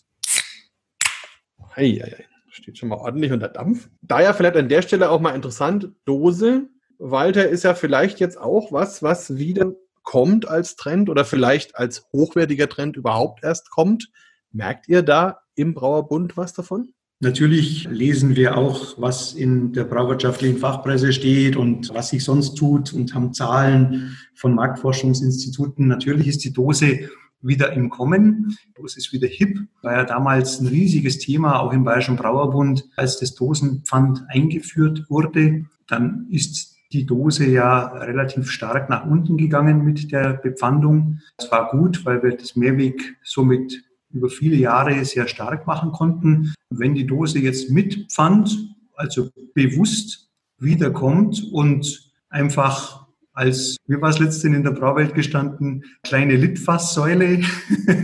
Hei, 1.77 1.91
hei, 1.91 2.11
hei. 2.11 2.25
Steht 2.49 2.79
schon 2.79 2.89
mal 2.89 2.97
ordentlich 2.97 3.33
unter 3.33 3.49
Dampf. 3.49 3.91
Daher 4.01 4.33
vielleicht 4.33 4.57
an 4.57 4.71
der 4.71 4.81
Stelle 4.81 5.11
auch 5.11 5.21
mal 5.21 5.35
interessant, 5.35 5.91
Dose. 6.07 6.69
Walter 6.99 7.49
ist 7.49 7.65
ja 7.65 7.75
vielleicht 7.75 8.21
jetzt 8.21 8.39
auch 8.39 8.73
was, 8.73 9.03
was 9.03 9.37
wieder 9.37 9.73
kommt 10.03 10.47
als 10.49 10.77
Trend 10.77 11.09
oder 11.09 11.25
vielleicht 11.25 11.77
als 11.77 12.07
hochwertiger 12.13 12.69
Trend 12.69 12.97
überhaupt 12.97 13.43
erst 13.43 13.71
kommt. 13.71 14.11
Merkt 14.53 14.89
ihr 14.89 15.03
da 15.03 15.41
im 15.55 15.75
Brauerbund 15.75 16.37
was 16.37 16.53
davon? 16.53 16.91
Natürlich 17.21 17.89
lesen 17.91 18.37
wir 18.37 18.59
auch, 18.59 19.01
was 19.01 19.33
in 19.33 19.73
der 19.73 19.85
brauwirtschaftlichen 19.85 20.59
Fachpresse 20.59 21.13
steht 21.13 21.57
und 21.57 21.93
was 21.95 22.11
sich 22.11 22.23
sonst 22.23 22.55
tut 22.57 22.93
und 22.93 23.15
haben 23.15 23.33
Zahlen 23.33 24.17
von 24.35 24.55
Marktforschungsinstituten. 24.55 25.87
Natürlich 25.89 26.27
ist 26.27 26.45
die 26.45 26.53
Dose 26.53 27.09
wieder 27.41 27.73
im 27.73 27.89
Kommen. 27.89 28.57
Es 28.85 28.97
ist 28.97 29.13
wieder 29.13 29.29
hip. 29.29 29.59
War 29.83 29.93
ja 29.93 30.05
damals 30.05 30.61
ein 30.61 30.67
riesiges 30.67 31.19
Thema, 31.19 31.61
auch 31.61 31.73
im 31.73 31.85
Bayerischen 31.85 32.17
Brauerbund, 32.17 32.85
als 32.97 33.19
das 33.19 33.35
Dosenpfand 33.35 34.25
eingeführt 34.29 35.05
wurde. 35.09 35.65
Dann 35.87 36.27
ist 36.31 36.74
die 36.95 37.05
Dose 37.05 37.47
ja 37.47 37.89
relativ 37.89 38.51
stark 38.51 38.89
nach 38.89 39.05
unten 39.05 39.37
gegangen 39.37 39.85
mit 39.85 40.13
der 40.13 40.35
Bepfandung. 40.35 41.21
Das 41.37 41.51
war 41.51 41.71
gut, 41.71 42.07
weil 42.07 42.23
wir 42.23 42.37
das 42.37 42.57
Mehrweg 42.57 43.17
somit 43.23 43.83
über 44.11 44.29
viele 44.29 44.57
Jahre 44.57 45.05
sehr 45.05 45.27
stark 45.27 45.67
machen 45.67 45.91
konnten. 45.91 46.55
Wenn 46.71 46.95
die 46.95 47.07
Dose 47.07 47.41
jetzt 47.41 47.71
mit 47.71 48.13
Pfand, 48.13 48.57
also 48.95 49.29
bewusst 49.55 50.31
wiederkommt 50.59 51.43
und 51.53 52.13
einfach 52.29 53.07
als, 53.33 53.77
wie 53.89 54.01
war 54.01 54.11
es 54.11 54.21
letztens 54.21 54.55
in 54.55 54.63
der 54.63 54.71
Brauwelt 54.71 55.15
gestanden, 55.15 55.85
kleine 56.05 56.37
Litfaßsäule, 56.37 57.41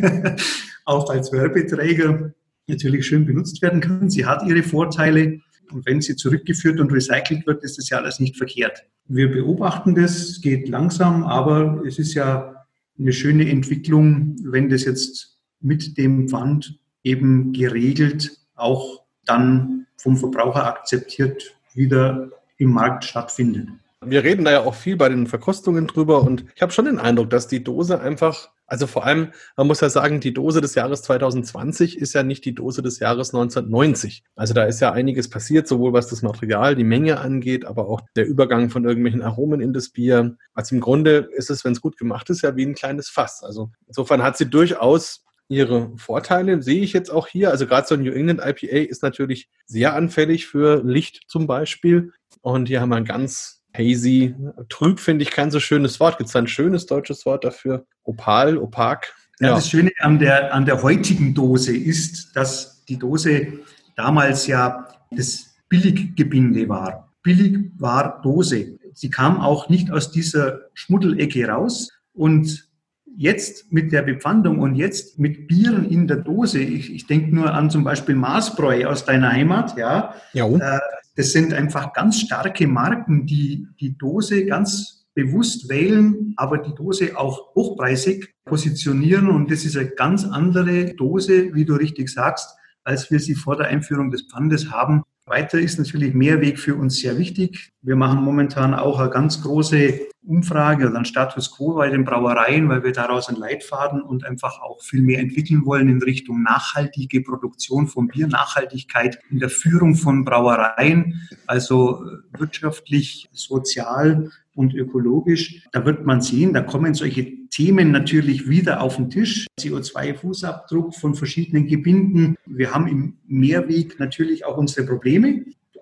auch 0.85 1.09
als 1.09 1.33
Werbeträger 1.33 2.33
natürlich 2.66 3.07
schön 3.07 3.24
benutzt 3.24 3.62
werden 3.62 3.81
kann. 3.81 4.11
Sie 4.11 4.26
hat 4.26 4.44
ihre 4.44 4.64
Vorteile. 4.64 5.40
Und 5.72 5.87
wenn 5.87 6.00
sie 6.00 6.16
zurückgeführt 6.16 6.80
und 6.80 6.92
recycelt 6.92 7.46
wird, 7.46 7.62
ist 7.64 7.78
das 7.78 7.88
ja 7.88 7.98
alles 7.98 8.20
nicht 8.20 8.37
verkehrt. 8.37 8.85
Wir 9.06 9.30
beobachten 9.30 9.94
das, 9.94 10.40
geht 10.40 10.68
langsam, 10.68 11.24
aber 11.24 11.83
es 11.87 11.98
ist 11.98 12.14
ja 12.14 12.66
eine 12.98 13.12
schöne 13.12 13.48
Entwicklung, 13.48 14.37
wenn 14.44 14.68
das 14.68 14.85
jetzt 14.85 15.38
mit 15.61 15.96
dem 15.98 16.28
Pfand 16.28 16.78
eben 17.02 17.52
geregelt 17.52 18.37
auch 18.54 19.04
dann 19.24 19.87
vom 19.96 20.16
Verbraucher 20.16 20.66
akzeptiert 20.66 21.54
wieder 21.74 22.30
im 22.59 22.72
Markt 22.72 23.04
stattfindet. 23.04 23.68
Wir 24.04 24.24
reden 24.24 24.44
da 24.44 24.50
ja 24.50 24.61
auch 24.62 24.74
viel 24.74 24.96
bei 24.96 25.09
den 25.09 25.26
Verkostungen 25.26 25.87
drüber 25.87 26.22
und 26.22 26.44
ich 26.54 26.62
habe 26.62 26.72
schon 26.72 26.87
den 26.87 26.98
Eindruck, 26.98 27.30
dass 27.30 27.48
die 27.48 27.62
Dose 27.62 28.00
einfach, 28.00 28.50
also 28.70 28.87
vor 28.87 29.04
allem, 29.04 29.33
man 29.56 29.66
muss 29.66 29.80
ja 29.80 29.90
sagen, 29.90 30.20
die 30.20 30.33
Dose 30.33 30.61
des 30.61 30.76
Jahres 30.76 31.02
2020 31.02 31.98
ist 31.98 32.14
ja 32.14 32.22
nicht 32.22 32.44
die 32.44 32.54
Dose 32.54 32.83
des 32.83 33.00
Jahres 33.00 33.35
1990. 33.35 34.22
Also 34.37 34.54
da 34.54 34.64
ist 34.64 34.80
ja 34.80 34.92
einiges 34.92 35.28
passiert, 35.28 35.66
sowohl 35.66 35.92
was 35.92 36.06
das 36.06 36.22
Material, 36.22 36.76
die 36.76 36.85
Menge 36.85 37.18
angeht, 37.18 37.64
aber 37.64 37.88
auch 37.88 38.00
der 38.14 38.28
Übergang 38.28 38.70
von 38.70 38.85
irgendwelchen 38.85 39.22
Aromen 39.22 39.61
in 39.61 39.72
das 39.72 39.90
Bier. 39.90 40.37
Also 40.54 40.76
im 40.76 40.80
Grunde 40.80 41.28
ist 41.35 41.50
es, 41.50 41.64
wenn 41.64 41.72
es 41.72 41.80
gut 41.80 41.98
gemacht 41.98 42.30
ist, 42.30 42.42
ja 42.42 42.54
wie 42.54 42.64
ein 42.64 42.76
kleines 42.76 43.09
Fass. 43.09 43.42
Also 43.42 43.72
insofern 43.88 44.22
hat 44.22 44.37
sie 44.38 44.48
durchaus 44.48 45.24
ihre 45.48 45.90
Vorteile, 45.96 46.62
sehe 46.62 46.80
ich 46.80 46.92
jetzt 46.92 47.11
auch 47.11 47.26
hier. 47.26 47.50
Also 47.50 47.66
gerade 47.66 47.88
so 47.88 47.96
ein 47.96 48.02
New 48.02 48.12
England 48.12 48.40
IPA 48.40 48.88
ist 48.88 49.02
natürlich 49.02 49.48
sehr 49.66 49.94
anfällig 49.96 50.46
für 50.46 50.85
Licht 50.85 51.24
zum 51.26 51.48
Beispiel. 51.48 52.12
Und 52.40 52.68
hier 52.68 52.80
haben 52.80 52.90
wir 52.90 52.96
ein 52.96 53.04
ganz 53.04 53.60
hazy. 53.76 54.35
Trüb 54.68 55.00
finde 55.00 55.22
ich 55.22 55.30
kein 55.30 55.50
so 55.50 55.61
schönes 55.61 56.00
Wort. 56.00 56.18
Gibt 56.18 56.28
es 56.28 56.37
ein 56.37 56.46
schönes 56.46 56.87
deutsches 56.87 57.26
Wort 57.26 57.44
dafür? 57.44 57.87
Opal, 58.04 58.56
opak? 58.56 59.14
Ja. 59.40 59.54
Das 59.54 59.68
Schöne 59.68 59.90
an 60.00 60.18
der, 60.18 60.52
an 60.54 60.66
der 60.66 60.83
heutigen 60.83 61.35
Dose 61.35 61.74
ist, 61.74 62.37
dass 62.37 62.85
die 62.85 62.98
Dose 62.98 63.61
damals 63.96 64.46
ja 64.46 64.87
das 65.11 65.54
Billiggebinde 65.68 66.68
war. 66.68 67.12
Billig 67.22 67.70
war 67.78 68.20
Dose. 68.22 68.78
Sie 68.92 69.11
kam 69.11 69.40
auch 69.40 69.68
nicht 69.68 69.90
aus 69.90 70.11
dieser 70.11 70.61
Schmuddelecke 70.74 71.46
raus 71.48 71.90
und 72.12 72.68
jetzt 73.16 73.72
mit 73.72 73.92
der 73.92 74.02
Bepfandung 74.02 74.61
und 74.61 74.74
jetzt 74.74 75.18
mit 75.18 75.46
Bieren 75.46 75.88
in 75.88 76.06
der 76.06 76.18
Dose, 76.18 76.61
ich, 76.61 76.92
ich 76.92 77.06
denke 77.06 77.35
nur 77.35 77.52
an 77.52 77.70
zum 77.70 77.85
Beispiel 77.85 78.14
Maßbräu 78.14 78.87
aus 78.87 79.04
deiner 79.04 79.33
Heimat, 79.33 79.76
ja, 79.76 80.14
ja. 80.33 80.46
Äh, 80.46 80.80
das 81.20 81.33
sind 81.33 81.52
einfach 81.52 81.92
ganz 81.92 82.18
starke 82.18 82.66
Marken, 82.66 83.26
die 83.26 83.66
die 83.78 83.98
Dose 83.98 84.46
ganz 84.46 85.04
bewusst 85.12 85.68
wählen, 85.68 86.33
aber 86.38 86.56
die 86.56 86.74
Dose 86.74 87.18
auch 87.18 87.54
hochpreisig 87.54 88.35
positionieren. 88.46 89.28
Und 89.28 89.50
das 89.50 89.66
ist 89.66 89.76
eine 89.76 89.90
ganz 89.90 90.24
andere 90.24 90.94
Dose, 90.94 91.54
wie 91.54 91.66
du 91.66 91.74
richtig 91.74 92.09
sagst, 92.09 92.48
als 92.85 93.11
wir 93.11 93.20
sie 93.20 93.35
vor 93.35 93.59
der 93.59 93.66
Einführung 93.66 94.11
des 94.11 94.22
Pfandes 94.22 94.70
haben. 94.70 95.02
Weiter 95.26 95.61
ist 95.61 95.78
natürlich 95.78 96.14
Mehrweg 96.14 96.59
für 96.59 96.74
uns 96.74 96.98
sehr 96.98 97.16
wichtig. 97.18 97.70
Wir 97.83 97.96
machen 97.96 98.22
momentan 98.22 98.74
auch 98.74 98.98
eine 98.98 99.11
ganz 99.11 99.42
große 99.42 100.00
Umfrage 100.26 100.87
oder 100.87 100.96
einen 100.96 101.04
Status 101.04 101.50
quo 101.56 101.74
bei 101.74 101.88
den 101.88 102.04
Brauereien, 102.04 102.68
weil 102.68 102.85
wir 102.85 102.92
daraus 102.92 103.28
einen 103.28 103.38
Leitfaden 103.38 104.02
und 104.02 104.24
einfach 104.24 104.61
auch 104.61 104.83
viel 104.83 105.02
mehr 105.02 105.18
entwickeln 105.18 105.64
wollen 105.64 105.88
in 105.88 106.02
Richtung 106.02 106.42
nachhaltige 106.42 107.22
Produktion 107.22 107.87
von 107.87 108.09
Bier, 108.09 108.26
Nachhaltigkeit 108.26 109.18
in 109.30 109.38
der 109.38 109.50
Führung 109.50 109.94
von 109.94 110.24
Brauereien, 110.24 111.28
also 111.46 112.04
wirtschaftlich, 112.37 113.28
sozial 113.33 114.30
und 114.54 114.74
ökologisch. 114.74 115.66
Da 115.72 115.85
wird 115.87 116.04
man 116.04 116.20
sehen, 116.20 116.52
da 116.52 116.61
kommen 116.61 116.94
solche 116.94 117.48
Themen 117.50 117.90
natürlich 117.90 118.48
wieder 118.48 118.80
auf 118.80 118.96
den 118.96 119.11
Tisch. 119.11 119.46
CO2-Fußabdruck 119.61 120.98
von 120.98 121.14
verschiedenen 121.14 121.66
Gebinden. 121.66 122.37
Wir 122.46 122.72
haben 122.72 122.87
im 122.87 123.16
Mehrweg 123.26 123.98
natürlich 123.98 124.44
auch 124.44 124.56
unsere 124.56 124.87
Probleme. 124.87 125.10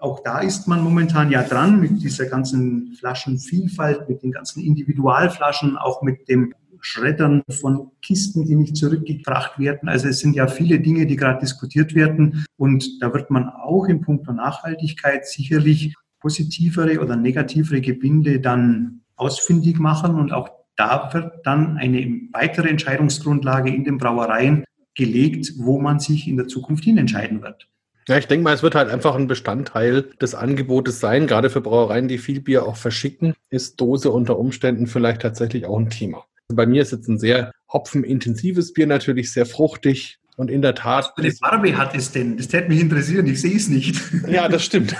Auch 0.00 0.22
da 0.22 0.40
ist 0.40 0.68
man 0.68 0.82
momentan 0.82 1.30
ja 1.30 1.42
dran 1.42 1.80
mit 1.80 2.02
dieser 2.02 2.26
ganzen 2.26 2.94
Flaschenvielfalt, 2.98 4.08
mit 4.08 4.22
den 4.22 4.32
ganzen 4.32 4.62
Individualflaschen, 4.62 5.76
auch 5.76 6.02
mit 6.02 6.28
dem 6.28 6.54
Schreddern 6.80 7.42
von 7.50 7.90
Kisten, 8.02 8.44
die 8.44 8.54
nicht 8.54 8.76
zurückgebracht 8.76 9.58
werden. 9.58 9.88
Also 9.88 10.08
es 10.08 10.20
sind 10.20 10.36
ja 10.36 10.46
viele 10.46 10.80
Dinge, 10.80 11.06
die 11.06 11.16
gerade 11.16 11.40
diskutiert 11.40 11.94
werden. 11.94 12.46
Und 12.56 13.02
da 13.02 13.12
wird 13.12 13.30
man 13.30 13.48
auch 13.48 13.86
in 13.86 14.00
puncto 14.00 14.32
Nachhaltigkeit 14.32 15.26
sicherlich 15.26 15.94
positivere 16.20 17.00
oder 17.00 17.16
negativere 17.16 17.80
Gebinde 17.80 18.40
dann 18.40 19.00
ausfindig 19.16 19.78
machen. 19.78 20.14
Und 20.14 20.32
auch 20.32 20.50
da 20.76 21.10
wird 21.12 21.44
dann 21.44 21.76
eine 21.76 22.20
weitere 22.32 22.68
Entscheidungsgrundlage 22.68 23.74
in 23.74 23.84
den 23.84 23.98
Brauereien 23.98 24.64
gelegt, 24.94 25.54
wo 25.58 25.80
man 25.80 25.98
sich 25.98 26.28
in 26.28 26.36
der 26.36 26.48
Zukunft 26.48 26.84
hin 26.84 26.98
entscheiden 26.98 27.42
wird. 27.42 27.68
Ja, 28.08 28.16
ich 28.16 28.26
denke 28.26 28.42
mal, 28.42 28.54
es 28.54 28.62
wird 28.62 28.74
halt 28.74 28.88
einfach 28.90 29.14
ein 29.14 29.26
Bestandteil 29.26 30.02
des 30.20 30.34
Angebotes 30.34 30.98
sein. 30.98 31.26
Gerade 31.26 31.50
für 31.50 31.60
Brauereien, 31.60 32.08
die 32.08 32.18
viel 32.18 32.40
Bier 32.40 32.64
auch 32.64 32.76
verschicken, 32.76 33.34
ist 33.50 33.80
Dose 33.80 34.10
unter 34.10 34.38
Umständen 34.38 34.86
vielleicht 34.86 35.22
tatsächlich 35.22 35.66
auch 35.66 35.78
ein 35.78 35.90
Thema. 35.90 36.24
Bei 36.48 36.66
mir 36.66 36.80
ist 36.80 36.92
jetzt 36.92 37.08
ein 37.08 37.18
sehr 37.18 37.52
hopfenintensives 37.70 38.72
Bier 38.72 38.86
natürlich, 38.86 39.30
sehr 39.30 39.44
fruchtig, 39.44 40.18
und 40.38 40.52
in 40.52 40.62
der 40.62 40.76
Tat. 40.76 41.04
Was 41.04 41.12
für 41.16 41.22
eine 41.22 41.32
Farbe 41.32 41.76
hat 41.76 41.96
es 41.96 42.12
denn? 42.12 42.36
Das 42.36 42.46
täte 42.46 42.68
mich 42.68 42.80
interessieren, 42.80 43.26
ich 43.26 43.40
sehe 43.40 43.56
es 43.56 43.68
nicht. 43.68 44.00
Ja, 44.28 44.48
das 44.48 44.64
stimmt. 44.64 44.94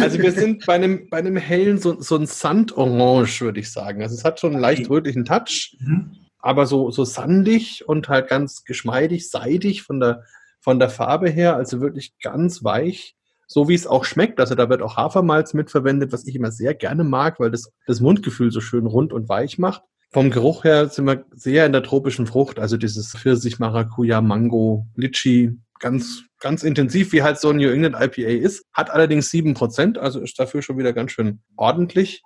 Also 0.00 0.18
wir 0.18 0.32
sind 0.32 0.66
bei 0.66 0.74
einem, 0.74 1.08
bei 1.08 1.18
einem 1.18 1.36
hellen, 1.36 1.78
so, 1.78 2.00
so 2.00 2.16
ein 2.16 2.26
Sandorange, 2.26 3.40
würde 3.40 3.60
ich 3.60 3.70
sagen. 3.70 4.02
Also 4.02 4.16
es 4.16 4.24
hat 4.24 4.40
schon 4.40 4.52
einen 4.52 4.60
leicht 4.60 4.90
rötlichen 4.90 5.24
Touch, 5.24 5.76
mhm. 5.78 6.10
aber 6.40 6.66
so, 6.66 6.90
so 6.90 7.04
sandig 7.04 7.86
und 7.86 8.08
halt 8.08 8.28
ganz 8.28 8.64
geschmeidig, 8.64 9.30
seidig 9.30 9.82
von 9.82 10.00
der, 10.00 10.24
von 10.60 10.78
der 10.78 10.90
Farbe 10.90 11.30
her, 11.30 11.56
also 11.56 11.80
wirklich 11.80 12.14
ganz 12.22 12.64
weich. 12.64 13.14
So 13.46 13.66
wie 13.68 13.74
es 13.74 13.86
auch 13.86 14.04
schmeckt. 14.04 14.40
Also 14.40 14.54
da 14.54 14.68
wird 14.68 14.82
auch 14.82 14.96
Hafermalz 14.96 15.54
mitverwendet, 15.54 16.12
was 16.12 16.26
ich 16.26 16.36
immer 16.36 16.52
sehr 16.52 16.74
gerne 16.74 17.02
mag, 17.02 17.40
weil 17.40 17.50
das 17.50 17.72
das 17.86 18.00
Mundgefühl 18.00 18.50
so 18.50 18.60
schön 18.60 18.86
rund 18.86 19.12
und 19.14 19.28
weich 19.30 19.58
macht. 19.58 19.82
Vom 20.10 20.30
Geruch 20.30 20.64
her 20.64 20.88
sind 20.88 21.06
wir 21.06 21.24
sehr 21.32 21.66
in 21.66 21.72
der 21.72 21.82
tropischen 21.82 22.26
Frucht, 22.26 22.58
also 22.58 22.76
dieses 22.76 23.12
Pfirsich, 23.12 23.58
Maracuja, 23.58 24.20
Mango, 24.20 24.86
Litchi, 24.94 25.58
ganz, 25.80 26.24
ganz 26.40 26.62
intensiv, 26.62 27.12
wie 27.12 27.22
halt 27.22 27.38
so 27.38 27.50
ein 27.50 27.56
New 27.56 27.70
England 27.70 27.96
IPA 27.98 28.28
ist. 28.28 28.64
Hat 28.72 28.90
allerdings 28.90 29.30
sieben 29.30 29.54
Prozent, 29.54 29.98
also 29.98 30.20
ist 30.20 30.38
dafür 30.38 30.62
schon 30.62 30.78
wieder 30.78 30.92
ganz 30.92 31.12
schön 31.12 31.40
ordentlich. 31.56 32.22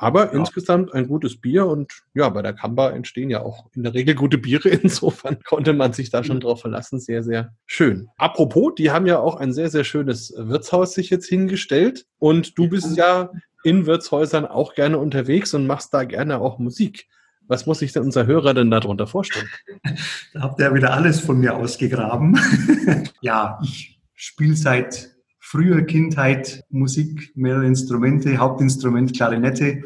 Aber 0.00 0.32
ja. 0.32 0.38
insgesamt 0.38 0.94
ein 0.94 1.08
gutes 1.08 1.38
Bier 1.38 1.66
und 1.66 1.92
ja, 2.14 2.30
bei 2.30 2.40
der 2.40 2.54
Kamba 2.54 2.88
entstehen 2.88 3.28
ja 3.28 3.42
auch 3.42 3.66
in 3.74 3.82
der 3.82 3.92
Regel 3.92 4.14
gute 4.14 4.38
Biere. 4.38 4.68
Insofern 4.82 5.42
konnte 5.42 5.74
man 5.74 5.92
sich 5.92 6.08
da 6.08 6.24
schon 6.24 6.36
mhm. 6.36 6.40
drauf 6.40 6.62
verlassen. 6.62 7.00
Sehr, 7.00 7.22
sehr 7.22 7.52
schön. 7.66 8.08
Apropos, 8.16 8.72
die 8.78 8.90
haben 8.90 9.06
ja 9.06 9.18
auch 9.18 9.36
ein 9.36 9.52
sehr, 9.52 9.68
sehr 9.68 9.84
schönes 9.84 10.32
Wirtshaus 10.34 10.94
sich 10.94 11.10
jetzt 11.10 11.28
hingestellt. 11.28 12.06
Und 12.18 12.56
du 12.56 12.70
bist 12.70 12.96
ja 12.96 13.30
in 13.62 13.84
Wirtshäusern 13.84 14.46
auch 14.46 14.74
gerne 14.74 14.96
unterwegs 14.96 15.52
und 15.52 15.66
machst 15.66 15.92
da 15.92 16.04
gerne 16.04 16.40
auch 16.40 16.58
Musik. 16.58 17.06
Was 17.46 17.66
muss 17.66 17.80
sich 17.80 17.92
denn 17.92 18.04
unser 18.04 18.24
Hörer 18.24 18.54
denn 18.54 18.70
darunter 18.70 19.06
vorstellen? 19.06 19.48
Da 20.32 20.40
habt 20.42 20.60
ihr 20.60 20.66
ja 20.66 20.74
wieder 20.74 20.94
alles 20.94 21.20
von 21.20 21.40
mir 21.40 21.56
ausgegraben. 21.56 22.38
ja, 23.20 23.58
ich 23.62 24.00
spiele 24.14 24.56
seit 24.56 25.10
früher 25.50 25.82
Kindheit 25.82 26.62
Musik, 26.70 27.32
mehrere 27.34 27.66
Instrumente, 27.66 28.38
Hauptinstrument 28.38 29.16
Klarinette, 29.16 29.82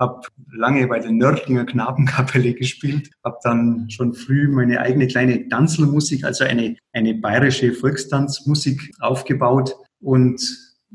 habe 0.00 0.22
lange 0.50 0.86
bei 0.88 1.00
der 1.00 1.12
Nördlinger 1.12 1.66
Knabenkapelle 1.66 2.54
gespielt, 2.62 3.10
habe 3.22 3.36
dann 3.42 3.90
schon 3.90 4.14
früh 4.14 4.48
meine 4.48 4.80
eigene 4.80 5.06
kleine 5.06 5.48
Tanzelmusik, 5.48 6.24
also 6.24 6.44
eine, 6.44 6.76
eine 6.94 7.14
bayerische 7.14 7.74
Volkstanzmusik 7.74 8.90
aufgebaut 9.00 9.76
und 10.00 10.40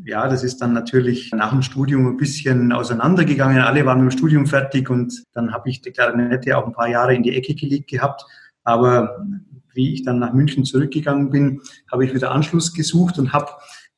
ja, 0.03 0.27
das 0.27 0.43
ist 0.43 0.62
dann 0.62 0.73
natürlich 0.73 1.32
nach 1.32 1.51
dem 1.51 1.62
Studium 1.62 2.08
ein 2.08 2.17
bisschen 2.17 2.71
auseinandergegangen. 2.71 3.62
Alle 3.62 3.84
waren 3.86 4.03
mit 4.03 4.13
dem 4.13 4.17
Studium 4.17 4.45
fertig 4.45 4.91
und 4.91 5.23
dann 5.34 5.51
habe 5.53 5.69
ich 5.69 5.82
die 5.82 5.91
Klarinette 5.91 6.56
auch 6.56 6.67
ein 6.67 6.73
paar 6.73 6.88
Jahre 6.88 7.15
in 7.15 7.23
die 7.23 7.36
Ecke 7.36 7.56
gelegt 7.56 7.89
gehabt. 7.89 8.23
Aber 8.63 9.25
wie 9.73 9.93
ich 9.93 10.03
dann 10.03 10.19
nach 10.19 10.34
München 10.34 10.65
zurückgegangen 10.65 11.32
bin, 11.32 11.62
habe 11.91 12.06
ich 12.06 12.13
wieder 12.13 12.32
Anschluss 12.32 12.73
gesucht 12.73 13.17
und 13.17 13.34
habe 13.34 13.49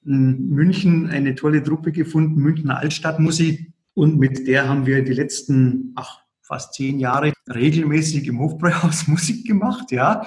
in 0.09 0.49
München 0.49 1.07
eine 1.09 1.35
tolle 1.35 1.63
Truppe 1.63 1.91
gefunden, 1.91 2.41
Münchner 2.41 2.79
Altstadtmusik. 2.79 3.71
Und 3.93 4.17
mit 4.17 4.47
der 4.47 4.67
haben 4.67 4.85
wir 4.85 5.03
die 5.03 5.13
letzten, 5.13 5.93
ach, 5.95 6.21
fast 6.41 6.73
zehn 6.73 6.99
Jahre 6.99 7.31
regelmäßig 7.47 8.27
im 8.27 8.39
Hofbräuhaus 8.39 9.07
Musik 9.07 9.45
gemacht, 9.45 9.91
ja. 9.91 10.25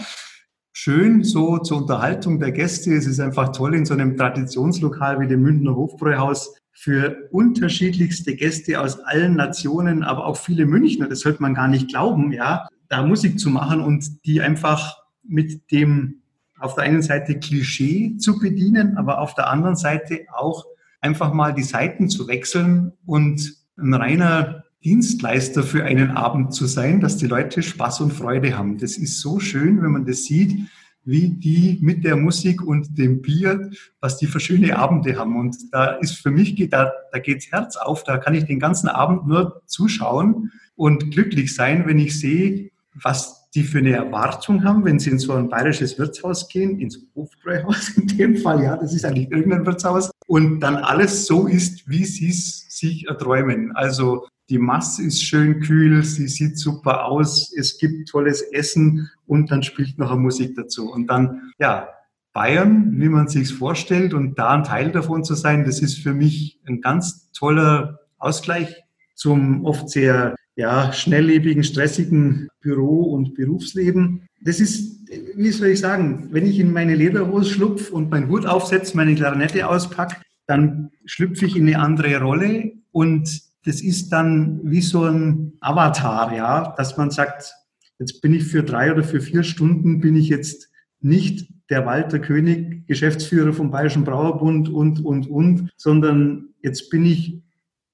Schön 0.73 1.23
so 1.23 1.59
zur 1.59 1.79
Unterhaltung 1.79 2.38
der 2.38 2.53
Gäste. 2.53 2.95
Es 2.95 3.07
ist 3.07 3.21
einfach 3.21 3.53
toll 3.53 3.75
in 3.75 3.85
so 3.85 3.92
einem 3.92 4.16
Traditionslokal 4.16 5.21
wie 5.21 5.27
dem 5.27 5.42
Münchner 5.42 5.75
Hofbräuhaus 5.75 6.55
für 6.73 7.29
unterschiedlichste 7.31 8.35
Gäste 8.35 8.81
aus 8.81 9.01
allen 9.01 9.37
Nationen, 9.37 10.03
aber 10.03 10.27
auch 10.27 10.37
viele 10.37 10.64
Münchner, 10.64 11.09
das 11.09 11.21
sollte 11.21 11.42
man 11.42 11.55
gar 11.55 11.68
nicht 11.68 11.88
glauben, 11.88 12.33
ja, 12.33 12.68
da 12.88 13.05
Musik 13.05 13.38
zu 13.38 13.51
machen 13.51 13.81
und 13.81 14.25
die 14.25 14.40
einfach 14.40 14.97
mit 15.23 15.71
dem 15.71 16.21
auf 16.62 16.75
der 16.75 16.85
einen 16.85 17.03
Seite 17.03 17.38
Klischee 17.38 18.16
zu 18.16 18.38
bedienen, 18.38 18.96
aber 18.96 19.20
auf 19.20 19.35
der 19.35 19.51
anderen 19.51 19.77
Seite 19.77 20.20
auch 20.33 20.64
einfach 21.01 21.33
mal 21.33 21.53
die 21.53 21.62
Seiten 21.62 22.09
zu 22.09 22.29
wechseln 22.29 22.92
und 23.05 23.57
ein 23.77 23.94
reiner 23.94 24.64
Dienstleister 24.85 25.62
für 25.62 25.85
einen 25.85 26.12
Abend 26.12 26.55
zu 26.55 26.66
sein, 26.66 27.01
dass 27.01 27.16
die 27.16 27.27
Leute 27.27 27.62
Spaß 27.62 28.01
und 28.01 28.12
Freude 28.12 28.57
haben. 28.57 28.79
Das 28.79 28.96
ist 28.96 29.20
so 29.20 29.38
schön, 29.38 29.83
wenn 29.83 29.92
man 29.92 30.07
das 30.07 30.25
sieht, 30.25 30.68
wie 31.05 31.31
die 31.31 31.79
mit 31.81 32.05
der 32.05 32.16
Musik 32.16 32.62
und 32.62 32.96
dem 32.96 33.22
Bier, 33.22 33.70
was 34.01 34.18
die 34.18 34.27
für 34.27 34.40
schöne 34.40 34.79
Abende 34.79 35.16
haben. 35.16 35.37
Und 35.37 35.57
da 35.72 35.96
ist 35.96 36.16
für 36.18 36.31
mich, 36.31 36.55
da, 36.70 36.92
da 37.12 37.18
geht's 37.18 37.51
Herz 37.51 37.77
auf, 37.77 38.05
da 38.05 38.18
kann 38.18 38.35
ich 38.35 38.44
den 38.44 38.61
ganzen 38.61 38.88
Abend 38.88 39.27
nur 39.27 39.62
zuschauen 39.66 40.53
und 40.77 41.11
glücklich 41.11 41.55
sein, 41.55 41.87
wenn 41.87 41.98
ich 41.98 42.18
sehe, 42.18 42.70
was 42.94 43.41
die 43.54 43.64
für 43.64 43.78
eine 43.78 43.92
Erwartung 43.92 44.64
haben, 44.64 44.84
wenn 44.84 44.98
sie 44.98 45.10
in 45.10 45.18
so 45.18 45.34
ein 45.34 45.48
bayerisches 45.48 45.98
Wirtshaus 45.98 46.48
gehen, 46.48 46.80
ins 46.80 46.98
Hofbräuhaus 47.14 47.90
in 47.96 48.06
dem 48.06 48.36
Fall, 48.36 48.62
ja, 48.62 48.76
das 48.76 48.94
ist 48.94 49.04
eigentlich 49.04 49.30
irgendein 49.30 49.66
Wirtshaus, 49.66 50.10
und 50.26 50.60
dann 50.60 50.76
alles 50.76 51.26
so 51.26 51.46
ist, 51.46 51.88
wie 51.88 52.04
sie 52.04 52.30
es 52.30 52.66
sich 52.70 53.06
erträumen. 53.08 53.72
Also 53.72 54.26
die 54.48 54.58
Masse 54.58 55.02
ist 55.02 55.22
schön 55.22 55.60
kühl, 55.60 56.02
sie 56.02 56.28
sieht 56.28 56.58
super 56.58 57.04
aus, 57.04 57.52
es 57.56 57.78
gibt 57.78 58.08
tolles 58.08 58.40
Essen 58.40 59.10
und 59.26 59.50
dann 59.50 59.62
spielt 59.62 59.98
noch 59.98 60.10
eine 60.10 60.20
Musik 60.20 60.56
dazu. 60.56 60.90
Und 60.90 61.08
dann, 61.08 61.52
ja, 61.58 61.88
Bayern, 62.32 62.98
wie 62.98 63.08
man 63.08 63.28
sich's 63.28 63.50
vorstellt 63.50 64.14
und 64.14 64.38
da 64.38 64.50
ein 64.50 64.64
Teil 64.64 64.90
davon 64.90 65.22
zu 65.22 65.34
sein, 65.34 65.64
das 65.64 65.80
ist 65.80 65.98
für 65.98 66.14
mich 66.14 66.60
ein 66.66 66.80
ganz 66.80 67.30
toller 67.32 68.00
Ausgleich 68.18 68.82
zum 69.14 69.64
oft 69.64 69.90
sehr 69.90 70.34
ja, 70.56 70.92
schnelllebigen, 70.92 71.64
stressigen 71.64 72.48
Büro- 72.60 73.12
und 73.12 73.34
Berufsleben. 73.34 74.22
Das 74.40 74.60
ist, 74.60 75.08
wie 75.36 75.50
soll 75.50 75.68
ich 75.68 75.80
sagen, 75.80 76.28
wenn 76.30 76.46
ich 76.46 76.58
in 76.58 76.72
meine 76.72 76.94
Lederhose 76.94 77.50
schlupfe 77.50 77.92
und 77.92 78.10
meinen 78.10 78.28
Hut 78.28 78.46
aufsetze, 78.46 78.96
meine 78.96 79.14
Klarinette 79.14 79.68
auspacke, 79.68 80.16
dann 80.46 80.90
schlüpfe 81.04 81.46
ich 81.46 81.56
in 81.56 81.66
eine 81.66 81.78
andere 81.78 82.20
Rolle 82.20 82.72
und 82.90 83.42
das 83.64 83.80
ist 83.80 84.10
dann 84.10 84.60
wie 84.64 84.80
so 84.80 85.04
ein 85.04 85.52
Avatar, 85.60 86.34
ja, 86.34 86.74
dass 86.76 86.96
man 86.96 87.10
sagt, 87.10 87.54
jetzt 87.98 88.20
bin 88.20 88.34
ich 88.34 88.44
für 88.44 88.64
drei 88.64 88.92
oder 88.92 89.04
für 89.04 89.20
vier 89.20 89.44
Stunden 89.44 90.00
bin 90.00 90.16
ich 90.16 90.28
jetzt 90.28 90.68
nicht 91.00 91.48
der 91.70 91.86
Walter 91.86 92.18
König, 92.18 92.86
Geschäftsführer 92.86 93.52
vom 93.52 93.70
Bayerischen 93.70 94.04
Brauerbund 94.04 94.68
und, 94.68 95.04
und, 95.04 95.28
und, 95.28 95.70
sondern 95.76 96.48
jetzt 96.62 96.90
bin 96.90 97.04
ich 97.04 97.40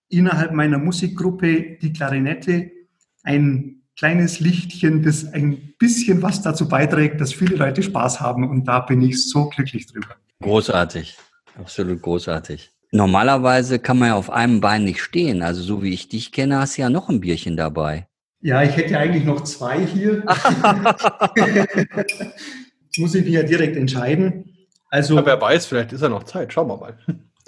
innerhalb 0.09 0.53
meiner 0.53 0.79
Musikgruppe 0.79 1.79
die 1.81 1.93
Klarinette 1.93 2.71
ein 3.23 3.83
kleines 3.97 4.41
Lichtchen, 4.41 5.03
das 5.03 5.33
ein 5.33 5.75
bisschen 5.79 6.23
was 6.23 6.41
dazu 6.43 6.69
beiträgt, 6.69 7.21
dass 7.21 7.33
viele 7.33 7.57
Leute 7.57 7.83
Spaß 7.83 8.21
haben. 8.21 8.49
Und 8.49 8.65
da 8.65 8.81
bin 8.81 9.03
ich 9.03 9.29
so 9.29 9.49
glücklich 9.49 9.87
drüber. 9.87 10.17
Großartig, 10.41 11.17
absolut 11.59 12.01
großartig. 12.03 12.71
Normalerweise 12.91 13.79
kann 13.79 13.99
man 13.99 14.09
ja 14.09 14.15
auf 14.15 14.31
einem 14.31 14.61
Bein 14.61 14.85
nicht 14.85 15.01
stehen. 15.01 15.43
Also 15.43 15.63
so 15.63 15.83
wie 15.83 15.93
ich 15.93 16.09
dich 16.09 16.33
kenne, 16.33 16.59
hast 16.59 16.79
du 16.79 16.83
ja 16.83 16.91
noch 16.91 17.09
ein 17.09 17.21
Bierchen 17.21 17.57
dabei. 17.57 18.07
Ja, 18.41 18.63
ich 18.63 18.77
hätte 18.77 18.97
eigentlich 18.97 19.25
noch 19.25 19.43
zwei 19.43 19.85
hier. 19.85 20.25
Muss 22.97 23.15
ich 23.15 23.25
mich 23.25 23.35
ja 23.35 23.43
direkt 23.43 23.77
entscheiden. 23.77 24.55
Also, 24.91 25.17
ja, 25.17 25.27
wer 25.27 25.41
weiß, 25.41 25.67
vielleicht 25.67 25.93
ist 25.93 26.03
ja 26.03 26.09
noch 26.09 26.23
Zeit. 26.23 26.53
Schauen 26.53 26.69
wir 26.69 26.77
mal. 26.77 26.97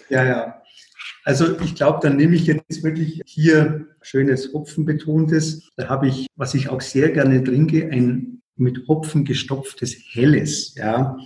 Ja, 0.09 0.25
ja. 0.25 0.60
Also 1.25 1.59
ich 1.61 1.75
glaube, 1.75 2.01
dann 2.03 2.17
nehme 2.17 2.35
ich 2.35 2.47
jetzt 2.47 2.83
wirklich 2.83 3.21
hier 3.27 3.87
schönes 4.03 4.53
Hopfenbetontes. 4.53 5.71
Da 5.77 5.89
habe 5.89 6.09
ich, 6.09 6.27
was 6.37 6.55
ich 6.55 6.69
auch 6.69 6.81
sehr 6.81 7.11
gerne 7.11 7.43
trinke, 7.45 7.91
ein 7.91 8.41
mit 8.57 8.87
Hopfen 8.89 9.25
gestopftes 9.25 9.97
Helles. 10.13 10.75
Ja, 10.77 11.17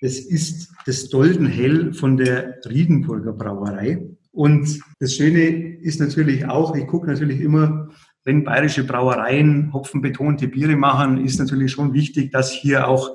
das 0.00 0.18
ist 0.18 0.72
das 0.86 1.08
Doldenhell 1.08 1.92
von 1.92 2.16
der 2.16 2.58
Riedenburger 2.68 3.32
Brauerei. 3.32 4.06
Und 4.32 4.80
das 4.98 5.14
Schöne 5.14 5.76
ist 5.80 6.00
natürlich 6.00 6.46
auch, 6.46 6.74
ich 6.74 6.86
gucke 6.86 7.06
natürlich 7.06 7.40
immer, 7.40 7.90
wenn 8.24 8.44
bayerische 8.44 8.84
Brauereien 8.84 9.72
hopfenbetonte 9.72 10.48
Biere 10.48 10.76
machen, 10.76 11.24
ist 11.24 11.38
natürlich 11.38 11.72
schon 11.72 11.92
wichtig, 11.92 12.30
dass 12.32 12.50
hier 12.50 12.88
auch 12.88 13.10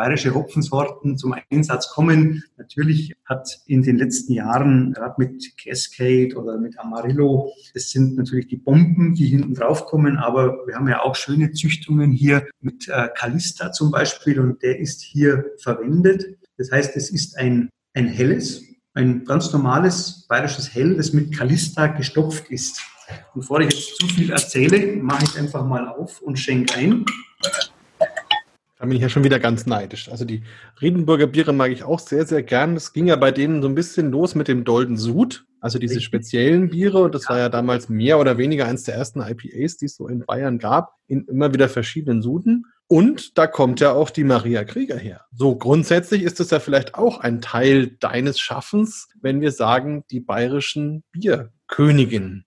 bayerische 0.00 0.34
Hopfensorten 0.34 1.18
zum 1.18 1.34
Einsatz 1.50 1.90
kommen. 1.90 2.42
Natürlich 2.56 3.12
hat 3.26 3.60
in 3.66 3.82
den 3.82 3.98
letzten 3.98 4.32
Jahren, 4.32 4.94
gerade 4.94 5.14
mit 5.18 5.54
Cascade 5.62 6.34
oder 6.36 6.56
mit 6.56 6.78
Amarillo, 6.78 7.52
das 7.74 7.90
sind 7.90 8.16
natürlich 8.16 8.46
die 8.46 8.56
Bomben, 8.56 9.14
die 9.14 9.26
hinten 9.26 9.52
drauf 9.52 9.84
kommen, 9.84 10.16
aber 10.16 10.66
wir 10.66 10.76
haben 10.76 10.88
ja 10.88 11.02
auch 11.02 11.14
schöne 11.16 11.52
Züchtungen 11.52 12.12
hier 12.12 12.46
mit 12.62 12.88
äh, 12.88 13.08
Calista 13.14 13.72
zum 13.72 13.90
Beispiel 13.90 14.40
und 14.40 14.62
der 14.62 14.78
ist 14.78 15.02
hier 15.02 15.44
verwendet. 15.58 16.38
Das 16.56 16.72
heißt, 16.72 16.96
es 16.96 17.10
ist 17.10 17.36
ein, 17.36 17.68
ein 17.92 18.06
helles, 18.06 18.64
ein 18.94 19.26
ganz 19.26 19.52
normales 19.52 20.24
bayerisches 20.30 20.74
Hell, 20.74 20.96
das 20.96 21.12
mit 21.12 21.36
Calista 21.36 21.88
gestopft 21.88 22.50
ist. 22.50 22.80
Bevor 23.34 23.60
ich 23.60 23.70
jetzt 23.70 23.96
zu 23.96 24.06
viel 24.06 24.30
erzähle, 24.30 24.96
mache 24.96 25.24
ich 25.24 25.38
einfach 25.38 25.66
mal 25.66 25.86
auf 25.88 26.22
und 26.22 26.38
schenke 26.38 26.74
ein. 26.74 27.04
Da 28.80 28.86
bin 28.86 28.96
ich 28.96 29.02
ja 29.02 29.10
schon 29.10 29.24
wieder 29.24 29.38
ganz 29.38 29.66
neidisch. 29.66 30.08
Also 30.10 30.24
die 30.24 30.42
Riedenburger 30.80 31.26
Biere 31.26 31.52
mag 31.52 31.70
ich 31.70 31.84
auch 31.84 32.00
sehr, 32.00 32.24
sehr 32.24 32.42
gern. 32.42 32.76
Es 32.76 32.94
ging 32.94 33.08
ja 33.08 33.16
bei 33.16 33.30
denen 33.30 33.60
so 33.60 33.68
ein 33.68 33.74
bisschen 33.74 34.10
los 34.10 34.34
mit 34.34 34.48
dem 34.48 34.64
Dolden 34.64 34.96
Sud, 34.96 35.44
also 35.60 35.78
diese 35.78 36.00
speziellen 36.00 36.70
Biere. 36.70 37.02
Und 37.02 37.14
das 37.14 37.28
war 37.28 37.36
ja 37.36 37.50
damals 37.50 37.90
mehr 37.90 38.18
oder 38.18 38.38
weniger 38.38 38.64
eines 38.64 38.84
der 38.84 38.94
ersten 38.94 39.20
IPAs, 39.20 39.76
die 39.76 39.84
es 39.84 39.96
so 39.96 40.08
in 40.08 40.24
Bayern 40.24 40.58
gab, 40.58 40.94
in 41.08 41.26
immer 41.26 41.52
wieder 41.52 41.68
verschiedenen 41.68 42.22
Suden. 42.22 42.64
Und 42.86 43.36
da 43.36 43.46
kommt 43.46 43.80
ja 43.80 43.92
auch 43.92 44.08
die 44.08 44.24
Maria 44.24 44.64
Krieger 44.64 44.96
her. 44.96 45.26
So 45.30 45.56
grundsätzlich 45.56 46.22
ist 46.22 46.40
es 46.40 46.48
ja 46.48 46.58
vielleicht 46.58 46.94
auch 46.94 47.20
ein 47.20 47.42
Teil 47.42 47.98
deines 48.00 48.40
Schaffens, 48.40 49.10
wenn 49.20 49.42
wir 49.42 49.52
sagen, 49.52 50.04
die 50.10 50.20
bayerischen 50.20 51.04
Bierköniginnen. 51.12 52.46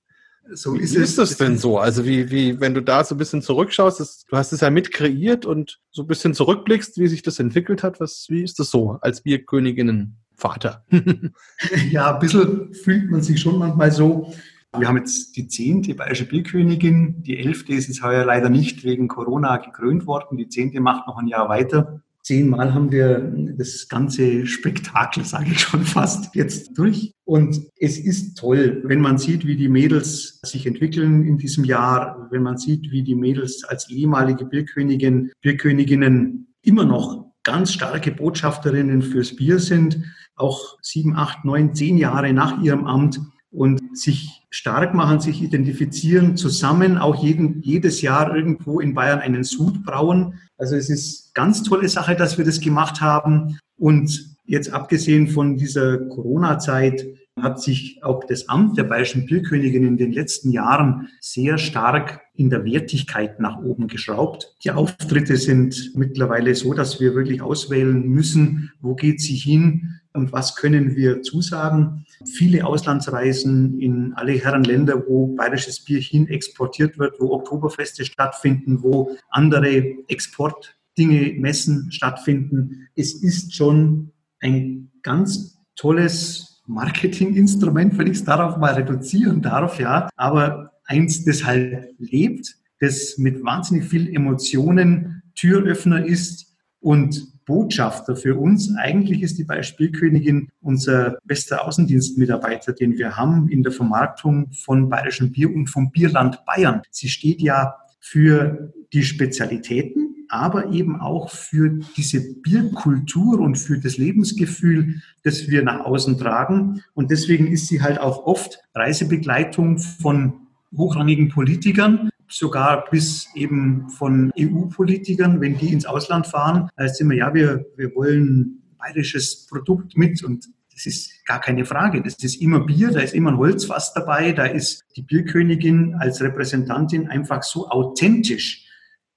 So 0.51 0.75
ist, 0.75 0.93
wie 0.93 0.99
ist 0.99 1.17
es 1.17 1.37
denn 1.37 1.57
so? 1.57 1.77
Also 1.77 2.05
wie, 2.05 2.29
wie, 2.29 2.59
wenn 2.59 2.73
du 2.73 2.81
da 2.81 3.03
so 3.03 3.15
ein 3.15 3.17
bisschen 3.17 3.41
zurückschaust, 3.41 3.99
das, 3.99 4.25
du 4.25 4.35
hast 4.35 4.51
es 4.51 4.61
ja 4.61 4.69
mit 4.69 4.91
kreiert 4.91 5.45
und 5.45 5.79
so 5.89 6.03
ein 6.03 6.07
bisschen 6.07 6.33
zurückblickst, 6.33 6.97
wie 6.97 7.07
sich 7.07 7.21
das 7.21 7.39
entwickelt 7.39 7.81
hat. 7.81 7.99
Was, 7.99 8.27
wie 8.29 8.43
ist 8.43 8.59
das 8.59 8.69
so 8.69 8.97
als 9.01 9.21
Bierköniginnenvater? 9.21 10.85
ja, 11.91 12.13
ein 12.13 12.19
bisschen 12.19 12.73
fühlt 12.73 13.09
man 13.09 13.21
sich 13.21 13.39
schon 13.39 13.57
manchmal 13.57 13.91
so. 13.91 14.33
Wir 14.77 14.87
haben 14.87 14.97
jetzt 14.97 15.37
die 15.37 15.47
zehnte 15.47 15.93
bayerische 15.93 16.25
Bierkönigin. 16.25 17.21
Die 17.23 17.37
elfte 17.37 17.73
ist 17.73 17.87
jetzt 17.87 18.03
heuer 18.03 18.25
leider 18.25 18.49
nicht 18.49 18.83
wegen 18.83 19.07
Corona 19.07 19.57
gekrönt 19.57 20.07
worden. 20.07 20.37
Die 20.37 20.49
zehnte 20.49 20.81
macht 20.81 21.07
noch 21.07 21.17
ein 21.17 21.27
Jahr 21.27 21.47
weiter 21.47 22.01
zehnmal 22.23 22.73
haben 22.73 22.91
wir 22.91 23.33
das 23.57 23.87
ganze 23.87 24.47
Spektakel, 24.47 25.25
sage 25.25 25.51
ich 25.51 25.59
schon 25.59 25.83
fast, 25.83 26.33
jetzt 26.35 26.77
durch. 26.77 27.13
Und 27.25 27.61
es 27.77 27.99
ist 27.99 28.37
toll, 28.37 28.81
wenn 28.85 29.01
man 29.01 29.17
sieht, 29.17 29.45
wie 29.45 29.55
die 29.55 29.69
Mädels 29.69 30.39
sich 30.43 30.65
entwickeln 30.65 31.25
in 31.25 31.37
diesem 31.37 31.65
Jahr, 31.65 32.27
wenn 32.31 32.41
man 32.41 32.57
sieht, 32.57 32.91
wie 32.91 33.03
die 33.03 33.15
Mädels 33.15 33.63
als 33.65 33.89
ehemalige 33.89 34.45
Bierkönigin, 34.45 35.31
Bierköniginnen 35.41 36.47
immer 36.61 36.85
noch 36.85 37.33
ganz 37.43 37.73
starke 37.73 38.11
Botschafterinnen 38.11 39.01
fürs 39.01 39.35
Bier 39.35 39.59
sind, 39.59 40.01
auch 40.35 40.77
sieben, 40.81 41.15
acht, 41.15 41.45
neun, 41.45 41.75
zehn 41.75 41.97
Jahre 41.97 42.33
nach 42.33 42.61
ihrem 42.61 42.85
Amt 42.85 43.19
und 43.51 43.81
sich 43.95 44.42
stark 44.53 44.93
machen, 44.93 45.19
sich 45.19 45.41
identifizieren, 45.41 46.37
zusammen 46.37 46.99
auch 46.99 47.23
jeden, 47.23 47.59
jedes 47.63 48.03
Jahr 48.03 48.35
irgendwo 48.35 48.79
in 48.79 48.93
Bayern 48.93 49.17
einen 49.17 49.43
Sud 49.43 49.83
brauen. 49.83 50.35
Also 50.59 50.75
es 50.75 50.91
ist 50.91 51.33
ganz 51.33 51.63
tolle 51.63 51.89
Sache, 51.89 52.15
dass 52.15 52.37
wir 52.37 52.45
das 52.45 52.61
gemacht 52.61 53.01
haben. 53.01 53.57
Und 53.79 54.37
jetzt 54.45 54.71
abgesehen 54.71 55.27
von 55.27 55.57
dieser 55.57 55.97
Corona-Zeit 55.97 57.03
hat 57.41 57.59
sich 57.59 58.03
auch 58.03 58.25
das 58.25 58.47
Amt 58.47 58.77
der 58.77 58.83
Bayerischen 58.83 59.25
Bierkönigin 59.25 59.87
in 59.87 59.97
den 59.97 60.11
letzten 60.11 60.51
Jahren 60.51 61.07
sehr 61.19 61.57
stark 61.57 62.21
in 62.35 62.51
der 62.51 62.63
Wertigkeit 62.63 63.39
nach 63.39 63.57
oben 63.57 63.87
geschraubt. 63.87 64.55
Die 64.63 64.69
Auftritte 64.69 65.35
sind 65.37 65.93
mittlerweile 65.95 66.53
so, 66.53 66.75
dass 66.75 66.99
wir 66.99 67.15
wirklich 67.15 67.41
auswählen 67.41 68.07
müssen, 68.07 68.71
wo 68.81 68.93
geht 68.93 69.19
sie 69.19 69.35
hin 69.35 69.99
und 70.13 70.31
was 70.31 70.55
können 70.55 70.95
wir 70.95 71.21
zusagen. 71.23 72.05
Viele 72.25 72.65
Auslandsreisen 72.65 73.79
in 73.79 74.13
alle 74.13 74.33
Herren 74.33 74.63
Länder, 74.63 75.03
wo 75.07 75.27
bayerisches 75.35 75.83
Bier 75.83 75.99
hin 75.99 76.27
exportiert 76.27 76.97
wird, 76.99 77.19
wo 77.19 77.31
Oktoberfeste 77.33 78.05
stattfinden, 78.05 78.83
wo 78.83 79.15
andere 79.29 79.83
Exportdinge, 80.07 81.33
Messen 81.39 81.91
stattfinden. 81.91 82.87
Es 82.95 83.13
ist 83.23 83.55
schon 83.55 84.11
ein 84.39 84.91
ganz 85.01 85.57
tolles 85.75 86.61
Marketinginstrument, 86.67 87.97
wenn 87.97 88.07
ich 88.07 88.17
es 88.17 88.23
darauf 88.23 88.57
mal 88.57 88.73
reduzieren 88.73 89.41
darf, 89.41 89.79
ja. 89.79 90.09
Aber 90.15 90.71
eins, 90.85 91.25
das 91.25 91.43
halt 91.43 91.95
lebt, 91.97 92.55
das 92.79 93.17
mit 93.17 93.43
wahnsinnig 93.43 93.85
viel 93.85 94.13
Emotionen 94.15 95.23
Türöffner 95.35 96.05
ist 96.05 96.55
und 96.79 97.32
Botschafter 97.45 98.15
für 98.15 98.35
uns. 98.35 98.75
Eigentlich 98.75 99.21
ist 99.21 99.37
die 99.37 99.43
Beispielkönigin 99.43 100.49
unser 100.61 101.17
bester 101.25 101.65
Außendienstmitarbeiter, 101.65 102.73
den 102.73 102.97
wir 102.97 103.17
haben 103.17 103.49
in 103.49 103.63
der 103.63 103.71
Vermarktung 103.71 104.51
von 104.51 104.89
bayerischem 104.89 105.31
Bier 105.31 105.53
und 105.53 105.67
vom 105.67 105.91
Bierland 105.91 106.43
Bayern. 106.45 106.81
Sie 106.91 107.09
steht 107.09 107.41
ja 107.41 107.75
für 107.99 108.73
die 108.91 109.03
Spezialitäten 109.03 110.13
aber 110.33 110.71
eben 110.71 110.99
auch 110.99 111.29
für 111.29 111.69
diese 111.95 112.19
Bierkultur 112.41 113.39
und 113.39 113.55
für 113.55 113.77
das 113.77 113.97
Lebensgefühl, 113.97 114.99
das 115.23 115.47
wir 115.47 115.63
nach 115.63 115.85
außen 115.85 116.17
tragen. 116.17 116.81
Und 116.95 117.11
deswegen 117.11 117.45
ist 117.45 117.67
sie 117.67 117.83
halt 117.83 117.99
auch 117.99 118.25
oft 118.25 118.59
Reisebegleitung 118.73 119.77
von 119.77 120.33
hochrangigen 120.75 121.29
Politikern, 121.29 122.09
sogar 122.33 122.85
bis 122.89 123.27
eben 123.35 123.89
von 123.89 124.31
EU-Politikern, 124.37 125.41
wenn 125.41 125.57
die 125.57 125.71
ins 125.71 125.85
Ausland 125.85 126.27
fahren, 126.27 126.69
heißt 126.77 127.01
immer, 127.01 127.13
ja, 127.13 127.33
wir, 127.33 127.65
wir 127.75 127.93
wollen 127.95 128.63
bayerisches 128.77 129.47
Produkt 129.47 129.97
mit 129.97 130.23
und 130.23 130.45
das 130.73 130.87
ist 130.87 131.25
gar 131.25 131.39
keine 131.39 131.65
Frage. 131.65 132.01
Das 132.01 132.15
ist 132.15 132.41
immer 132.41 132.65
Bier, 132.65 132.89
da 132.89 132.99
ist 132.99 133.13
immer 133.13 133.31
ein 133.31 133.37
Holzfass 133.37 133.93
dabei, 133.93 134.31
da 134.31 134.45
ist 134.45 134.83
die 134.95 135.03
Bierkönigin 135.03 135.95
als 135.95 136.19
Repräsentantin 136.21 137.07
einfach 137.07 137.43
so 137.43 137.69
authentisch 137.69 138.67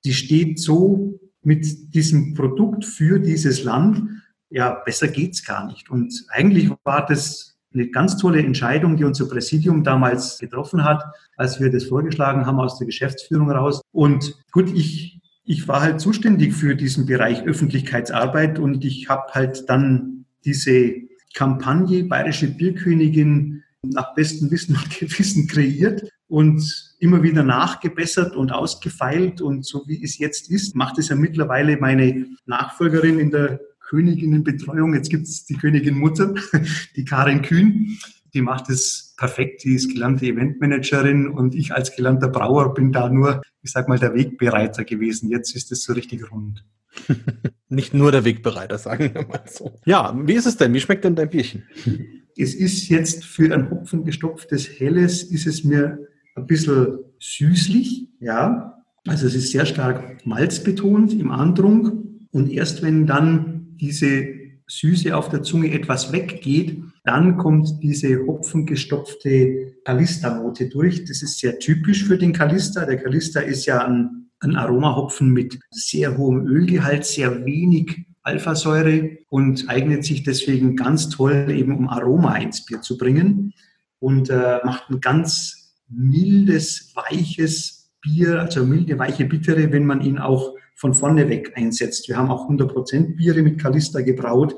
die 0.06 0.14
steht 0.14 0.60
so 0.60 1.18
mit 1.42 1.94
diesem 1.94 2.34
Produkt 2.34 2.84
für 2.84 3.18
dieses 3.18 3.64
Land. 3.64 4.22
Ja, 4.50 4.70
besser 4.84 5.08
geht's 5.08 5.44
gar 5.44 5.66
nicht. 5.66 5.90
Und 5.90 6.26
eigentlich 6.28 6.70
war 6.84 7.04
das 7.04 7.55
eine 7.76 7.88
ganz 7.88 8.16
tolle 8.16 8.40
Entscheidung, 8.40 8.96
die 8.96 9.04
unser 9.04 9.28
Präsidium 9.28 9.84
damals 9.84 10.38
getroffen 10.38 10.84
hat, 10.84 11.04
als 11.36 11.60
wir 11.60 11.70
das 11.70 11.84
vorgeschlagen 11.84 12.46
haben 12.46 12.58
aus 12.58 12.78
der 12.78 12.86
Geschäftsführung 12.86 13.50
raus. 13.50 13.82
Und 13.92 14.34
gut, 14.50 14.70
ich, 14.74 15.20
ich 15.44 15.68
war 15.68 15.82
halt 15.82 16.00
zuständig 16.00 16.54
für 16.54 16.74
diesen 16.74 17.06
Bereich 17.06 17.44
Öffentlichkeitsarbeit 17.44 18.58
und 18.58 18.84
ich 18.84 19.08
habe 19.08 19.32
halt 19.32 19.68
dann 19.68 20.24
diese 20.44 20.94
Kampagne 21.34 22.04
Bayerische 22.04 22.48
Bierkönigin 22.48 23.62
nach 23.82 24.14
bestem 24.14 24.50
Wissen 24.50 24.76
und 24.76 24.90
Gewissen 24.98 25.46
kreiert 25.46 26.08
und 26.28 26.96
immer 26.98 27.22
wieder 27.22 27.42
nachgebessert 27.42 28.34
und 28.34 28.52
ausgefeilt. 28.52 29.40
Und 29.40 29.66
so 29.66 29.84
wie 29.86 30.02
es 30.02 30.18
jetzt 30.18 30.50
ist, 30.50 30.74
macht 30.74 30.98
es 30.98 31.08
ja 31.08 31.16
mittlerweile 31.16 31.76
meine 31.76 32.26
Nachfolgerin 32.46 33.18
in 33.18 33.30
der 33.30 33.60
Königinnenbetreuung. 33.88 34.94
Jetzt 34.94 35.10
gibt 35.10 35.26
es 35.26 35.44
die 35.44 35.54
Königin 35.54 35.94
Mutter, 35.94 36.34
die 36.96 37.04
Karin 37.04 37.42
Kühn. 37.42 37.98
Die 38.34 38.42
macht 38.42 38.68
es 38.68 39.14
perfekt. 39.16 39.64
Die 39.64 39.74
ist 39.74 39.92
gelernte 39.92 40.26
Eventmanagerin 40.26 41.28
und 41.28 41.54
ich 41.54 41.72
als 41.72 41.94
gelernter 41.94 42.28
Brauer 42.28 42.74
bin 42.74 42.92
da 42.92 43.08
nur, 43.08 43.42
ich 43.62 43.70
sag 43.70 43.88
mal, 43.88 43.98
der 43.98 44.14
Wegbereiter 44.14 44.84
gewesen. 44.84 45.30
Jetzt 45.30 45.54
ist 45.56 45.72
es 45.72 45.84
so 45.84 45.92
richtig 45.92 46.30
rund. 46.30 46.64
Nicht 47.68 47.94
nur 47.94 48.12
der 48.12 48.24
Wegbereiter, 48.24 48.78
sagen 48.78 49.12
wir 49.14 49.26
mal 49.26 49.42
so. 49.46 49.78
Ja, 49.84 50.14
wie 50.24 50.34
ist 50.34 50.46
es 50.46 50.56
denn? 50.56 50.74
Wie 50.74 50.80
schmeckt 50.80 51.04
denn 51.04 51.16
dein 51.16 51.30
Bierchen? 51.30 51.64
Es 52.38 52.54
ist 52.54 52.90
jetzt 52.90 53.24
für 53.24 53.50
ein 53.54 53.70
Hopfen 53.70 54.04
gestopftes 54.04 54.68
Helles, 54.78 55.22
ist 55.22 55.46
es 55.46 55.64
mir 55.64 56.06
ein 56.34 56.46
bisschen 56.46 56.98
süßlich, 57.18 58.10
ja. 58.20 58.74
Also 59.06 59.26
es 59.26 59.34
ist 59.34 59.52
sehr 59.52 59.64
stark 59.64 60.26
malzbetont 60.26 61.14
im 61.14 61.30
Andrunk. 61.30 61.94
Und 62.32 62.52
erst 62.52 62.82
wenn 62.82 63.06
dann 63.06 63.55
diese 63.80 64.26
Süße 64.68 65.16
auf 65.16 65.28
der 65.28 65.42
Zunge 65.42 65.72
etwas 65.72 66.12
weggeht, 66.12 66.82
dann 67.04 67.36
kommt 67.36 67.82
diese 67.82 68.26
hopfengestopfte 68.26 69.74
Kalista-Note 69.84 70.68
durch. 70.68 71.04
Das 71.04 71.22
ist 71.22 71.38
sehr 71.38 71.58
typisch 71.58 72.04
für 72.04 72.18
den 72.18 72.32
Kalista. 72.32 72.84
Der 72.84 72.96
Kalista 72.96 73.40
ist 73.40 73.66
ja 73.66 73.86
ein, 73.86 74.28
ein 74.40 74.56
Aromahopfen 74.56 75.32
mit 75.32 75.58
sehr 75.70 76.16
hohem 76.18 76.46
Ölgehalt, 76.46 77.04
sehr 77.04 77.44
wenig 77.44 78.06
Alphasäure 78.22 79.18
und 79.28 79.68
eignet 79.68 80.04
sich 80.04 80.24
deswegen 80.24 80.74
ganz 80.74 81.08
toll 81.10 81.46
eben, 81.50 81.76
um 81.76 81.88
Aroma 81.88 82.36
ins 82.36 82.66
Bier 82.66 82.80
zu 82.80 82.98
bringen 82.98 83.54
und 84.00 84.30
äh, 84.30 84.58
macht 84.64 84.90
ein 84.90 85.00
ganz 85.00 85.76
mildes, 85.88 86.92
weiches 86.96 87.92
Bier, 88.00 88.40
also 88.40 88.66
milde, 88.66 88.98
weiche 88.98 89.26
Bittere, 89.26 89.70
wenn 89.70 89.86
man 89.86 90.00
ihn 90.00 90.18
auch 90.18 90.55
von 90.76 90.94
vorne 90.94 91.28
weg 91.28 91.52
einsetzt. 91.56 92.08
Wir 92.08 92.16
haben 92.16 92.30
auch 92.30 92.48
100% 92.48 93.16
Biere 93.16 93.42
mit 93.42 93.60
Kalista 93.60 94.00
gebraut. 94.02 94.54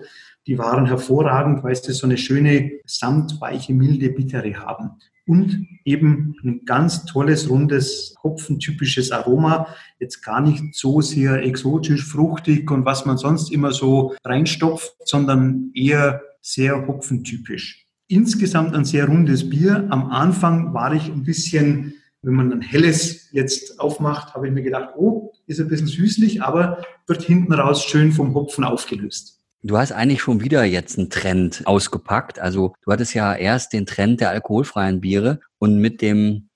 Die 0.47 0.59
waren 0.59 0.87
hervorragend, 0.87 1.63
weil 1.65 1.75
sie 1.75 1.93
so 1.93 2.07
eine 2.07 2.19
schöne, 2.19 2.73
samtweiche, 2.85 3.73
milde 3.73 4.11
Bittere 4.11 4.55
haben. 4.55 4.91
Und 5.27 5.67
eben 5.85 6.37
ein 6.43 6.65
ganz 6.65 7.05
tolles, 7.05 7.51
rundes, 7.51 8.15
hopfentypisches 8.23 9.13
Aroma. 9.13 9.67
Jetzt 10.01 10.23
gar 10.23 10.41
nicht 10.41 10.75
so 10.75 11.01
sehr 11.01 11.43
exotisch, 11.43 12.05
fruchtig 12.05 12.71
und 12.71 12.85
was 12.85 13.05
man 13.05 13.19
sonst 13.19 13.53
immer 13.53 13.73
so 13.73 14.15
reinstopft, 14.25 14.95
sondern 15.05 15.71
eher 15.75 16.23
sehr 16.41 16.87
hopfentypisch 16.87 17.89
insgesamt 18.09 18.75
ein 18.75 18.85
sehr 18.85 19.07
rundes 19.07 19.49
Bier. 19.49 19.87
Am 19.91 20.11
Anfang 20.11 20.73
war 20.75 20.93
ich 20.95 21.09
ein 21.09 21.23
bisschen, 21.23 21.95
wenn 22.23 22.35
man 22.35 22.53
ein 22.53 22.61
helles 22.61 23.31
jetzt 23.33 23.79
aufmacht, 23.81 24.35
habe 24.35 24.49
ich 24.49 24.53
mir 24.53 24.63
gedacht, 24.63 24.95
oh, 24.97 25.33
ist 25.47 25.61
ein 25.61 25.69
bisschen 25.69 25.87
süßlich, 25.87 26.43
aber 26.43 26.85
wird 27.07 27.23
hinten 27.23 27.53
raus 27.53 27.85
schön 27.85 28.13
vom 28.13 28.35
Hopfen 28.35 28.65
aufgelöst. 28.65 29.39
Du 29.63 29.77
hast 29.77 29.93
eigentlich 29.93 30.23
schon 30.23 30.41
wieder 30.41 30.65
jetzt 30.65 30.99
einen 30.99 31.11
Trend 31.11 31.63
ausgepackt. 31.65 32.39
Also 32.39 32.75
du 32.85 32.93
hattest 32.93 33.15
ja 33.15 33.35
erst 33.35 33.73
den 33.73 33.87
Trend 33.87 34.21
der 34.21 34.31
alkoholfreien 34.31 35.01
Biere 35.01 35.41
und 35.59 35.79
mit 35.79 36.01
dem 36.01 36.49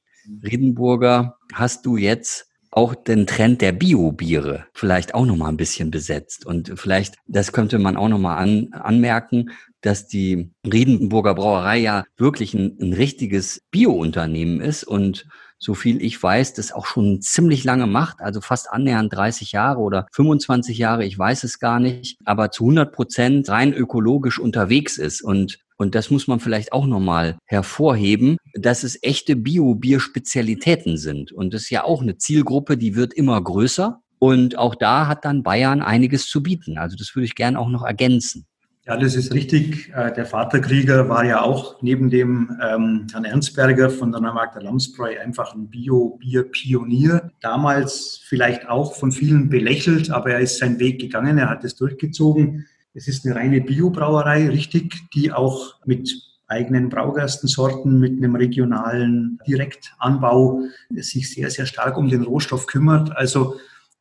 Riedenburger 0.43 1.37
hast 1.53 1.85
du 1.85 1.97
jetzt 1.97 2.47
auch 2.71 2.95
den 2.95 3.27
Trend 3.27 3.61
der 3.61 3.73
Bio-Biere 3.73 4.67
vielleicht 4.73 5.15
auch 5.15 5.27
nochmal 5.27 5.51
ein 5.51 5.59
bisschen 5.59 5.91
besetzt. 5.91 6.47
Und 6.47 6.73
vielleicht, 6.77 7.17
das 7.27 7.53
könnte 7.53 7.79
man 7.79 7.97
auch 7.97 8.09
nochmal 8.09 8.39
an, 8.39 8.69
anmerken, 8.73 9.51
dass 9.83 10.07
die 10.07 10.53
Riedenburger 10.65 11.35
Brauerei 11.35 11.79
ja 11.79 12.05
wirklich 12.17 12.55
ein, 12.55 12.79
ein 12.81 12.93
richtiges 12.95 13.63
Bio-Unternehmen 13.71 14.61
ist 14.61 14.85
und 14.85 15.27
so 15.63 15.75
viel 15.75 16.03
ich 16.03 16.21
weiß, 16.21 16.55
das 16.55 16.73
auch 16.73 16.87
schon 16.87 17.23
ziemlich 17.23 17.63
lange 17.63 17.87
macht, 17.87 18.21
also 18.21 18.41
fast 18.41 18.71
annähernd 18.71 19.15
30 19.15 19.53
Jahre 19.53 19.79
oder 19.79 20.09
25 20.13 20.77
Jahre, 20.77 21.05
ich 21.05 21.17
weiß 21.17 21.45
es 21.45 21.61
gar 21.61 21.79
nicht, 21.79 22.19
aber 22.25 22.51
zu 22.51 22.65
100 22.65 22.93
Prozent 22.93 23.49
rein 23.49 23.73
ökologisch 23.73 24.41
unterwegs 24.41 24.99
ist 24.99 25.23
und 25.23 25.59
und 25.79 25.97
das 25.97 26.11
muss 26.11 26.29
man 26.29 26.39
vielleicht 26.39 26.73
auch 26.73 26.87
nochmal 26.87 27.39
hervorheben, 27.45 28.37
dass 28.55 28.85
es 28.85 29.03
echte 29.03 29.35
Bio-Bier-Spezialitäten 29.35 30.97
sind. 30.97 31.33
Und 31.33 31.53
das 31.53 31.63
ist 31.63 31.71
ja 31.71 31.83
auch 31.83 32.03
eine 32.03 32.17
Zielgruppe, 32.19 32.77
die 32.77 32.95
wird 32.95 33.13
immer 33.15 33.43
größer. 33.43 33.99
Und 34.21 34.57
auch 34.57 34.77
da 34.77 35.09
hat 35.09 35.25
dann 35.25 35.43
Bayern 35.43 35.83
einiges 35.83 36.29
zu 36.29 36.41
bieten. 36.41 36.79
Also 36.79 36.97
das 36.97 37.17
würde 37.17 37.25
ich 37.25 37.35
gerne 37.35 37.59
auch 37.59 37.69
noch 37.69 37.83
ergänzen. 37.83 38.47
Ja, 38.85 38.97
das 38.97 39.15
ist 39.15 39.33
richtig. 39.33 39.93
Äh, 39.95 40.13
der 40.13 40.27
Vaterkrieger 40.27 41.09
war 41.09 41.25
ja 41.25 41.43
auch 41.43 41.81
neben 41.83 42.11
dem 42.11 42.59
ähm, 42.61 43.07
Herrn 43.13 43.25
Ernstberger 43.25 43.91
von 43.91 44.11
der 44.11 44.21
Neumarkter 44.21 44.61
Lamsbräu 44.61 45.21
einfach 45.21 45.55
ein 45.55 45.69
Bio-Bier-Pionier. 45.69 47.31
Damals 47.41 48.21
vielleicht 48.25 48.69
auch 48.69 48.97
von 48.97 49.13
vielen 49.13 49.49
belächelt, 49.49 50.11
aber 50.11 50.33
er 50.33 50.41
ist 50.41 50.59
seinen 50.59 50.81
Weg 50.81 51.01
gegangen, 51.01 51.39
er 51.39 51.49
hat 51.49 51.63
es 51.63 51.77
durchgezogen. 51.77 52.67
Es 52.93 53.07
ist 53.07 53.25
eine 53.25 53.37
reine 53.37 53.61
Biobrauerei, 53.61 54.49
richtig, 54.49 55.01
die 55.15 55.31
auch 55.31 55.77
mit 55.87 56.11
eigenen 56.49 56.89
Braugerstensorten, 56.89 58.01
mit 58.01 58.19
einem 58.19 58.35
regionalen 58.35 59.39
Direktanbau 59.47 60.61
sich 60.91 61.33
sehr, 61.33 61.51
sehr 61.51 61.67
stark 61.67 61.97
um 61.97 62.09
den 62.09 62.23
Rohstoff 62.23 62.67
kümmert. 62.67 63.17
Also 63.17 63.57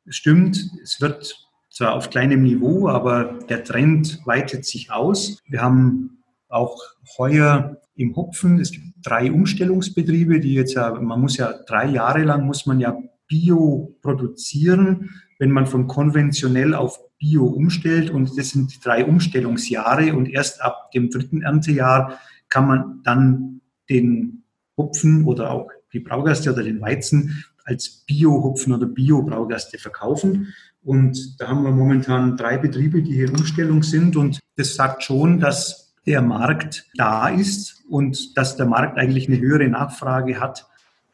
es 0.06 0.16
stimmt, 0.16 0.58
es 0.84 1.00
wird 1.00 1.36
zwar 1.82 1.94
auf 1.96 2.12
kleinem 2.12 2.44
Niveau, 2.44 2.90
aber 2.90 3.40
der 3.50 3.64
Trend 3.64 4.22
weitet 4.26 4.66
sich 4.66 4.92
aus. 4.92 5.40
Wir 5.48 5.64
haben 5.64 6.22
auch 6.48 6.78
heuer 7.18 7.78
im 7.96 8.16
Hopfen. 8.16 8.60
Es 8.60 8.72
gibt 8.72 8.86
drei 9.04 9.32
Umstellungsbetriebe, 9.32 10.40
die 10.40 10.54
jetzt 10.54 10.76
ja, 10.76 10.94
man 10.94 11.20
muss 11.20 11.38
ja 11.38 11.52
drei 11.66 11.88
Jahre 11.88 12.24
lang 12.24 12.46
muss 12.46 12.68
man 12.68 12.80
ja 12.80 12.96
Bio 13.26 13.96
produzieren, 14.04 15.10
wenn 15.40 15.50
man 15.50 15.66
von 15.66 15.88
konventionell 15.88 16.76
auf 16.76 17.00
Bio 17.18 17.48
umstellt. 17.48 18.12
Und 18.12 18.38
das 18.38 18.52
sind 18.52 18.86
drei 18.86 19.04
Umstellungsjahre. 19.04 20.14
Und 20.14 20.30
erst 20.30 20.62
ab 20.62 20.92
dem 20.92 21.10
dritten 21.10 21.42
Erntejahr 21.42 22.20
kann 22.50 22.68
man 22.68 23.02
dann 23.04 23.62
den 23.90 24.44
Hopfen 24.78 25.26
oder 25.26 25.50
auch 25.50 25.72
die 25.94 26.00
Braugaste 26.00 26.54
oder 26.54 26.62
den 26.62 26.80
Weizen 26.80 27.44
als 27.66 28.04
Bio-Hopfen 28.06 28.74
oder 28.74 28.86
Bio-Braugaste 28.86 29.80
verkaufen. 29.80 30.54
Und 30.84 31.40
da 31.40 31.48
haben 31.48 31.64
wir 31.64 31.72
momentan 31.72 32.38
drei 32.38 32.58
Betriebe, 32.58 33.02
die 33.02 33.14
hier 33.14 33.28
in 33.30 33.36
Umstellung 33.36 33.84
sind. 33.84 34.16
Und 34.16 34.40
das 34.56 34.76
sagt 34.76 35.04
schon, 35.04 35.40
dass 35.40 35.94
der 36.06 36.22
Markt 36.22 36.86
da 36.96 37.30
ist 37.30 37.84
und 37.90 38.36
dass 38.38 38.58
der 38.58 38.66
Markt 38.66 38.98
eigentlich 38.98 39.28
eine 39.28 39.40
höhere 39.40 39.68
Nachfrage 39.68 40.40
hat, 40.40 40.68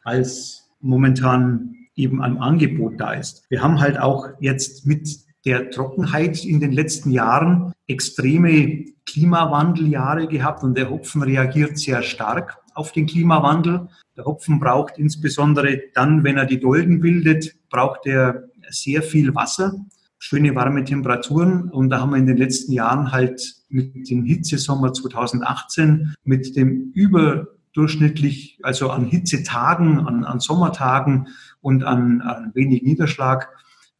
als 0.04 0.70
momentan 0.80 1.74
eben 1.94 2.22
am 2.22 2.38
Angebot 2.38 2.98
da 2.98 3.12
ist. 3.12 3.44
Wir 3.50 3.62
haben 3.62 3.80
halt 3.80 3.98
auch 3.98 4.28
jetzt 4.40 4.86
mit 4.86 5.18
der 5.44 5.70
Trockenheit 5.70 6.44
in 6.44 6.60
den 6.60 6.72
letzten 6.72 7.10
Jahren 7.10 7.72
extreme 7.86 8.86
Klimawandeljahre 9.06 10.28
gehabt 10.28 10.62
und 10.62 10.76
der 10.76 10.90
Hopfen 10.90 11.22
reagiert 11.22 11.78
sehr 11.78 12.02
stark 12.02 12.58
auf 12.74 12.92
den 12.92 13.06
Klimawandel. 13.06 13.88
Der 14.16 14.24
Hopfen 14.24 14.60
braucht 14.60 14.98
insbesondere 14.98 15.80
dann, 15.94 16.24
wenn 16.24 16.36
er 16.36 16.46
die 16.46 16.60
Dolden 16.60 17.00
bildet, 17.00 17.54
braucht 17.70 18.06
er 18.06 18.47
sehr 18.70 19.02
viel 19.02 19.34
Wasser, 19.34 19.84
schöne 20.18 20.54
warme 20.54 20.84
Temperaturen. 20.84 21.70
Und 21.70 21.90
da 21.90 22.00
haben 22.00 22.10
wir 22.10 22.16
in 22.16 22.26
den 22.26 22.36
letzten 22.36 22.72
Jahren 22.72 23.12
halt 23.12 23.40
mit 23.68 24.10
dem 24.10 24.24
Hitzesommer 24.24 24.92
2018, 24.92 26.14
mit 26.24 26.56
dem 26.56 26.92
überdurchschnittlich, 26.94 28.58
also 28.62 28.90
an 28.90 29.04
Hitzetagen, 29.04 30.00
an, 30.00 30.24
an 30.24 30.40
Sommertagen 30.40 31.28
und 31.60 31.84
an, 31.84 32.20
an 32.20 32.52
wenig 32.54 32.82
Niederschlag 32.82 33.48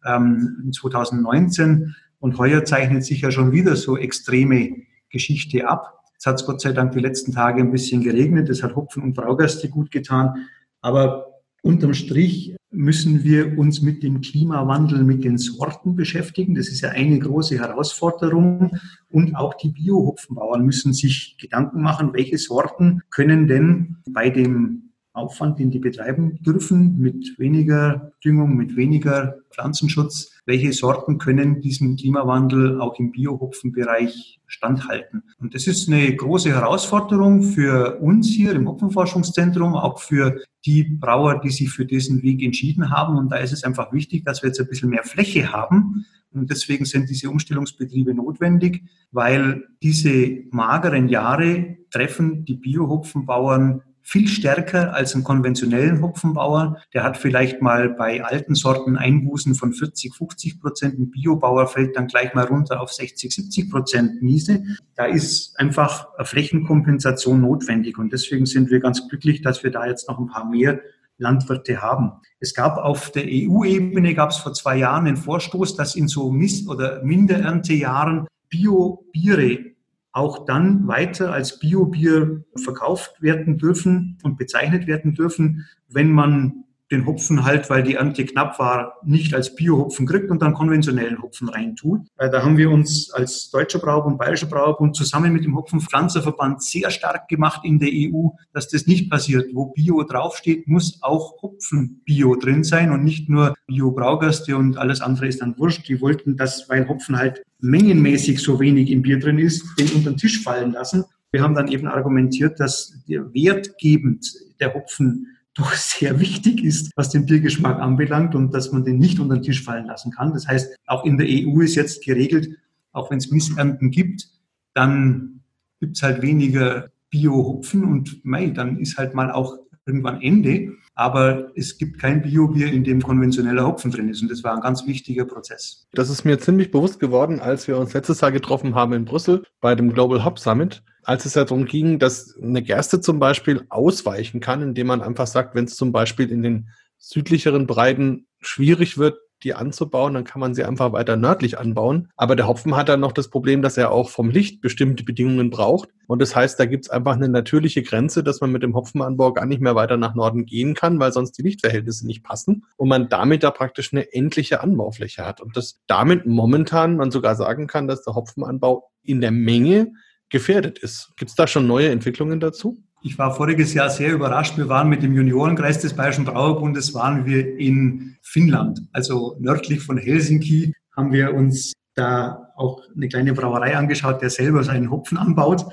ähm, 0.04 0.70
2019. 0.72 1.94
Und 2.20 2.38
heuer 2.38 2.64
zeichnet 2.64 3.04
sich 3.04 3.20
ja 3.20 3.30
schon 3.30 3.52
wieder 3.52 3.76
so 3.76 3.96
extreme 3.96 4.76
Geschichte 5.10 5.68
ab. 5.68 5.94
Es 6.18 6.26
hat 6.26 6.44
Gott 6.44 6.60
sei 6.60 6.72
Dank 6.72 6.92
die 6.92 7.00
letzten 7.00 7.32
Tage 7.32 7.60
ein 7.60 7.70
bisschen 7.70 8.02
geregnet. 8.02 8.48
Das 8.48 8.62
hat 8.62 8.74
Hopfen 8.74 9.04
und 9.04 9.14
Braugerste 9.14 9.68
gut 9.68 9.92
getan. 9.92 10.48
Aber 10.80 11.26
unterm 11.62 11.94
Strich 11.94 12.56
müssen 12.70 13.24
wir 13.24 13.58
uns 13.58 13.80
mit 13.80 14.02
dem 14.02 14.20
Klimawandel, 14.20 15.02
mit 15.02 15.24
den 15.24 15.38
Sorten 15.38 15.96
beschäftigen. 15.96 16.54
Das 16.54 16.68
ist 16.68 16.82
ja 16.82 16.90
eine 16.90 17.18
große 17.18 17.58
Herausforderung. 17.58 18.76
Und 19.08 19.34
auch 19.34 19.54
die 19.54 19.70
Bio-Hopfenbauern 19.70 20.64
müssen 20.64 20.92
sich 20.92 21.36
Gedanken 21.40 21.82
machen, 21.82 22.12
welche 22.12 22.38
Sorten 22.38 23.02
können 23.10 23.48
denn 23.48 23.96
bei 24.10 24.28
dem 24.30 24.87
Aufwand, 25.18 25.58
den 25.58 25.70
die 25.70 25.78
betreiben 25.78 26.38
dürfen, 26.42 26.98
mit 26.98 27.38
weniger 27.38 28.12
Düngung, 28.24 28.56
mit 28.56 28.76
weniger 28.76 29.36
Pflanzenschutz. 29.50 30.32
Welche 30.46 30.72
Sorten 30.72 31.18
können 31.18 31.60
diesem 31.60 31.96
Klimawandel 31.96 32.80
auch 32.80 32.98
im 32.98 33.12
Biohopfenbereich 33.12 34.40
standhalten? 34.46 35.22
Und 35.40 35.54
das 35.54 35.66
ist 35.66 35.88
eine 35.88 36.14
große 36.14 36.50
Herausforderung 36.50 37.42
für 37.42 37.98
uns 38.00 38.28
hier 38.28 38.52
im 38.52 38.68
Hopfenforschungszentrum, 38.68 39.74
auch 39.74 40.00
für 40.00 40.40
die 40.64 40.84
Brauer, 40.84 41.40
die 41.40 41.50
sich 41.50 41.70
für 41.70 41.84
diesen 41.84 42.22
Weg 42.22 42.42
entschieden 42.42 42.90
haben. 42.90 43.16
Und 43.16 43.30
da 43.30 43.36
ist 43.36 43.52
es 43.52 43.64
einfach 43.64 43.92
wichtig, 43.92 44.24
dass 44.24 44.42
wir 44.42 44.48
jetzt 44.48 44.60
ein 44.60 44.68
bisschen 44.68 44.90
mehr 44.90 45.04
Fläche 45.04 45.52
haben. 45.52 46.06
Und 46.32 46.50
deswegen 46.50 46.84
sind 46.84 47.08
diese 47.08 47.30
Umstellungsbetriebe 47.30 48.14
notwendig, 48.14 48.84
weil 49.12 49.64
diese 49.82 50.44
mageren 50.50 51.08
Jahre 51.08 51.78
treffen 51.90 52.44
die 52.44 52.56
Biohopfenbauern 52.56 53.82
viel 54.08 54.26
stärker 54.26 54.94
als 54.94 55.14
ein 55.14 55.22
konventionellen 55.22 56.00
Hopfenbauer. 56.00 56.80
Der 56.94 57.02
hat 57.02 57.18
vielleicht 57.18 57.60
mal 57.60 57.90
bei 57.90 58.24
alten 58.24 58.54
Sorten 58.54 58.96
Einbußen 58.96 59.54
von 59.54 59.74
40, 59.74 60.14
50 60.14 60.60
Prozent. 60.62 60.98
Ein 60.98 61.10
Biobauer 61.10 61.66
fällt 61.66 61.94
dann 61.94 62.06
gleich 62.06 62.32
mal 62.32 62.46
runter 62.46 62.80
auf 62.80 62.90
60, 62.90 63.30
70 63.34 63.70
Prozent 63.70 64.22
Miese. 64.22 64.64
Da 64.96 65.04
ist 65.04 65.60
einfach 65.60 66.08
eine 66.16 66.24
Flächenkompensation 66.24 67.42
notwendig. 67.42 67.98
Und 67.98 68.10
deswegen 68.10 68.46
sind 68.46 68.70
wir 68.70 68.80
ganz 68.80 69.06
glücklich, 69.10 69.42
dass 69.42 69.62
wir 69.62 69.70
da 69.70 69.86
jetzt 69.86 70.08
noch 70.08 70.18
ein 70.18 70.28
paar 70.28 70.48
mehr 70.48 70.80
Landwirte 71.18 71.82
haben. 71.82 72.12
Es 72.40 72.54
gab 72.54 72.78
auf 72.78 73.12
der 73.12 73.24
EU-Ebene, 73.26 74.14
gab 74.14 74.30
es 74.30 74.38
vor 74.38 74.54
zwei 74.54 74.78
Jahren 74.78 75.06
einen 75.06 75.18
Vorstoß, 75.18 75.76
dass 75.76 75.96
in 75.96 76.08
so 76.08 76.30
Miss- 76.30 76.66
oder 76.66 77.04
Mindererntejahren 77.04 78.26
Bio-Biere 78.48 79.74
auch 80.18 80.44
dann 80.44 80.88
weiter 80.88 81.32
als 81.32 81.60
Biobier 81.60 82.44
verkauft 82.56 83.22
werden 83.22 83.56
dürfen 83.56 84.18
und 84.22 84.36
bezeichnet 84.36 84.86
werden 84.86 85.14
dürfen, 85.14 85.66
wenn 85.88 86.12
man 86.12 86.64
den 86.90 87.06
Hopfen 87.06 87.44
halt, 87.44 87.68
weil 87.68 87.82
die 87.82 87.94
Ernte 87.94 88.24
knapp 88.24 88.58
war, 88.58 88.94
nicht 89.04 89.34
als 89.34 89.54
Biohopfen 89.54 90.06
kriegt 90.06 90.30
und 90.30 90.40
dann 90.40 90.54
konventionellen 90.54 91.20
Hopfen 91.20 91.48
reintut. 91.48 92.00
Äh, 92.16 92.30
da 92.30 92.42
haben 92.42 92.56
wir 92.56 92.70
uns 92.70 93.10
als 93.12 93.50
Deutscher 93.50 93.78
Braubund, 93.78 94.18
Bayerischer 94.18 94.46
Braubund 94.46 94.96
zusammen 94.96 95.32
mit 95.32 95.44
dem 95.44 95.56
Hopfenpflanzerverband 95.56 96.62
sehr 96.62 96.90
stark 96.90 97.28
gemacht 97.28 97.60
in 97.64 97.78
der 97.78 97.90
EU, 97.92 98.28
dass 98.52 98.68
das 98.68 98.86
nicht 98.86 99.10
passiert. 99.10 99.46
Wo 99.52 99.66
Bio 99.66 100.02
draufsteht, 100.02 100.66
muss 100.66 100.98
auch 101.02 101.42
Hopfen 101.42 102.00
Bio 102.04 102.36
drin 102.36 102.64
sein 102.64 102.90
und 102.90 103.04
nicht 103.04 103.28
nur 103.28 103.54
Bio-Braugerste 103.66 104.56
und 104.56 104.78
alles 104.78 105.00
andere 105.00 105.28
ist 105.28 105.42
dann 105.42 105.58
wurscht. 105.58 105.88
Die 105.88 106.00
wollten 106.00 106.36
das, 106.36 106.68
weil 106.68 106.88
Hopfen 106.88 107.18
halt 107.18 107.42
mengenmäßig 107.60 108.40
so 108.40 108.60
wenig 108.60 108.90
im 108.90 109.02
Bier 109.02 109.18
drin 109.18 109.38
ist, 109.38 109.64
den 109.78 109.88
unter 109.92 110.10
den 110.10 110.16
Tisch 110.16 110.42
fallen 110.42 110.72
lassen. 110.72 111.04
Wir 111.30 111.42
haben 111.42 111.54
dann 111.54 111.68
eben 111.68 111.86
argumentiert, 111.86 112.58
dass 112.58 112.94
der 113.06 113.32
wertgebend 113.34 114.26
der 114.60 114.72
Hopfen 114.74 115.37
doch 115.58 115.72
sehr 115.74 116.20
wichtig 116.20 116.62
ist, 116.62 116.92
was 116.96 117.10
den 117.10 117.26
Biergeschmack 117.26 117.80
anbelangt 117.80 118.34
und 118.34 118.54
dass 118.54 118.72
man 118.72 118.84
den 118.84 118.98
nicht 118.98 119.18
unter 119.18 119.36
den 119.36 119.42
Tisch 119.42 119.62
fallen 119.62 119.86
lassen 119.86 120.12
kann. 120.12 120.32
Das 120.32 120.46
heißt, 120.46 120.76
auch 120.86 121.04
in 121.04 121.18
der 121.18 121.26
EU 121.28 121.60
ist 121.60 121.74
jetzt 121.74 122.04
geregelt, 122.04 122.48
auch 122.92 123.10
wenn 123.10 123.18
es 123.18 123.30
Missernten 123.30 123.90
gibt, 123.90 124.28
dann 124.74 125.40
gibt 125.80 125.96
es 125.96 126.02
halt 126.02 126.22
weniger 126.22 126.90
Bio-Hopfen 127.10 127.84
und 127.84 128.24
mei, 128.24 128.50
dann 128.50 128.78
ist 128.78 128.98
halt 128.98 129.14
mal 129.14 129.30
auch 129.32 129.56
irgendwann 129.86 130.20
Ende. 130.20 130.74
Aber 130.98 131.52
es 131.54 131.78
gibt 131.78 132.00
kein 132.00 132.22
Biobier, 132.22 132.72
in 132.72 132.82
dem 132.82 133.00
konventioneller 133.00 133.64
Hopfen 133.64 133.92
drin 133.92 134.08
ist. 134.08 134.20
Und 134.20 134.32
das 134.32 134.42
war 134.42 134.52
ein 134.54 134.60
ganz 134.60 134.84
wichtiger 134.84 135.24
Prozess. 135.26 135.86
Das 135.92 136.10
ist 136.10 136.24
mir 136.24 136.40
ziemlich 136.40 136.72
bewusst 136.72 136.98
geworden, 136.98 137.38
als 137.38 137.68
wir 137.68 137.78
uns 137.78 137.92
letztes 137.94 138.20
Jahr 138.20 138.32
getroffen 138.32 138.74
haben 138.74 138.92
in 138.94 139.04
Brüssel 139.04 139.44
bei 139.60 139.76
dem 139.76 139.92
Global 139.92 140.24
Hop 140.24 140.40
Summit 140.40 140.82
als 141.04 141.24
es 141.24 141.32
darum 141.32 141.64
ging, 141.64 141.98
dass 141.98 142.36
eine 142.36 142.60
Gerste 142.60 143.00
zum 143.00 143.18
Beispiel 143.18 143.64
ausweichen 143.70 144.40
kann, 144.40 144.60
indem 144.60 144.88
man 144.88 145.00
einfach 145.00 145.26
sagt, 145.26 145.54
wenn 145.54 145.64
es 145.64 145.74
zum 145.74 145.90
Beispiel 145.90 146.30
in 146.30 146.42
den 146.42 146.68
südlicheren 146.98 147.66
Breiten 147.66 148.26
schwierig 148.40 148.98
wird, 148.98 149.16
die 149.42 149.54
anzubauen, 149.54 150.14
dann 150.14 150.24
kann 150.24 150.40
man 150.40 150.54
sie 150.54 150.64
einfach 150.64 150.92
weiter 150.92 151.16
nördlich 151.16 151.58
anbauen. 151.58 152.08
Aber 152.16 152.36
der 152.36 152.46
Hopfen 152.46 152.76
hat 152.76 152.88
dann 152.88 153.00
noch 153.00 153.12
das 153.12 153.28
Problem, 153.28 153.62
dass 153.62 153.76
er 153.76 153.90
auch 153.92 154.10
vom 154.10 154.30
Licht 154.30 154.60
bestimmte 154.60 155.04
Bedingungen 155.04 155.50
braucht. 155.50 155.90
Und 156.06 156.20
das 156.20 156.34
heißt, 156.34 156.58
da 156.58 156.66
gibt 156.66 156.86
es 156.86 156.90
einfach 156.90 157.14
eine 157.14 157.28
natürliche 157.28 157.82
Grenze, 157.82 158.22
dass 158.24 158.40
man 158.40 158.50
mit 158.50 158.62
dem 158.62 158.74
Hopfenanbau 158.74 159.32
gar 159.32 159.46
nicht 159.46 159.60
mehr 159.60 159.74
weiter 159.74 159.96
nach 159.96 160.14
Norden 160.14 160.46
gehen 160.46 160.74
kann, 160.74 160.98
weil 160.98 161.12
sonst 161.12 161.32
die 161.32 161.42
Lichtverhältnisse 161.42 162.06
nicht 162.06 162.24
passen. 162.24 162.64
Und 162.76 162.88
man 162.88 163.08
damit 163.08 163.42
da 163.42 163.50
praktisch 163.50 163.92
eine 163.92 164.12
endliche 164.12 164.60
Anbaufläche 164.62 165.24
hat. 165.24 165.40
Und 165.40 165.56
das 165.56 165.80
damit 165.86 166.26
momentan 166.26 166.96
man 166.96 167.10
sogar 167.10 167.36
sagen 167.36 167.66
kann, 167.66 167.88
dass 167.88 168.04
der 168.04 168.14
Hopfenanbau 168.14 168.90
in 169.02 169.20
der 169.20 169.30
Menge 169.30 169.92
gefährdet 170.30 170.78
ist. 170.78 171.12
Gibt 171.16 171.30
es 171.30 171.34
da 171.34 171.46
schon 171.46 171.66
neue 171.66 171.88
Entwicklungen 171.90 172.40
dazu? 172.40 172.82
Ich 173.00 173.16
war 173.16 173.34
voriges 173.34 173.74
Jahr 173.74 173.90
sehr 173.90 174.12
überrascht. 174.12 174.56
Wir 174.58 174.68
waren 174.68 174.88
mit 174.88 175.04
dem 175.04 175.14
Juniorenkreis 175.14 175.78
des 175.78 175.94
Bayerischen 175.94 176.24
Brauerbundes, 176.24 176.94
waren 176.94 177.26
wir 177.26 177.56
in 177.58 178.16
Finnland, 178.22 178.80
also 178.92 179.36
nördlich 179.38 179.80
von 179.82 179.98
Helsinki, 179.98 180.74
haben 180.96 181.12
wir 181.12 181.32
uns 181.32 181.72
da 181.94 182.52
auch 182.56 182.82
eine 182.96 183.08
kleine 183.08 183.34
Brauerei 183.34 183.76
angeschaut, 183.76 184.20
der 184.20 184.30
selber 184.30 184.64
seinen 184.64 184.90
Hopfen 184.90 185.16
anbaut. 185.16 185.64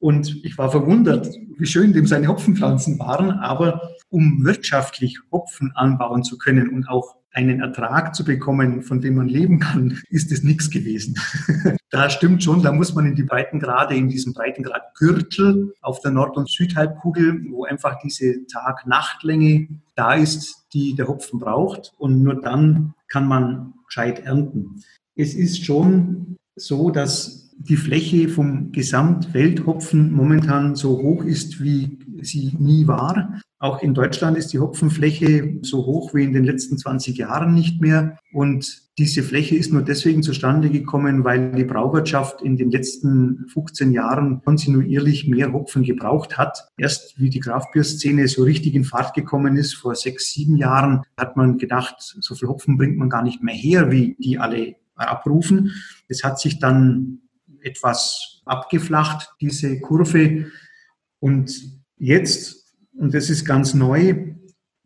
Und 0.00 0.44
ich 0.44 0.56
war 0.58 0.70
verwundert, 0.70 1.28
wie 1.58 1.66
schön 1.66 1.92
dem 1.92 2.06
seine 2.06 2.28
Hopfenpflanzen 2.28 2.98
waren. 2.98 3.30
Aber 3.30 3.92
um 4.08 4.44
wirtschaftlich 4.44 5.20
Hopfen 5.30 5.72
anbauen 5.74 6.24
zu 6.24 6.38
können 6.38 6.70
und 6.70 6.88
auch 6.88 7.16
einen 7.32 7.60
Ertrag 7.60 8.14
zu 8.14 8.24
bekommen, 8.24 8.82
von 8.82 9.00
dem 9.00 9.14
man 9.14 9.28
leben 9.28 9.60
kann, 9.60 9.98
ist 10.08 10.32
es 10.32 10.42
nichts 10.42 10.70
gewesen. 10.70 11.16
da 11.90 12.10
stimmt 12.10 12.42
schon, 12.42 12.62
da 12.62 12.72
muss 12.72 12.94
man 12.94 13.06
in 13.06 13.14
die 13.14 13.22
Breitengrade, 13.22 13.94
in 13.94 14.08
diesem 14.08 14.32
Breitengradgürtel 14.32 15.74
auf 15.80 16.00
der 16.00 16.10
Nord- 16.10 16.36
und 16.36 16.50
Südhalbkugel, 16.50 17.46
wo 17.50 17.64
einfach 17.64 17.98
diese 18.02 18.46
Tag-Nacht-Länge 18.46 19.68
da 19.94 20.14
ist, 20.14 20.66
die 20.72 20.94
der 20.94 21.06
Hopfen 21.06 21.38
braucht. 21.38 21.92
Und 21.98 22.22
nur 22.22 22.40
dann 22.40 22.94
kann 23.06 23.28
man 23.28 23.74
gescheit 23.86 24.20
ernten. 24.20 24.82
Es 25.14 25.34
ist 25.34 25.64
schon 25.64 26.36
so, 26.60 26.90
dass 26.90 27.50
die 27.58 27.76
Fläche 27.76 28.28
vom 28.28 28.72
Gesamtwelthopfen 28.72 30.12
momentan 30.12 30.76
so 30.76 30.98
hoch 30.98 31.24
ist, 31.24 31.62
wie 31.62 31.98
sie 32.22 32.56
nie 32.58 32.86
war. 32.86 33.40
Auch 33.58 33.82
in 33.82 33.92
Deutschland 33.92 34.38
ist 34.38 34.54
die 34.54 34.58
Hopfenfläche 34.58 35.58
so 35.60 35.84
hoch 35.84 36.14
wie 36.14 36.24
in 36.24 36.32
den 36.32 36.44
letzten 36.44 36.78
20 36.78 37.18
Jahren 37.18 37.52
nicht 37.52 37.82
mehr. 37.82 38.16
Und 38.32 38.88
diese 38.96 39.22
Fläche 39.22 39.56
ist 39.56 39.70
nur 39.70 39.82
deswegen 39.82 40.22
zustande 40.22 40.70
gekommen, 40.70 41.24
weil 41.24 41.52
die 41.52 41.64
Brauwirtschaft 41.64 42.40
in 42.40 42.56
den 42.56 42.70
letzten 42.70 43.44
15 43.48 43.92
Jahren 43.92 44.40
kontinuierlich 44.42 45.28
mehr 45.28 45.52
Hopfen 45.52 45.82
gebraucht 45.82 46.38
hat. 46.38 46.70
Erst 46.78 47.20
wie 47.20 47.28
die 47.28 47.40
Kraftbierszene 47.40 48.28
so 48.28 48.44
richtig 48.44 48.74
in 48.74 48.84
Fahrt 48.84 49.12
gekommen 49.12 49.58
ist, 49.58 49.74
vor 49.74 49.94
sechs, 49.94 50.32
sieben 50.32 50.56
Jahren, 50.56 51.02
hat 51.18 51.36
man 51.36 51.58
gedacht, 51.58 51.96
so 51.98 52.34
viel 52.34 52.48
Hopfen 52.48 52.78
bringt 52.78 52.96
man 52.96 53.10
gar 53.10 53.22
nicht 53.22 53.42
mehr 53.42 53.54
her, 53.54 53.90
wie 53.90 54.16
die 54.18 54.38
alle 54.38 54.76
abrufen. 55.06 55.72
Es 56.08 56.24
hat 56.24 56.40
sich 56.40 56.58
dann 56.58 57.20
etwas 57.62 58.42
abgeflacht, 58.44 59.30
diese 59.40 59.80
Kurve. 59.80 60.46
Und 61.20 61.52
jetzt 61.96 62.60
und 63.00 63.14
das 63.14 63.30
ist 63.30 63.46
ganz 63.46 63.72
neu, 63.72 64.34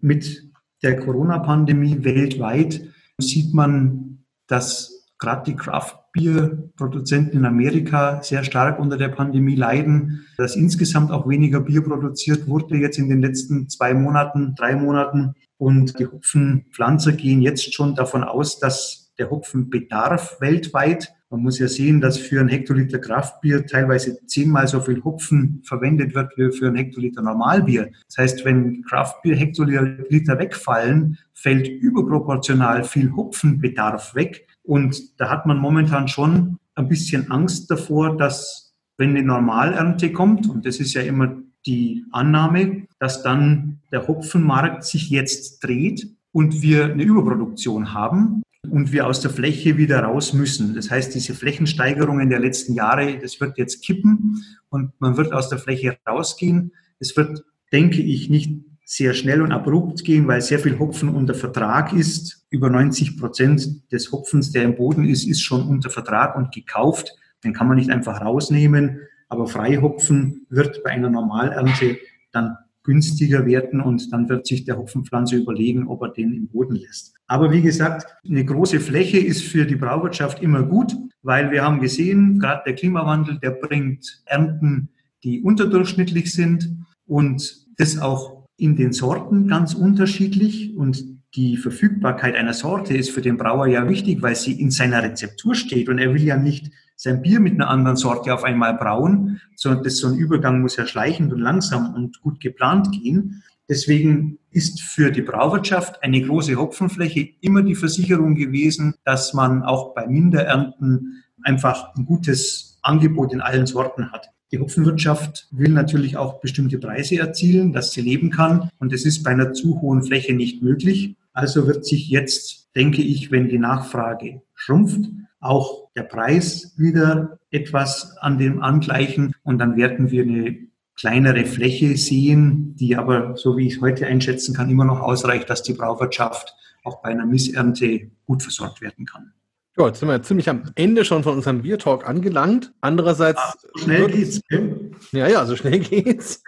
mit 0.01 0.51
der 0.85 1.01
Corona-Pandemie 1.01 2.05
weltweit 2.05 2.81
sieht 3.19 3.53
man, 3.53 4.25
dass 4.47 5.09
gerade 5.19 5.51
die 5.51 5.57
Craft-Bier-Produzenten 5.57 7.39
in 7.39 7.45
Amerika 7.45 8.23
sehr 8.23 8.45
stark 8.45 8.79
unter 8.79 8.97
der 8.97 9.09
Pandemie 9.09 9.57
leiden, 9.57 10.27
dass 10.37 10.55
insgesamt 10.55 11.11
auch 11.11 11.29
weniger 11.29 11.61
Bier 11.61 11.83
produziert 11.83 12.47
wurde 12.47 12.77
jetzt 12.77 12.99
in 12.99 13.09
den 13.09 13.21
letzten 13.21 13.69
zwei 13.69 13.95
Monaten, 13.95 14.55
drei 14.55 14.77
Monaten. 14.77 15.35
Und 15.57 15.99
die 15.99 16.07
Hopfenpflanzer 16.07 17.13
gehen 17.13 17.43
jetzt 17.43 17.75
schon 17.75 17.97
davon 17.97 18.23
aus, 18.23 18.61
dass 18.61 19.04
der 19.19 19.31
Hopfenbedarf 19.31 20.41
weltweit 20.41 21.15
man 21.35 21.43
muss 21.43 21.59
ja 21.59 21.67
sehen, 21.67 22.01
dass 22.01 22.17
für 22.17 22.39
ein 22.39 22.47
Hektoliter 22.47 23.01
Kraftbier 23.01 23.67
teilweise 23.67 24.25
zehnmal 24.27 24.69
so 24.69 24.81
viel 24.81 25.03
Hopfen 25.03 25.63
verwendet 25.65 26.15
wird 26.15 26.31
wie 26.37 26.57
für 26.57 26.69
ein 26.69 26.77
Hektoliter 26.77 27.23
Normalbier. 27.23 27.91
Das 28.07 28.19
heißt, 28.19 28.45
wenn 28.45 28.85
Kraftbier 28.85 29.35
Hektoliter 29.35 30.39
wegfallen, 30.39 31.19
fällt 31.33 31.67
überproportional 31.67 32.85
viel 32.85 33.11
Hopfenbedarf 33.17 34.15
weg. 34.15 34.47
Und 34.63 35.21
da 35.21 35.29
hat 35.29 35.45
man 35.45 35.59
momentan 35.59 36.07
schon 36.07 36.59
ein 36.77 36.87
bisschen 36.89 37.29
Angst 37.33 37.69
davor, 37.69 38.17
dass 38.17 38.73
wenn 38.97 39.11
eine 39.11 39.25
Normalernte 39.25 40.13
kommt, 40.13 40.49
und 40.49 40.65
das 40.65 40.77
ist 40.79 40.95
ja 40.95 41.03
immer 41.03 41.37
die 41.67 42.05
Annahme, 42.13 42.87
dass 43.01 43.25
dann 43.25 43.81
der 43.91 44.07
Hopfenmarkt 44.07 44.85
sich 44.85 45.11
jetzt 45.11 45.65
dreht 45.65 46.07
und 46.31 46.63
wir 46.63 46.85
eine 46.85 47.03
Überproduktion 47.03 47.93
haben 47.93 48.45
und 48.71 48.93
wir 48.93 49.07
aus 49.07 49.21
der 49.21 49.31
Fläche 49.31 49.77
wieder 49.77 50.01
raus 50.01 50.33
müssen. 50.33 50.75
Das 50.75 50.91
heißt, 50.91 51.15
diese 51.15 51.35
Flächensteigerungen 51.35 52.31
der 52.31 52.41
letzten 52.41 52.75
Jahre, 52.75 53.19
das 53.19 53.41
wird 53.41 53.59
jetzt 53.59 53.85
kippen 53.85 54.45
und 54.69 54.93
man 55.01 55.17
wird 55.17 55.33
aus 55.33 55.49
der 55.49 55.59
Fläche 55.59 55.97
rausgehen. 56.09 56.73
Es 56.99 57.17
wird, 57.17 57.45
denke 57.73 58.03
ich, 58.03 58.31
nicht 58.31 58.51
sehr 58.85 59.15
schnell 59.15 59.43
und 59.43 59.53
abrupt 59.53 60.05
gehen, 60.05 60.29
weil 60.29 60.41
sehr 60.43 60.59
viel 60.59 60.79
Hopfen 60.79 61.09
unter 61.09 61.35
Vertrag 61.35 61.93
ist. 61.93 62.47
Über 62.51 62.71
90 62.71 63.19
Prozent 63.19 63.91
des 63.93 64.13
Hopfens, 64.13 64.53
der 64.53 64.65
im 64.65 64.77
Boden 64.77 65.05
ist, 65.05 65.27
ist 65.27 65.41
schon 65.41 65.67
unter 65.67 65.91
Vertrag 65.91 66.37
und 66.37 66.53
gekauft. 66.53 67.17
Den 67.43 67.55
kann 67.55 67.67
man 67.67 67.77
nicht 67.77 67.91
einfach 67.91 68.21
rausnehmen. 68.21 69.01
Aber 69.29 69.47
Freihopfen 69.47 70.47
wird 70.51 70.83
bei 70.85 70.91
einer 70.91 71.11
Normalernte 71.11 71.99
dann 72.33 72.57
günstiger 72.85 73.47
werden 73.47 73.81
und 73.81 74.13
dann 74.13 74.29
wird 74.29 74.47
sich 74.47 74.65
der 74.65 74.77
Hopfenpflanzer 74.77 75.37
überlegen, 75.37 75.89
ob 75.89 76.03
er 76.03 76.11
den 76.11 76.33
im 76.33 76.49
Boden 76.49 76.77
lässt. 76.77 77.15
Aber 77.27 77.51
wie 77.51 77.63
gesagt, 77.63 78.15
eine 78.29 78.45
große 78.45 78.79
Fläche 78.79 79.19
ist 79.19 79.43
für 79.43 79.65
die 79.65 79.77
Brauwirtschaft 79.77 80.43
immer 80.43 80.63
gut, 80.63 80.95
weil 81.23 81.51
wir 81.51 81.65
haben 81.65 81.81
gesehen, 81.81 82.39
gerade 82.39 82.63
der 82.67 82.75
Klimawandel, 82.75 83.39
der 83.41 83.53
bringt 83.53 84.23
Ernten, 84.27 84.91
die 85.25 85.41
unterdurchschnittlich 85.41 86.33
sind 86.33 86.77
und 87.07 87.67
das 87.79 87.99
auch 87.99 88.47
in 88.57 88.77
den 88.77 88.93
Sorten 88.93 89.49
ganz 89.49 89.75
unterschiedlich 89.75 90.77
und 90.77 91.03
die 91.35 91.57
Verfügbarkeit 91.57 92.37
einer 92.37 92.53
Sorte 92.53 92.97
ist 92.97 93.11
für 93.11 93.23
den 93.23 93.37
Brauer 93.37 93.67
ja 93.67 93.89
wichtig, 93.89 94.23
weil 94.23 94.37
sie 94.37 94.61
in 94.61 94.71
seiner 94.71 95.03
Rezeptur 95.03 95.55
steht 95.55 95.89
und 95.89 95.99
er 95.99 96.15
will 96.15 96.23
ja 96.23 96.37
nicht 96.37 96.71
sein 97.05 97.21
Bier 97.21 97.39
mit 97.39 97.53
einer 97.55 97.69
anderen 97.69 97.97
Sorte 97.97 98.33
auf 98.33 98.45
einmal 98.45 98.75
brauen, 98.75 99.41
sondern 99.55 99.85
das, 99.85 99.99
so 99.99 100.09
ein 100.09 100.15
Übergang 100.15 100.63
muss 100.63 100.77
ja 100.77 100.87
schleichend 100.87 101.33
und 101.33 101.41
langsam 101.41 101.95
und 101.95 102.21
gut 102.23 102.41
geplant 102.41 102.91
gehen. 102.93 103.43
Deswegen 103.69 104.39
ist 104.51 104.81
für 104.81 105.11
die 105.11 105.23
Brauwirtschaft 105.23 106.03
eine 106.03 106.21
große 106.23 106.57
Hopfenfläche 106.57 107.29
immer 107.43 107.63
die 107.63 107.75
Versicherung 107.75 108.35
gewesen, 108.35 108.95
dass 109.05 109.35
man 109.35 109.63
auch 109.63 109.95
bei 109.95 110.07
Minderernten 110.07 111.23
einfach 111.43 111.95
ein 111.95 112.07
gutes 112.07 112.79
Angebot 112.83 113.35
in 113.35 113.43
allen 113.43 113.67
Sorten 113.67 114.11
hat. 114.11 114.31
Die 114.51 114.59
Hopfenwirtschaft 114.59 115.49
will 115.51 115.71
natürlich 115.71 116.17
auch 116.17 116.41
bestimmte 116.41 116.79
Preise 116.79 117.19
erzielen, 117.19 117.73
dass 117.73 117.93
sie 117.93 118.01
leben 118.01 118.31
kann. 118.31 118.71
Und 118.79 118.93
das 118.93 119.05
ist 119.05 119.23
bei 119.23 119.31
einer 119.31 119.53
zu 119.53 119.81
hohen 119.83 120.03
Fläche 120.03 120.33
nicht 120.33 120.63
möglich. 120.63 121.17
Also 121.35 121.67
wird 121.67 121.85
sich 121.85 122.09
jetzt, 122.09 122.71
denke 122.75 123.03
ich, 123.03 123.31
wenn 123.31 123.49
die 123.49 123.59
Nachfrage 123.59 124.41
schrumpft, 124.65 125.11
auch 125.41 125.91
der 125.95 126.05
Preis 126.05 126.75
wieder 126.79 127.39
etwas 127.51 128.17
an 128.19 128.39
dem 128.39 128.63
angleichen 128.63 129.35
und 129.43 129.59
dann 129.59 129.77
werden 129.77 130.11
wir 130.11 130.23
eine 130.23 130.57
kleinere 130.97 131.45
Fläche 131.45 131.97
sehen, 131.97 132.75
die 132.77 132.97
aber, 132.97 133.37
so 133.37 133.57
wie 133.57 133.67
ich 133.67 133.81
heute 133.81 134.07
einschätzen 134.07 134.55
kann, 134.55 134.71
immer 134.71 134.85
noch 134.85 135.01
ausreicht, 135.01 135.51
dass 135.51 135.63
die 135.63 135.75
Brauwirtschaft 135.75 136.55
auch 136.85 137.03
bei 137.03 137.11
einer 137.11 137.27
Missernte 137.27 138.11
gut 138.27 138.43
versorgt 138.43 138.81
werden 138.81 139.05
kann. 139.05 139.33
Ja, 139.77 139.89
jetzt 139.89 139.99
sind 139.99 140.09
wir 140.09 140.23
ziemlich 140.23 140.49
am 140.49 140.71
Ende 140.77 141.05
schon 141.05 141.25
von 141.25 141.35
unserem 141.35 141.63
Biertalk 141.63 142.09
angelangt. 142.09 142.73
Andererseits. 142.81 143.41
Ah, 143.41 143.55
so 143.61 143.85
schnell 143.85 144.07
geht's. 144.07 144.41
Okay? 144.51 144.84
Ja, 145.15 145.29
ja, 145.29 145.47
so 145.47 145.55
schnell 145.55 145.79
geht's. 145.81 146.43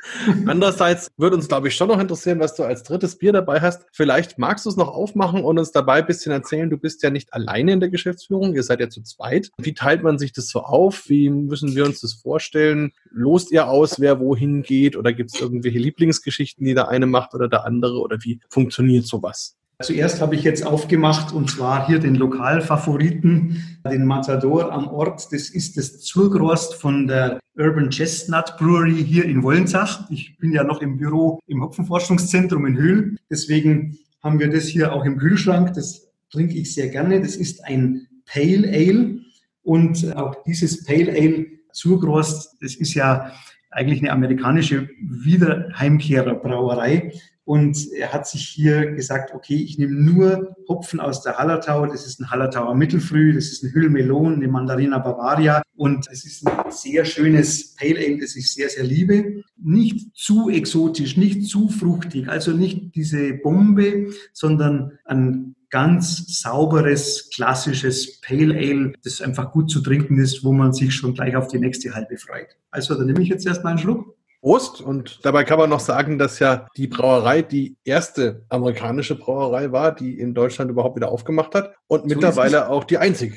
Andererseits 0.46 1.08
würde 1.16 1.36
uns, 1.36 1.46
glaube 1.46 1.68
ich, 1.68 1.76
schon 1.76 1.88
noch 1.88 2.00
interessieren, 2.00 2.40
was 2.40 2.54
du 2.54 2.64
als 2.64 2.82
drittes 2.82 3.16
Bier 3.16 3.32
dabei 3.32 3.60
hast. 3.60 3.86
Vielleicht 3.92 4.38
magst 4.38 4.66
du 4.66 4.70
es 4.70 4.76
noch 4.76 4.88
aufmachen 4.88 5.44
und 5.44 5.58
uns 5.58 5.70
dabei 5.70 6.00
ein 6.00 6.06
bisschen 6.06 6.32
erzählen. 6.32 6.68
Du 6.68 6.76
bist 6.76 7.02
ja 7.02 7.10
nicht 7.10 7.32
alleine 7.32 7.72
in 7.72 7.80
der 7.80 7.88
Geschäftsführung. 7.88 8.54
Ihr 8.54 8.62
seid 8.62 8.80
ja 8.80 8.88
zu 8.88 9.02
zweit. 9.02 9.50
Wie 9.58 9.74
teilt 9.74 10.02
man 10.02 10.18
sich 10.18 10.32
das 10.32 10.48
so 10.48 10.60
auf? 10.60 11.08
Wie 11.08 11.30
müssen 11.30 11.76
wir 11.76 11.84
uns 11.84 12.00
das 12.00 12.14
vorstellen? 12.14 12.92
Lost 13.10 13.52
ihr 13.52 13.68
aus, 13.68 14.00
wer 14.00 14.20
wohin 14.20 14.62
geht? 14.62 14.96
Oder 14.96 15.12
gibt 15.12 15.34
es 15.34 15.40
irgendwelche 15.40 15.78
Lieblingsgeschichten, 15.78 16.64
die 16.64 16.74
der 16.74 16.88
eine 16.88 17.06
macht 17.06 17.34
oder 17.34 17.48
der 17.48 17.64
andere? 17.64 18.00
Oder 18.00 18.18
wie 18.22 18.40
funktioniert 18.48 19.06
sowas? 19.06 19.56
Zuerst 19.82 20.22
habe 20.22 20.34
ich 20.34 20.42
jetzt 20.42 20.64
aufgemacht 20.64 21.34
und 21.34 21.50
zwar 21.50 21.86
hier 21.86 21.98
den 21.98 22.14
Lokalfavoriten, 22.14 23.78
den 23.84 24.06
Matador 24.06 24.72
am 24.72 24.88
Ort. 24.88 25.30
Das 25.32 25.50
ist 25.50 25.76
das 25.76 26.00
Zurgrost 26.00 26.74
von 26.74 27.06
der 27.06 27.38
Urban 27.58 27.90
Chestnut 27.90 28.56
Brewery 28.56 29.04
hier 29.04 29.26
in 29.26 29.42
Wollensach. 29.42 30.10
Ich 30.10 30.38
bin 30.38 30.52
ja 30.52 30.64
noch 30.64 30.80
im 30.80 30.96
Büro 30.96 31.40
im 31.46 31.62
Hopfenforschungszentrum 31.62 32.64
in 32.64 32.76
Hüll. 32.78 33.16
Deswegen 33.30 33.98
haben 34.22 34.38
wir 34.38 34.48
das 34.48 34.64
hier 34.64 34.94
auch 34.94 35.04
im 35.04 35.18
Kühlschrank. 35.18 35.74
Das 35.74 36.08
trinke 36.30 36.54
ich 36.54 36.72
sehr 36.72 36.88
gerne. 36.88 37.20
Das 37.20 37.36
ist 37.36 37.62
ein 37.66 38.06
Pale 38.24 38.68
Ale 38.68 39.20
und 39.62 40.16
auch 40.16 40.42
dieses 40.44 40.84
Pale 40.84 41.12
Ale 41.12 41.46
Zurgrost, 41.72 42.56
das 42.62 42.76
ist 42.76 42.94
ja 42.94 43.30
eigentlich 43.76 44.00
eine 44.00 44.10
amerikanische 44.12 44.88
Wiederheimkehrerbrauerei. 45.00 47.12
Und 47.44 47.92
er 47.92 48.12
hat 48.12 48.26
sich 48.26 48.48
hier 48.48 48.90
gesagt, 48.92 49.32
okay, 49.32 49.54
ich 49.54 49.78
nehme 49.78 49.92
nur 49.92 50.56
Hopfen 50.66 50.98
aus 50.98 51.22
der 51.22 51.36
Hallertau. 51.36 51.86
Das 51.86 52.04
ist 52.06 52.18
ein 52.18 52.28
Hallertauer 52.30 52.74
Mittelfrüh, 52.74 53.32
das 53.34 53.48
ist 53.48 53.62
ein 53.62 53.72
Hüllmelon, 53.72 54.34
eine 54.34 54.48
Mandarina 54.48 54.98
Bavaria. 54.98 55.62
Und 55.76 56.08
es 56.10 56.24
ist 56.24 56.44
ein 56.46 56.70
sehr 56.70 57.04
schönes 57.04 57.76
Pale 57.76 57.98
Ale, 57.98 58.18
das 58.18 58.34
ich 58.34 58.50
sehr, 58.52 58.70
sehr 58.70 58.84
liebe. 58.84 59.42
Nicht 59.62 60.16
zu 60.16 60.48
exotisch, 60.48 61.18
nicht 61.18 61.46
zu 61.46 61.68
fruchtig, 61.68 62.28
also 62.28 62.52
nicht 62.52 62.94
diese 62.94 63.34
Bombe, 63.34 64.06
sondern 64.32 64.92
ein 65.04 65.55
ganz 65.76 66.40
sauberes, 66.40 67.28
klassisches 67.34 68.18
Pale 68.22 68.54
Ale, 68.54 68.94
das 69.04 69.20
einfach 69.20 69.52
gut 69.52 69.70
zu 69.70 69.82
trinken 69.82 70.18
ist, 70.18 70.42
wo 70.42 70.50
man 70.50 70.72
sich 70.72 70.94
schon 70.94 71.12
gleich 71.12 71.36
auf 71.36 71.48
die 71.48 71.58
nächste 71.58 71.94
halbe 71.94 72.16
freut. 72.16 72.56
Also, 72.70 72.94
dann 72.94 73.04
nehme 73.04 73.20
ich 73.20 73.28
jetzt 73.28 73.46
erstmal 73.46 73.72
einen 73.72 73.80
Schluck. 73.80 74.16
Prost. 74.40 74.80
Und 74.80 75.20
dabei 75.22 75.44
kann 75.44 75.58
man 75.58 75.68
noch 75.68 75.80
sagen, 75.80 76.18
dass 76.18 76.38
ja 76.38 76.66
die 76.78 76.86
Brauerei 76.86 77.42
die 77.42 77.76
erste 77.84 78.46
amerikanische 78.48 79.16
Brauerei 79.16 79.70
war, 79.70 79.94
die 79.94 80.18
in 80.18 80.32
Deutschland 80.32 80.70
überhaupt 80.70 80.96
wieder 80.96 81.12
aufgemacht 81.12 81.54
hat 81.54 81.74
und 81.88 82.02
so 82.02 82.06
mittlerweile 82.06 82.70
auch 82.70 82.84
die 82.84 82.96
einzige. 82.96 83.36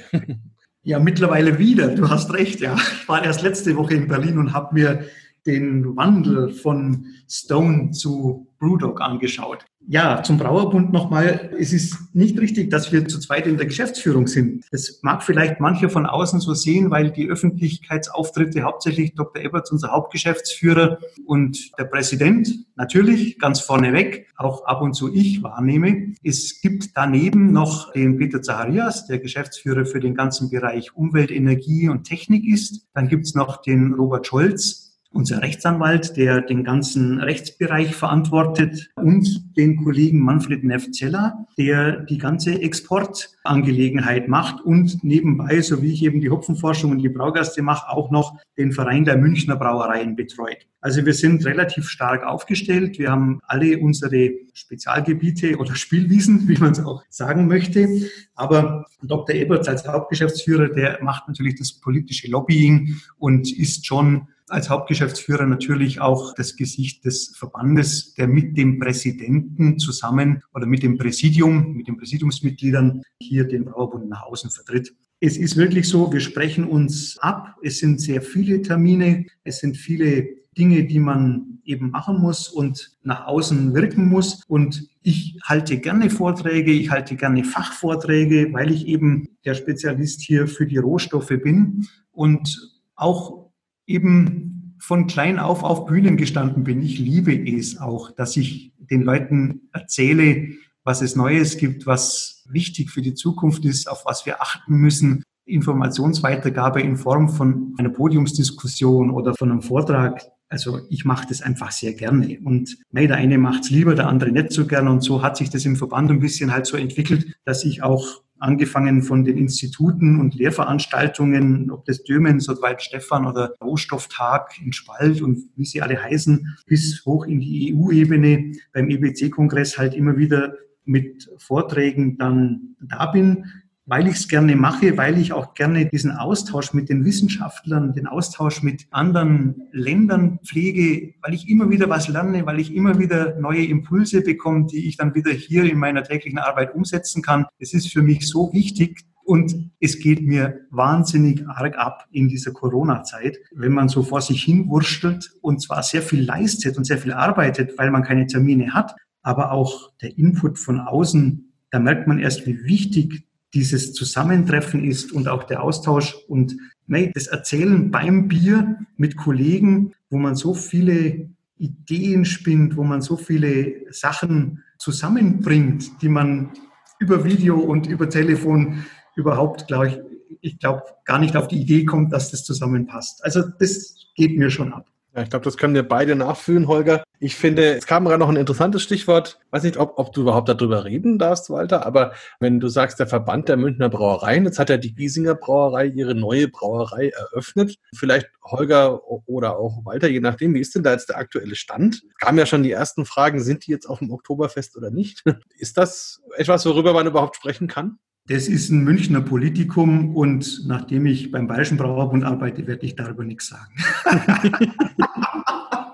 Ja, 0.82 0.98
mittlerweile 0.98 1.60
wieder. 1.60 1.90
Du 1.90 2.10
hast 2.10 2.32
recht, 2.32 2.62
ja. 2.62 2.74
Ich 3.02 3.10
war 3.10 3.22
erst 3.22 3.42
letzte 3.42 3.76
Woche 3.76 3.96
in 3.96 4.08
Berlin 4.08 4.38
und 4.38 4.54
habe 4.54 4.74
mir 4.74 5.04
den 5.46 5.98
Wandel 5.98 6.52
von 6.52 7.06
Stone 7.28 7.92
zu 7.92 8.49
Brewdog 8.60 9.02
angeschaut. 9.02 9.66
Ja, 9.88 10.22
zum 10.22 10.38
Brauerbund 10.38 10.94
nochmal. 10.94 11.50
Es 11.58 11.74
ist 11.74 12.14
nicht 12.14 12.40
richtig, 12.40 12.70
dass 12.70 12.92
wir 12.92 13.08
zu 13.08 13.20
zweit 13.20 13.48
in 13.48 13.58
der 13.58 13.66
Geschäftsführung 13.66 14.28
sind. 14.28 14.66
Das 14.72 15.00
mag 15.02 15.24
vielleicht 15.24 15.60
manche 15.60 15.90
von 15.90 16.06
außen 16.06 16.42
so 16.42 16.54
sehen, 16.54 16.92
weil 16.92 17.10
die 17.10 17.28
Öffentlichkeitsauftritte 17.28 18.62
hauptsächlich 18.62 19.16
Dr. 19.16 19.42
Eberts, 19.42 19.72
unser 19.72 19.92
Hauptgeschäftsführer 19.92 21.00
und 21.26 21.72
der 21.80 21.86
Präsident, 21.86 22.66
natürlich 22.76 23.40
ganz 23.40 23.62
vorneweg, 23.62 24.28
auch 24.36 24.66
ab 24.66 24.82
und 24.82 24.94
zu 24.94 25.12
ich 25.14 25.42
wahrnehme. 25.42 26.14
Es 26.24 26.62
gibt 26.62 26.96
daneben 26.96 27.52
noch 27.52 27.92
den 27.94 28.18
Peter 28.18 28.42
Zacharias, 28.42 29.08
der 29.08 29.20
Geschäftsführer 29.20 29.86
für 29.86 30.00
den 30.00 30.14
ganzen 30.14 30.50
Bereich 30.50 30.96
Umwelt, 30.96 31.32
Energie 31.32 31.90
und 31.90 32.04
Technik 32.04 32.46
ist. 32.46 32.86
Dann 32.94 33.08
gibt 33.08 33.26
es 33.26 33.34
noch 33.34 33.62
den 33.62 33.94
Robert 33.94 34.28
Scholz, 34.28 34.89
unser 35.12 35.42
Rechtsanwalt, 35.42 36.18
der 36.18 36.42
den 36.42 36.64
ganzen 36.64 37.20
Rechtsbereich 37.20 37.96
verantwortet 37.96 38.90
und 38.96 39.56
den 39.58 39.84
Kollegen 39.84 40.20
Manfred 40.20 40.64
Neff-Zeller, 40.64 41.48
der 41.58 42.02
die 42.02 42.20
ganze 42.20 42.62
Exportangelegenheit 42.62 44.28
macht 44.28 44.62
und 44.62 45.04
nebenbei, 45.04 45.62
so 45.62 45.82
wie 45.82 45.94
ich 45.94 46.04
eben 46.04 46.22
die 46.22 46.30
Hopfenforschung 46.30 46.92
und 46.92 47.00
die 47.00 47.10
Braugaste 47.10 47.64
mache, 47.64 47.90
auch 47.90 48.12
noch 48.12 48.38
den 48.58 48.72
Verein 48.72 49.04
der 49.04 49.18
Münchner 49.18 49.56
Brauereien 49.56 50.16
betreut. 50.16 50.68
Also 50.82 51.06
wir 51.06 51.14
sind 51.14 51.46
relativ 51.46 51.90
stark 51.90 52.24
aufgestellt. 52.24 53.00
Wir 53.00 53.12
haben 53.12 53.42
alle 53.48 53.80
unsere 53.80 54.32
Spezialgebiete 54.54 55.58
oder 55.58 55.76
Spielwiesen, 55.76 56.48
wie 56.48 56.58
man 56.58 56.72
es 56.72 56.80
auch 56.80 57.04
sagen 57.10 57.48
möchte. 57.48 57.88
Aber 58.36 58.86
Dr. 59.02 59.36
Eberts 59.36 59.68
als 59.68 59.86
Hauptgeschäftsführer, 59.86 60.70
der 60.70 61.00
macht 61.02 61.28
natürlich 61.28 61.56
das 61.56 61.74
politische 61.74 62.30
Lobbying 62.30 62.96
und 63.18 63.52
ist 63.52 63.86
schon 63.86 64.28
als 64.50 64.70
Hauptgeschäftsführer 64.70 65.46
natürlich 65.46 66.02
auch 66.02 66.34
das 66.34 66.56
Gesicht 66.56 67.06
des 67.06 67.36
Verbandes, 67.36 68.14
der 68.16 68.28
mit 68.28 68.58
dem 68.58 68.80
Präsidenten 68.80 69.80
zusammen 69.80 70.44
oder 70.54 70.66
mit 70.66 70.84
dem 70.84 70.98
Präsidium, 70.98 71.74
mit 71.74 71.88
den 71.88 71.98
Präsidiumsmitgliedern 71.98 73.02
hier 73.20 73.48
den 73.48 73.66
Brauerbund 73.66 74.10
nach 74.10 74.24
außen 74.24 74.50
vertritt. 74.50 74.94
Es 75.22 75.38
ist 75.38 75.58
wirklich 75.58 75.88
so, 75.88 76.12
wir 76.12 76.22
sprechen 76.22 76.66
uns 76.66 77.18
ab. 77.20 77.58
Es 77.62 77.80
sind 77.80 78.00
sehr 78.00 78.22
viele 78.22 78.62
Termine. 78.62 79.26
Es 79.44 79.60
sind 79.60 79.76
viele 79.76 80.40
Dinge, 80.58 80.86
die 80.86 81.00
man 81.00 81.60
eben 81.64 81.92
machen 81.92 82.20
muss 82.20 82.48
und 82.48 82.98
nach 83.04 83.28
außen 83.28 83.74
wirken 83.74 84.08
muss. 84.08 84.44
Und 84.48 84.88
ich 85.02 85.38
halte 85.44 85.78
gerne 85.78 86.10
Vorträge, 86.10 86.72
ich 86.72 86.90
halte 86.90 87.16
gerne 87.16 87.44
Fachvorträge, 87.44 88.52
weil 88.54 88.72
ich 88.72 88.88
eben 88.88 89.28
der 89.46 89.56
Spezialist 89.56 90.22
hier 90.22 90.48
für 90.48 90.66
die 90.66 90.78
Rohstoffe 90.78 91.34
bin 91.44 91.88
und 92.12 92.82
auch 92.96 93.49
eben 93.90 94.76
von 94.80 95.08
klein 95.08 95.40
auf 95.40 95.64
auf 95.64 95.86
Bühnen 95.86 96.16
gestanden 96.16 96.64
bin. 96.64 96.82
Ich 96.82 97.00
liebe 97.00 97.34
es 97.34 97.80
auch, 97.80 98.12
dass 98.12 98.38
ich 98.38 98.72
den 98.78 99.02
Leuten 99.02 99.70
erzähle, 99.74 100.50
was 100.84 101.02
es 101.02 101.16
Neues 101.16 101.58
gibt, 101.58 101.86
was 101.86 102.44
wichtig 102.50 102.90
für 102.90 103.02
die 103.02 103.14
Zukunft 103.14 103.66
ist, 103.66 103.90
auf 103.90 104.06
was 104.06 104.26
wir 104.26 104.42
achten 104.42 104.76
müssen. 104.76 105.24
Informationsweitergabe 105.46 106.82
in 106.82 106.96
Form 106.96 107.30
von 107.30 107.74
einer 107.78 107.90
Podiumsdiskussion 107.90 109.10
oder 109.10 109.34
von 109.36 109.52
einem 109.52 109.62
Vortrag. 109.62 110.24
Also 110.48 110.80
ich 110.90 111.06
mache 111.06 111.28
das 111.28 111.42
einfach 111.42 111.72
sehr 111.72 111.94
gerne. 111.94 112.40
Und 112.44 112.78
nee, 112.92 113.08
der 113.08 113.18
eine 113.18 113.38
macht 113.38 113.66
es 113.66 113.70
lieber, 113.72 113.96
der 113.96 114.08
andere 114.08 114.32
nicht 114.32 114.52
so 114.52 114.66
gerne. 114.66 114.90
Und 114.90 115.02
so 115.02 115.22
hat 115.22 115.38
sich 115.38 115.50
das 115.50 115.66
im 115.66 115.76
Verband 115.76 116.12
ein 116.12 116.20
bisschen 116.20 116.52
halt 116.52 116.66
so 116.66 116.78
entwickelt, 116.78 117.36
dass 117.46 117.66
ich 117.66 117.84
auch 117.84 118.22
angefangen 118.40 119.02
von 119.02 119.24
den 119.24 119.38
Instituten 119.38 120.20
und 120.20 120.36
Lehrveranstaltungen, 120.36 121.72
ob 121.72 121.86
das 121.86 122.04
Dömens 122.04 122.50
oder 122.50 122.62
Waldstefan 122.62 123.26
oder 123.26 123.54
Rohstofftag 123.64 124.54
in 124.64 124.74
Spalt 124.74 125.22
und 125.22 125.50
wie 125.56 125.66
sie 125.66 125.82
alle 125.82 126.02
heißen, 126.02 126.58
bis 126.66 127.04
hoch 127.06 127.26
in 127.26 127.40
die 127.40 127.76
EU-Ebene 127.76 128.54
beim 128.74 128.90
EBC-Kongress 128.90 129.78
halt 129.78 129.94
immer 129.94 130.18
wieder 130.18 130.54
mit 130.86 131.30
Vorträgen 131.38 132.18
dann 132.18 132.76
da 132.82 133.06
bin 133.08 133.46
weil 133.90 134.08
ich 134.08 134.18
es 134.18 134.28
gerne 134.28 134.56
mache, 134.56 134.98
weil 134.98 135.18
ich 135.18 135.34
auch 135.34 135.56
gerne 135.56 135.88
diesen 135.88 136.12
Austausch 136.12 136.74
mit 136.74 136.90
den 136.90 137.06
Wissenschaftlern, 137.06 137.94
den 137.94 138.06
Austausch 138.06 138.62
mit 138.62 138.86
anderen 138.92 139.64
Ländern 139.72 140.40
pflege, 140.46 141.16
weil 141.24 141.34
ich 141.34 141.50
immer 141.50 141.72
wieder 141.72 141.90
was 141.90 142.08
lerne, 142.08 142.46
weil 142.46 142.60
ich 142.60 142.76
immer 142.76 143.00
wieder 143.00 143.40
neue 143.40 143.66
Impulse 143.66 144.22
bekomme, 144.22 144.68
die 144.68 144.88
ich 144.88 144.96
dann 144.96 145.16
wieder 145.16 145.32
hier 145.32 145.64
in 145.64 145.80
meiner 145.80 146.04
täglichen 146.04 146.38
Arbeit 146.38 146.76
umsetzen 146.76 147.24
kann. 147.24 147.48
Es 147.58 147.74
ist 147.74 147.92
für 147.92 148.04
mich 148.04 148.28
so 148.28 148.54
wichtig, 148.54 149.06
und 149.26 149.72
es 149.80 150.00
geht 150.00 150.24
mir 150.24 150.62
wahnsinnig 150.72 151.48
arg 151.48 151.78
ab 151.78 152.08
in 152.12 152.30
dieser 152.30 152.52
Corona-Zeit, 152.52 153.38
wenn 153.54 153.74
man 153.74 153.88
so 153.88 154.02
vor 154.02 154.22
sich 154.22 154.44
hin 154.44 154.70
wurstelt 154.70 155.32
und 155.42 155.62
zwar 155.62 155.84
sehr 155.84 156.02
viel 156.02 156.24
leistet 156.24 156.78
und 156.78 156.84
sehr 156.84 156.98
viel 156.98 157.14
arbeitet, 157.14 157.78
weil 157.78 157.92
man 157.92 158.02
keine 158.02 158.26
Termine 158.26 158.74
hat, 158.74 158.96
aber 159.22 159.52
auch 159.52 159.92
der 160.02 160.18
Input 160.18 160.58
von 160.58 160.80
außen, 160.80 161.54
da 161.70 161.78
merkt 161.78 162.08
man 162.08 162.18
erst, 162.18 162.48
wie 162.48 162.64
wichtig 162.64 163.29
dieses 163.54 163.94
Zusammentreffen 163.94 164.84
ist 164.84 165.12
und 165.12 165.28
auch 165.28 165.44
der 165.44 165.64
Austausch 165.64 166.16
und 166.28 166.56
nee, 166.88 167.12
das 167.14 167.28
Erzählen 167.28 167.92
beim 167.92 168.28
Bier 168.28 168.78
mit 168.98 169.18
Kollegen, 169.18 169.94
wo 170.10 170.18
man 170.18 170.36
so 170.36 170.54
viele 170.54 171.30
Ideen 171.58 172.26
spinnt, 172.26 172.78
wo 172.78 172.84
man 172.84 173.02
so 173.02 173.18
viele 173.18 173.92
Sachen 173.92 174.64
zusammenbringt, 174.78 176.02
die 176.02 176.10
man 176.10 176.52
über 177.00 177.24
Video 177.24 177.58
und 177.58 177.88
über 177.88 178.10
Telefon 178.10 178.86
überhaupt, 179.16 179.68
glaube 179.68 179.88
ich, 179.88 180.00
ich 180.42 180.60
glaube, 180.60 180.84
gar 181.06 181.20
nicht 181.20 181.36
auf 181.36 181.48
die 181.48 181.60
Idee 181.60 181.86
kommt, 181.86 182.14
dass 182.14 182.32
das 182.32 182.44
zusammenpasst. 182.44 183.24
Also 183.24 183.44
das 183.60 183.96
geht 184.16 184.38
mir 184.38 184.50
schon 184.50 184.74
ab. 184.74 184.88
Ja, 185.16 185.24
ich 185.24 185.30
glaube, 185.30 185.44
das 185.44 185.58
können 185.58 185.74
wir 185.74 185.88
beide 185.88 186.16
nachfühlen, 186.16 186.68
Holger. 186.68 187.04
Ich 187.22 187.36
finde, 187.36 187.76
es 187.76 187.86
kam 187.86 188.06
gerade 188.06 188.20
noch 188.20 188.30
ein 188.30 188.38
interessantes 188.38 188.82
Stichwort. 188.82 189.40
Ich 189.48 189.52
weiß 189.52 189.64
nicht, 189.64 189.76
ob, 189.76 189.98
ob 189.98 190.14
du 190.14 190.22
überhaupt 190.22 190.48
darüber 190.48 190.86
reden 190.86 191.20
darfst, 191.20 191.50
Walter, 191.50 191.86
aber 191.86 192.14
wenn 192.40 192.62
du 192.62 192.70
sagst, 192.70 192.98
der 192.98 193.08
Verband 193.08 193.50
der 193.50 193.58
Münchner 193.58 193.90
Brauereien, 193.90 194.46
jetzt 194.46 194.58
hat 194.58 194.70
ja 194.70 194.78
die 194.78 194.96
Giesinger 194.96 195.36
Brauerei 195.36 195.88
ihre 195.88 196.16
neue 196.16 196.48
Brauerei 196.48 197.10
eröffnet. 197.10 197.76
Vielleicht 197.94 198.30
Holger 198.42 199.02
oder 199.28 199.58
auch 199.58 199.86
Walter, 199.86 200.08
je 200.08 200.22
nachdem, 200.22 200.54
wie 200.54 200.62
ist 200.62 200.76
denn 200.76 200.84
da 200.84 200.94
jetzt 200.94 201.10
der 201.10 201.18
aktuelle 201.18 201.56
Stand? 201.56 202.04
Kamen 202.20 202.38
ja 202.38 202.46
schon 202.46 202.64
die 202.64 202.72
ersten 202.72 203.06
Fragen, 203.06 203.42
sind 203.42 203.68
die 203.68 203.72
jetzt 203.72 203.88
auf 203.88 204.00
dem 204.00 204.12
Oktoberfest 204.12 204.78
oder 204.78 204.90
nicht? 204.90 205.24
Ist 205.58 205.78
das 205.78 206.22
etwas, 206.38 206.66
worüber 206.66 206.94
man 206.94 207.06
überhaupt 207.06 207.36
sprechen 207.36 207.68
kann? 207.68 208.00
Das 208.28 208.48
ist 208.48 208.70
ein 208.70 208.84
Münchner 208.84 209.22
Politikum 209.22 210.16
und 210.16 210.62
nachdem 210.68 211.06
ich 211.08 211.32
beim 211.32 211.48
Bayerischen 211.48 211.78
Brauerbund 211.78 212.24
arbeite, 212.24 212.68
werde 212.68 212.86
ich 212.86 212.96
darüber 212.96 213.24
nichts 213.24 213.48
sagen. 213.48 213.74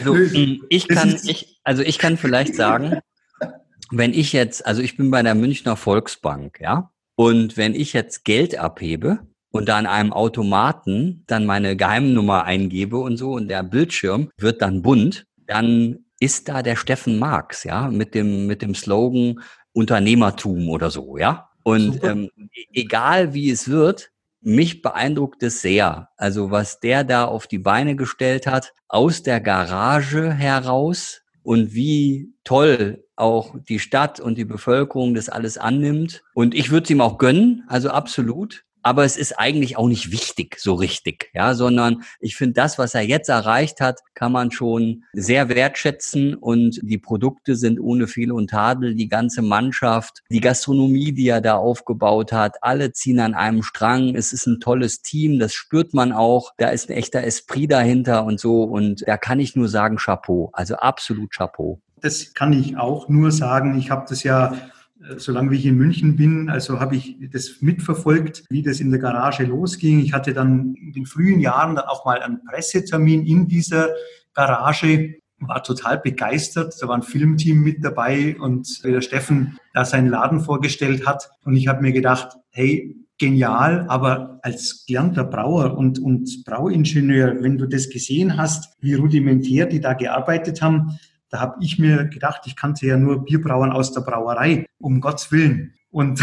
also, 0.00 0.16
ich 0.68 0.88
kann, 0.88 1.18
ich, 1.24 1.60
also 1.64 1.82
ich 1.82 1.98
kann 1.98 2.16
vielleicht 2.16 2.54
sagen, 2.54 2.98
wenn 3.90 4.12
ich 4.12 4.32
jetzt, 4.32 4.66
also 4.66 4.82
ich 4.82 4.96
bin 4.96 5.10
bei 5.10 5.22
der 5.22 5.34
Münchner 5.34 5.76
Volksbank, 5.76 6.60
ja, 6.60 6.90
und 7.16 7.56
wenn 7.56 7.74
ich 7.74 7.92
jetzt 7.92 8.24
Geld 8.24 8.58
abhebe 8.58 9.20
und 9.50 9.68
da 9.68 9.78
an 9.78 9.86
einem 9.86 10.12
Automaten 10.12 11.22
dann 11.26 11.46
meine 11.46 11.76
Geheimnummer 11.76 12.44
eingebe 12.44 12.98
und 12.98 13.16
so 13.16 13.32
und 13.32 13.48
der 13.48 13.62
Bildschirm 13.62 14.30
wird 14.36 14.62
dann 14.62 14.82
bunt, 14.82 15.26
dann 15.46 16.04
ist 16.18 16.48
da 16.48 16.62
der 16.62 16.76
Steffen 16.76 17.18
Marx, 17.18 17.64
ja, 17.64 17.88
mit 17.88 18.14
dem, 18.14 18.46
mit 18.46 18.62
dem 18.62 18.74
Slogan 18.74 19.40
Unternehmertum 19.72 20.68
oder 20.68 20.90
so, 20.90 21.18
ja. 21.18 21.50
Und 21.62 22.02
ähm, 22.04 22.30
egal 22.72 23.32
wie 23.32 23.50
es 23.50 23.68
wird, 23.68 24.10
mich 24.44 24.82
beeindruckt 24.82 25.42
es 25.42 25.62
sehr. 25.62 26.10
Also 26.16 26.50
was 26.50 26.80
der 26.80 27.04
da 27.04 27.24
auf 27.24 27.46
die 27.46 27.58
Beine 27.58 27.96
gestellt 27.96 28.46
hat, 28.46 28.74
aus 28.88 29.22
der 29.22 29.40
Garage 29.40 30.32
heraus 30.32 31.22
und 31.42 31.74
wie 31.74 32.32
toll 32.44 33.04
auch 33.16 33.54
die 33.68 33.78
Stadt 33.78 34.20
und 34.20 34.36
die 34.36 34.44
Bevölkerung 34.44 35.14
das 35.14 35.28
alles 35.28 35.58
annimmt. 35.58 36.22
Und 36.34 36.54
ich 36.54 36.70
würde 36.70 36.84
es 36.84 36.90
ihm 36.90 37.00
auch 37.00 37.18
gönnen, 37.18 37.64
also 37.68 37.90
absolut 37.90 38.64
aber 38.84 39.04
es 39.04 39.16
ist 39.16 39.38
eigentlich 39.38 39.76
auch 39.78 39.88
nicht 39.88 40.12
wichtig 40.12 40.58
so 40.60 40.74
richtig, 40.74 41.30
ja, 41.34 41.54
sondern 41.54 42.02
ich 42.20 42.36
finde, 42.36 42.52
das, 42.52 42.78
was 42.78 42.94
er 42.94 43.00
jetzt 43.00 43.30
erreicht 43.30 43.80
hat, 43.80 44.00
kann 44.14 44.30
man 44.30 44.50
schon 44.50 45.04
sehr 45.14 45.48
wertschätzen 45.48 46.34
und 46.34 46.78
die 46.82 46.98
Produkte 46.98 47.56
sind 47.56 47.80
ohne 47.80 48.06
Fehl 48.06 48.30
und 48.30 48.50
Tadel, 48.50 48.94
die 48.94 49.08
ganze 49.08 49.40
Mannschaft, 49.40 50.22
die 50.30 50.40
Gastronomie, 50.40 51.12
die 51.12 51.28
er 51.28 51.40
da 51.40 51.56
aufgebaut 51.56 52.30
hat, 52.32 52.56
alle 52.60 52.92
ziehen 52.92 53.20
an 53.20 53.34
einem 53.34 53.62
Strang. 53.62 54.14
Es 54.14 54.34
ist 54.34 54.46
ein 54.46 54.60
tolles 54.60 55.00
Team, 55.00 55.38
das 55.38 55.54
spürt 55.54 55.94
man 55.94 56.12
auch. 56.12 56.52
Da 56.58 56.68
ist 56.68 56.90
ein 56.90 56.96
echter 56.96 57.24
Esprit 57.24 57.72
dahinter 57.72 58.24
und 58.26 58.38
so 58.38 58.64
und 58.64 59.02
da 59.08 59.16
kann 59.16 59.40
ich 59.40 59.56
nur 59.56 59.68
sagen 59.68 59.96
Chapeau, 59.96 60.50
also 60.52 60.76
absolut 60.76 61.32
Chapeau. 61.32 61.80
Das 62.02 62.34
kann 62.34 62.52
ich 62.52 62.76
auch 62.76 63.08
nur 63.08 63.32
sagen. 63.32 63.78
Ich 63.78 63.90
habe 63.90 64.04
das 64.06 64.24
ja 64.24 64.54
solange 65.16 65.50
wie 65.50 65.56
ich 65.56 65.66
in 65.66 65.76
München 65.76 66.16
bin, 66.16 66.48
also 66.48 66.80
habe 66.80 66.96
ich 66.96 67.16
das 67.30 67.60
mitverfolgt, 67.60 68.44
wie 68.50 68.62
das 68.62 68.80
in 68.80 68.90
der 68.90 69.00
Garage 69.00 69.44
losging. 69.44 70.00
Ich 70.00 70.12
hatte 70.12 70.32
dann 70.32 70.74
in 70.74 70.92
den 70.92 71.06
frühen 71.06 71.40
Jahren 71.40 71.76
dann 71.76 71.84
auch 71.86 72.04
mal 72.04 72.22
einen 72.22 72.44
Pressetermin 72.44 73.26
in 73.26 73.48
dieser 73.48 73.90
Garage, 74.34 75.16
war 75.38 75.62
total 75.62 75.98
begeistert. 75.98 76.74
Da 76.80 76.88
war 76.88 76.96
ein 76.96 77.02
Filmteam 77.02 77.60
mit 77.60 77.84
dabei 77.84 78.36
und 78.38 78.82
der 78.84 79.00
Steffen 79.00 79.58
da 79.72 79.84
seinen 79.84 80.08
Laden 80.08 80.40
vorgestellt 80.40 81.06
hat. 81.06 81.30
Und 81.44 81.56
ich 81.56 81.68
habe 81.68 81.82
mir 81.82 81.92
gedacht, 81.92 82.36
hey, 82.50 82.96
genial, 83.18 83.86
aber 83.88 84.40
als 84.42 84.84
gelernter 84.86 85.24
Brauer 85.24 85.76
und, 85.76 85.98
und 85.98 86.44
Brauingenieur, 86.44 87.36
wenn 87.40 87.58
du 87.58 87.66
das 87.66 87.88
gesehen 87.88 88.36
hast, 88.36 88.74
wie 88.80 88.94
rudimentär 88.94 89.66
die 89.66 89.80
da 89.80 89.94
gearbeitet 89.94 90.62
haben, 90.62 90.98
da 91.34 91.40
habe 91.40 91.56
ich 91.60 91.80
mir 91.80 92.04
gedacht, 92.04 92.42
ich 92.46 92.54
kannte 92.54 92.86
ja 92.86 92.96
nur 92.96 93.24
Bierbrauern 93.24 93.72
aus 93.72 93.92
der 93.92 94.02
Brauerei, 94.02 94.66
um 94.78 95.00
Gottes 95.00 95.32
Willen. 95.32 95.74
Und 95.90 96.22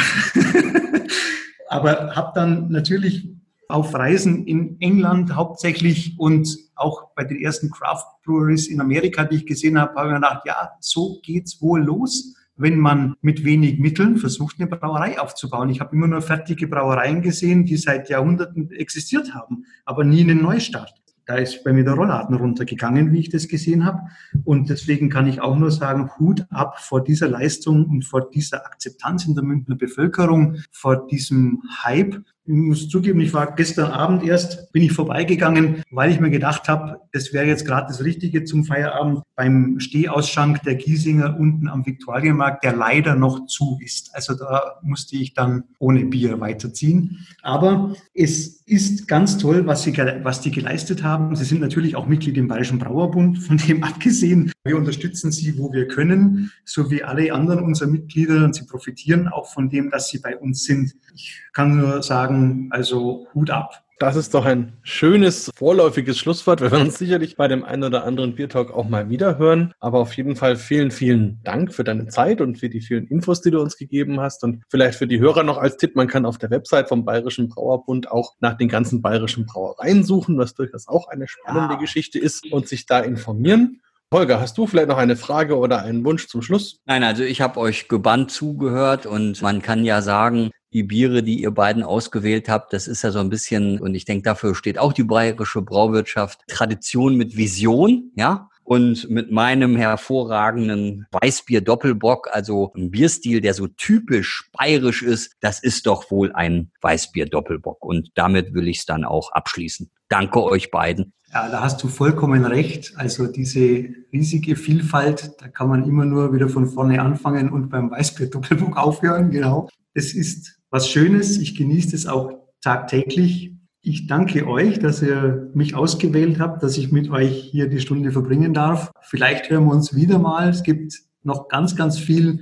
aber 1.67 2.15
habe 2.15 2.31
dann 2.33 2.69
natürlich 2.69 3.29
auf 3.67 3.93
Reisen 3.93 4.47
in 4.47 4.79
England 4.79 5.35
hauptsächlich 5.35 6.17
und 6.17 6.57
auch 6.75 7.13
bei 7.13 7.25
den 7.25 7.41
ersten 7.41 7.71
Craft 7.71 8.05
Breweries 8.23 8.67
in 8.67 8.79
Amerika, 8.79 9.25
die 9.25 9.35
ich 9.35 9.45
gesehen 9.45 9.77
habe, 9.77 9.95
habe 9.95 10.07
ich 10.07 10.13
mir 10.13 10.21
gedacht, 10.21 10.43
ja, 10.45 10.71
so 10.79 11.19
geht's 11.21 11.61
wohl 11.61 11.83
los, 11.83 12.33
wenn 12.55 12.79
man 12.79 13.15
mit 13.19 13.43
wenig 13.43 13.79
Mitteln 13.79 14.15
versucht, 14.15 14.61
eine 14.61 14.69
Brauerei 14.69 15.19
aufzubauen. 15.19 15.69
Ich 15.71 15.81
habe 15.81 15.93
immer 15.93 16.07
nur 16.07 16.21
fertige 16.21 16.69
Brauereien 16.69 17.21
gesehen, 17.21 17.65
die 17.65 17.75
seit 17.75 18.07
Jahrhunderten 18.07 18.71
existiert 18.71 19.33
haben, 19.33 19.65
aber 19.83 20.05
nie 20.05 20.21
einen 20.21 20.41
Neustart. 20.41 21.00
Da 21.25 21.35
ist 21.35 21.63
bei 21.63 21.73
mir 21.73 21.83
der 21.83 21.93
Rollladen 21.93 22.35
runtergegangen, 22.35 23.11
wie 23.11 23.19
ich 23.19 23.29
das 23.29 23.47
gesehen 23.47 23.85
habe. 23.85 23.99
Und 24.43 24.69
deswegen 24.69 25.09
kann 25.09 25.27
ich 25.27 25.41
auch 25.41 25.57
nur 25.57 25.71
sagen, 25.71 26.09
Hut 26.17 26.45
ab 26.49 26.79
vor 26.79 27.03
dieser 27.03 27.27
Leistung 27.27 27.85
und 27.85 28.03
vor 28.03 28.29
dieser 28.29 28.65
Akzeptanz 28.65 29.25
in 29.25 29.35
der 29.35 29.43
Münchner 29.43 29.75
Bevölkerung, 29.75 30.57
vor 30.71 31.07
diesem 31.07 31.61
Hype. 31.83 32.21
Ich 32.43 32.55
muss 32.55 32.89
zugeben, 32.89 33.21
ich 33.21 33.33
war 33.33 33.55
gestern 33.55 33.91
Abend 33.91 34.23
erst, 34.23 34.71
bin 34.73 34.81
ich 34.83 34.91
vorbeigegangen, 34.91 35.83
weil 35.91 36.11
ich 36.11 36.19
mir 36.19 36.31
gedacht 36.31 36.67
habe, 36.67 36.99
das 37.13 37.33
wäre 37.33 37.45
jetzt 37.45 37.65
gerade 37.65 37.87
das 37.87 38.03
Richtige 38.03 38.43
zum 38.43 38.65
Feierabend 38.65 39.21
beim 39.35 39.79
Stehausschank 39.79 40.63
der 40.63 40.75
Giesinger 40.75 41.39
unten 41.39 41.67
am 41.67 41.85
Viktualienmarkt, 41.85 42.63
der 42.63 42.75
leider 42.75 43.15
noch 43.15 43.45
zu 43.45 43.77
ist. 43.81 44.13
Also 44.15 44.33
da 44.33 44.79
musste 44.81 45.15
ich 45.17 45.33
dann 45.33 45.63
ohne 45.77 46.03
Bier 46.05 46.39
weiterziehen. 46.39 47.25
Aber 47.43 47.93
es 48.13 48.60
ist 48.71 49.09
ganz 49.09 49.37
toll, 49.37 49.67
was, 49.67 49.83
sie, 49.83 49.97
was 50.23 50.39
die 50.39 50.49
geleistet 50.49 51.03
haben. 51.03 51.35
Sie 51.35 51.43
sind 51.43 51.59
natürlich 51.59 51.97
auch 51.97 52.07
Mitglied 52.07 52.37
im 52.37 52.47
Bayerischen 52.47 52.79
Brauerbund, 52.79 53.37
von 53.39 53.57
dem 53.57 53.83
abgesehen. 53.83 54.53
Wir 54.63 54.77
unterstützen 54.77 55.29
sie, 55.33 55.57
wo 55.57 55.73
wir 55.73 55.89
können, 55.89 56.53
so 56.63 56.89
wie 56.89 57.03
alle 57.03 57.33
anderen 57.33 57.63
unserer 57.65 57.89
Mitglieder. 57.89 58.45
Und 58.45 58.55
sie 58.55 58.65
profitieren 58.65 59.27
auch 59.27 59.51
von 59.51 59.69
dem, 59.69 59.89
dass 59.89 60.07
sie 60.07 60.19
bei 60.19 60.37
uns 60.37 60.63
sind. 60.63 60.93
Ich 61.13 61.41
kann 61.51 61.75
nur 61.75 62.01
sagen, 62.01 62.69
also 62.71 63.27
Hut 63.33 63.49
ab. 63.49 63.83
Das 64.01 64.15
ist 64.15 64.33
doch 64.33 64.45
ein 64.45 64.73
schönes 64.81 65.51
vorläufiges 65.55 66.17
Schlusswort. 66.17 66.59
Wir 66.59 66.71
werden 66.71 66.87
uns 66.87 66.97
sicherlich 66.97 67.35
bei 67.35 67.47
dem 67.47 67.63
einen 67.63 67.83
oder 67.83 68.03
anderen 68.03 68.33
Biertalk 68.33 68.71
auch 68.71 68.89
mal 68.89 69.11
wieder 69.11 69.37
hören. 69.37 69.75
Aber 69.79 69.99
auf 69.99 70.17
jeden 70.17 70.35
Fall 70.35 70.55
vielen, 70.55 70.89
vielen 70.89 71.39
Dank 71.43 71.71
für 71.71 71.83
deine 71.83 72.07
Zeit 72.07 72.41
und 72.41 72.57
für 72.57 72.67
die 72.67 72.81
vielen 72.81 73.05
Infos, 73.05 73.41
die 73.41 73.51
du 73.51 73.61
uns 73.61 73.77
gegeben 73.77 74.19
hast. 74.19 74.43
Und 74.43 74.63
vielleicht 74.69 74.97
für 74.97 75.05
die 75.05 75.19
Hörer 75.19 75.43
noch 75.43 75.59
als 75.59 75.77
Tipp, 75.77 75.95
man 75.95 76.07
kann 76.07 76.25
auf 76.25 76.39
der 76.39 76.49
Website 76.49 76.89
vom 76.89 77.05
Bayerischen 77.05 77.47
Brauerbund 77.47 78.09
auch 78.09 78.33
nach 78.39 78.57
den 78.57 78.69
ganzen 78.69 79.03
bayerischen 79.03 79.45
Brauereien 79.45 80.03
suchen, 80.03 80.35
was 80.35 80.55
durchaus 80.55 80.87
auch 80.87 81.07
eine 81.07 81.27
spannende 81.27 81.75
ja. 81.75 81.79
Geschichte 81.79 82.17
ist 82.17 82.51
und 82.51 82.67
sich 82.67 82.87
da 82.87 83.01
informieren. 83.01 83.81
Holger, 84.11 84.41
hast 84.41 84.57
du 84.57 84.65
vielleicht 84.65 84.89
noch 84.89 84.97
eine 84.97 85.15
Frage 85.15 85.59
oder 85.59 85.83
einen 85.83 86.03
Wunsch 86.03 86.27
zum 86.27 86.41
Schluss? 86.41 86.79
Nein, 86.85 87.03
also 87.03 87.21
ich 87.21 87.39
habe 87.39 87.59
euch 87.59 87.87
gebannt 87.87 88.31
zugehört 88.31 89.05
und 89.05 89.43
man 89.43 89.61
kann 89.61 89.85
ja 89.85 90.01
sagen, 90.01 90.49
die 90.73 90.83
Biere, 90.83 91.23
die 91.23 91.41
ihr 91.41 91.51
beiden 91.51 91.83
ausgewählt 91.83 92.49
habt, 92.49 92.73
das 92.73 92.87
ist 92.87 93.03
ja 93.03 93.11
so 93.11 93.19
ein 93.19 93.29
bisschen, 93.29 93.79
und 93.79 93.93
ich 93.93 94.05
denke, 94.05 94.23
dafür 94.23 94.55
steht 94.55 94.77
auch 94.77 94.93
die 94.93 95.03
bayerische 95.03 95.61
Brauwirtschaft, 95.61 96.41
Tradition 96.47 97.15
mit 97.15 97.35
Vision, 97.35 98.11
ja. 98.15 98.47
Und 98.63 99.09
mit 99.09 99.31
meinem 99.31 99.75
hervorragenden 99.75 101.05
Weißbier 101.11 101.59
Doppelbock, 101.59 102.29
also 102.31 102.71
ein 102.73 102.89
Bierstil, 102.89 103.41
der 103.41 103.53
so 103.53 103.67
typisch 103.67 104.49
bayerisch 104.57 105.01
ist, 105.01 105.35
das 105.41 105.61
ist 105.61 105.87
doch 105.87 106.09
wohl 106.09 106.31
ein 106.31 106.71
Weißbier 106.81 107.25
Doppelbock. 107.25 107.83
Und 107.83 108.11
damit 108.15 108.53
will 108.53 108.69
ich 108.69 108.77
es 108.79 108.85
dann 108.85 109.03
auch 109.03 109.33
abschließen. 109.33 109.89
Danke 110.07 110.41
euch 110.43 110.71
beiden. 110.71 111.11
Ja, 111.33 111.49
da 111.49 111.61
hast 111.61 111.83
du 111.83 111.89
vollkommen 111.89 112.45
recht. 112.45 112.93
Also 112.95 113.27
diese 113.27 113.89
riesige 114.13 114.55
Vielfalt, 114.55 115.33
da 115.39 115.49
kann 115.49 115.67
man 115.67 115.83
immer 115.83 116.05
nur 116.05 116.33
wieder 116.33 116.47
von 116.47 116.67
vorne 116.67 117.01
anfangen 117.01 117.49
und 117.49 117.69
beim 117.69 117.91
Weißbier 117.91 118.29
Doppelbock 118.29 118.77
aufhören. 118.77 119.31
Genau. 119.31 119.67
Es 119.93 120.13
ist 120.13 120.60
was 120.71 120.89
Schönes. 120.89 121.37
Ich 121.37 121.55
genieße 121.55 121.95
es 121.95 122.07
auch 122.07 122.31
tagtäglich. 122.61 123.51
Ich 123.81 124.07
danke 124.07 124.47
euch, 124.47 124.79
dass 124.79 125.01
ihr 125.01 125.51
mich 125.53 125.75
ausgewählt 125.75 126.39
habt, 126.39 126.63
dass 126.63 126.77
ich 126.77 126.91
mit 126.91 127.09
euch 127.09 127.49
hier 127.51 127.67
die 127.67 127.79
Stunde 127.79 128.11
verbringen 128.11 128.53
darf. 128.53 128.91
Vielleicht 129.01 129.49
hören 129.49 129.65
wir 129.65 129.73
uns 129.73 129.95
wieder 129.95 130.17
mal. 130.17 130.49
Es 130.49 130.63
gibt 130.63 130.93
noch 131.23 131.47
ganz, 131.49 131.75
ganz 131.75 131.99
viel 131.99 132.39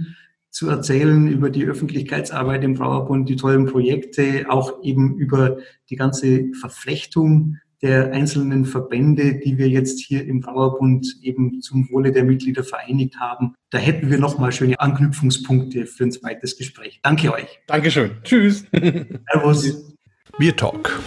zu 0.51 0.69
erzählen 0.69 1.27
über 1.27 1.49
die 1.49 1.65
Öffentlichkeitsarbeit 1.65 2.63
im 2.63 2.73
Brauerbund, 2.73 3.29
die 3.29 3.35
tollen 3.35 3.65
Projekte, 3.65 4.45
auch 4.49 4.83
eben 4.83 5.17
über 5.17 5.57
die 5.89 5.95
ganze 5.95 6.51
Verflechtung 6.59 7.57
der 7.81 8.11
einzelnen 8.11 8.65
Verbände, 8.65 9.35
die 9.35 9.57
wir 9.57 9.69
jetzt 9.69 9.99
hier 9.99 10.25
im 10.25 10.41
Brauerbund 10.41 11.15
eben 11.21 11.61
zum 11.61 11.89
Wohle 11.89 12.11
der 12.11 12.25
Mitglieder 12.25 12.63
vereinigt 12.63 13.19
haben. 13.19 13.53
Da 13.69 13.77
hätten 13.77 14.09
wir 14.09 14.17
nochmal 14.19 14.51
schöne 14.51 14.79
Anknüpfungspunkte 14.79 15.85
für 15.85 16.05
ein 16.05 16.11
zweites 16.11 16.57
Gespräch. 16.57 16.99
Danke 17.03 17.31
euch. 17.33 17.59
Dankeschön. 17.67 18.11
Tschüss. 18.23 18.65
Servus. 19.31 19.93
Bier 20.37 20.55
Talk, 20.55 20.99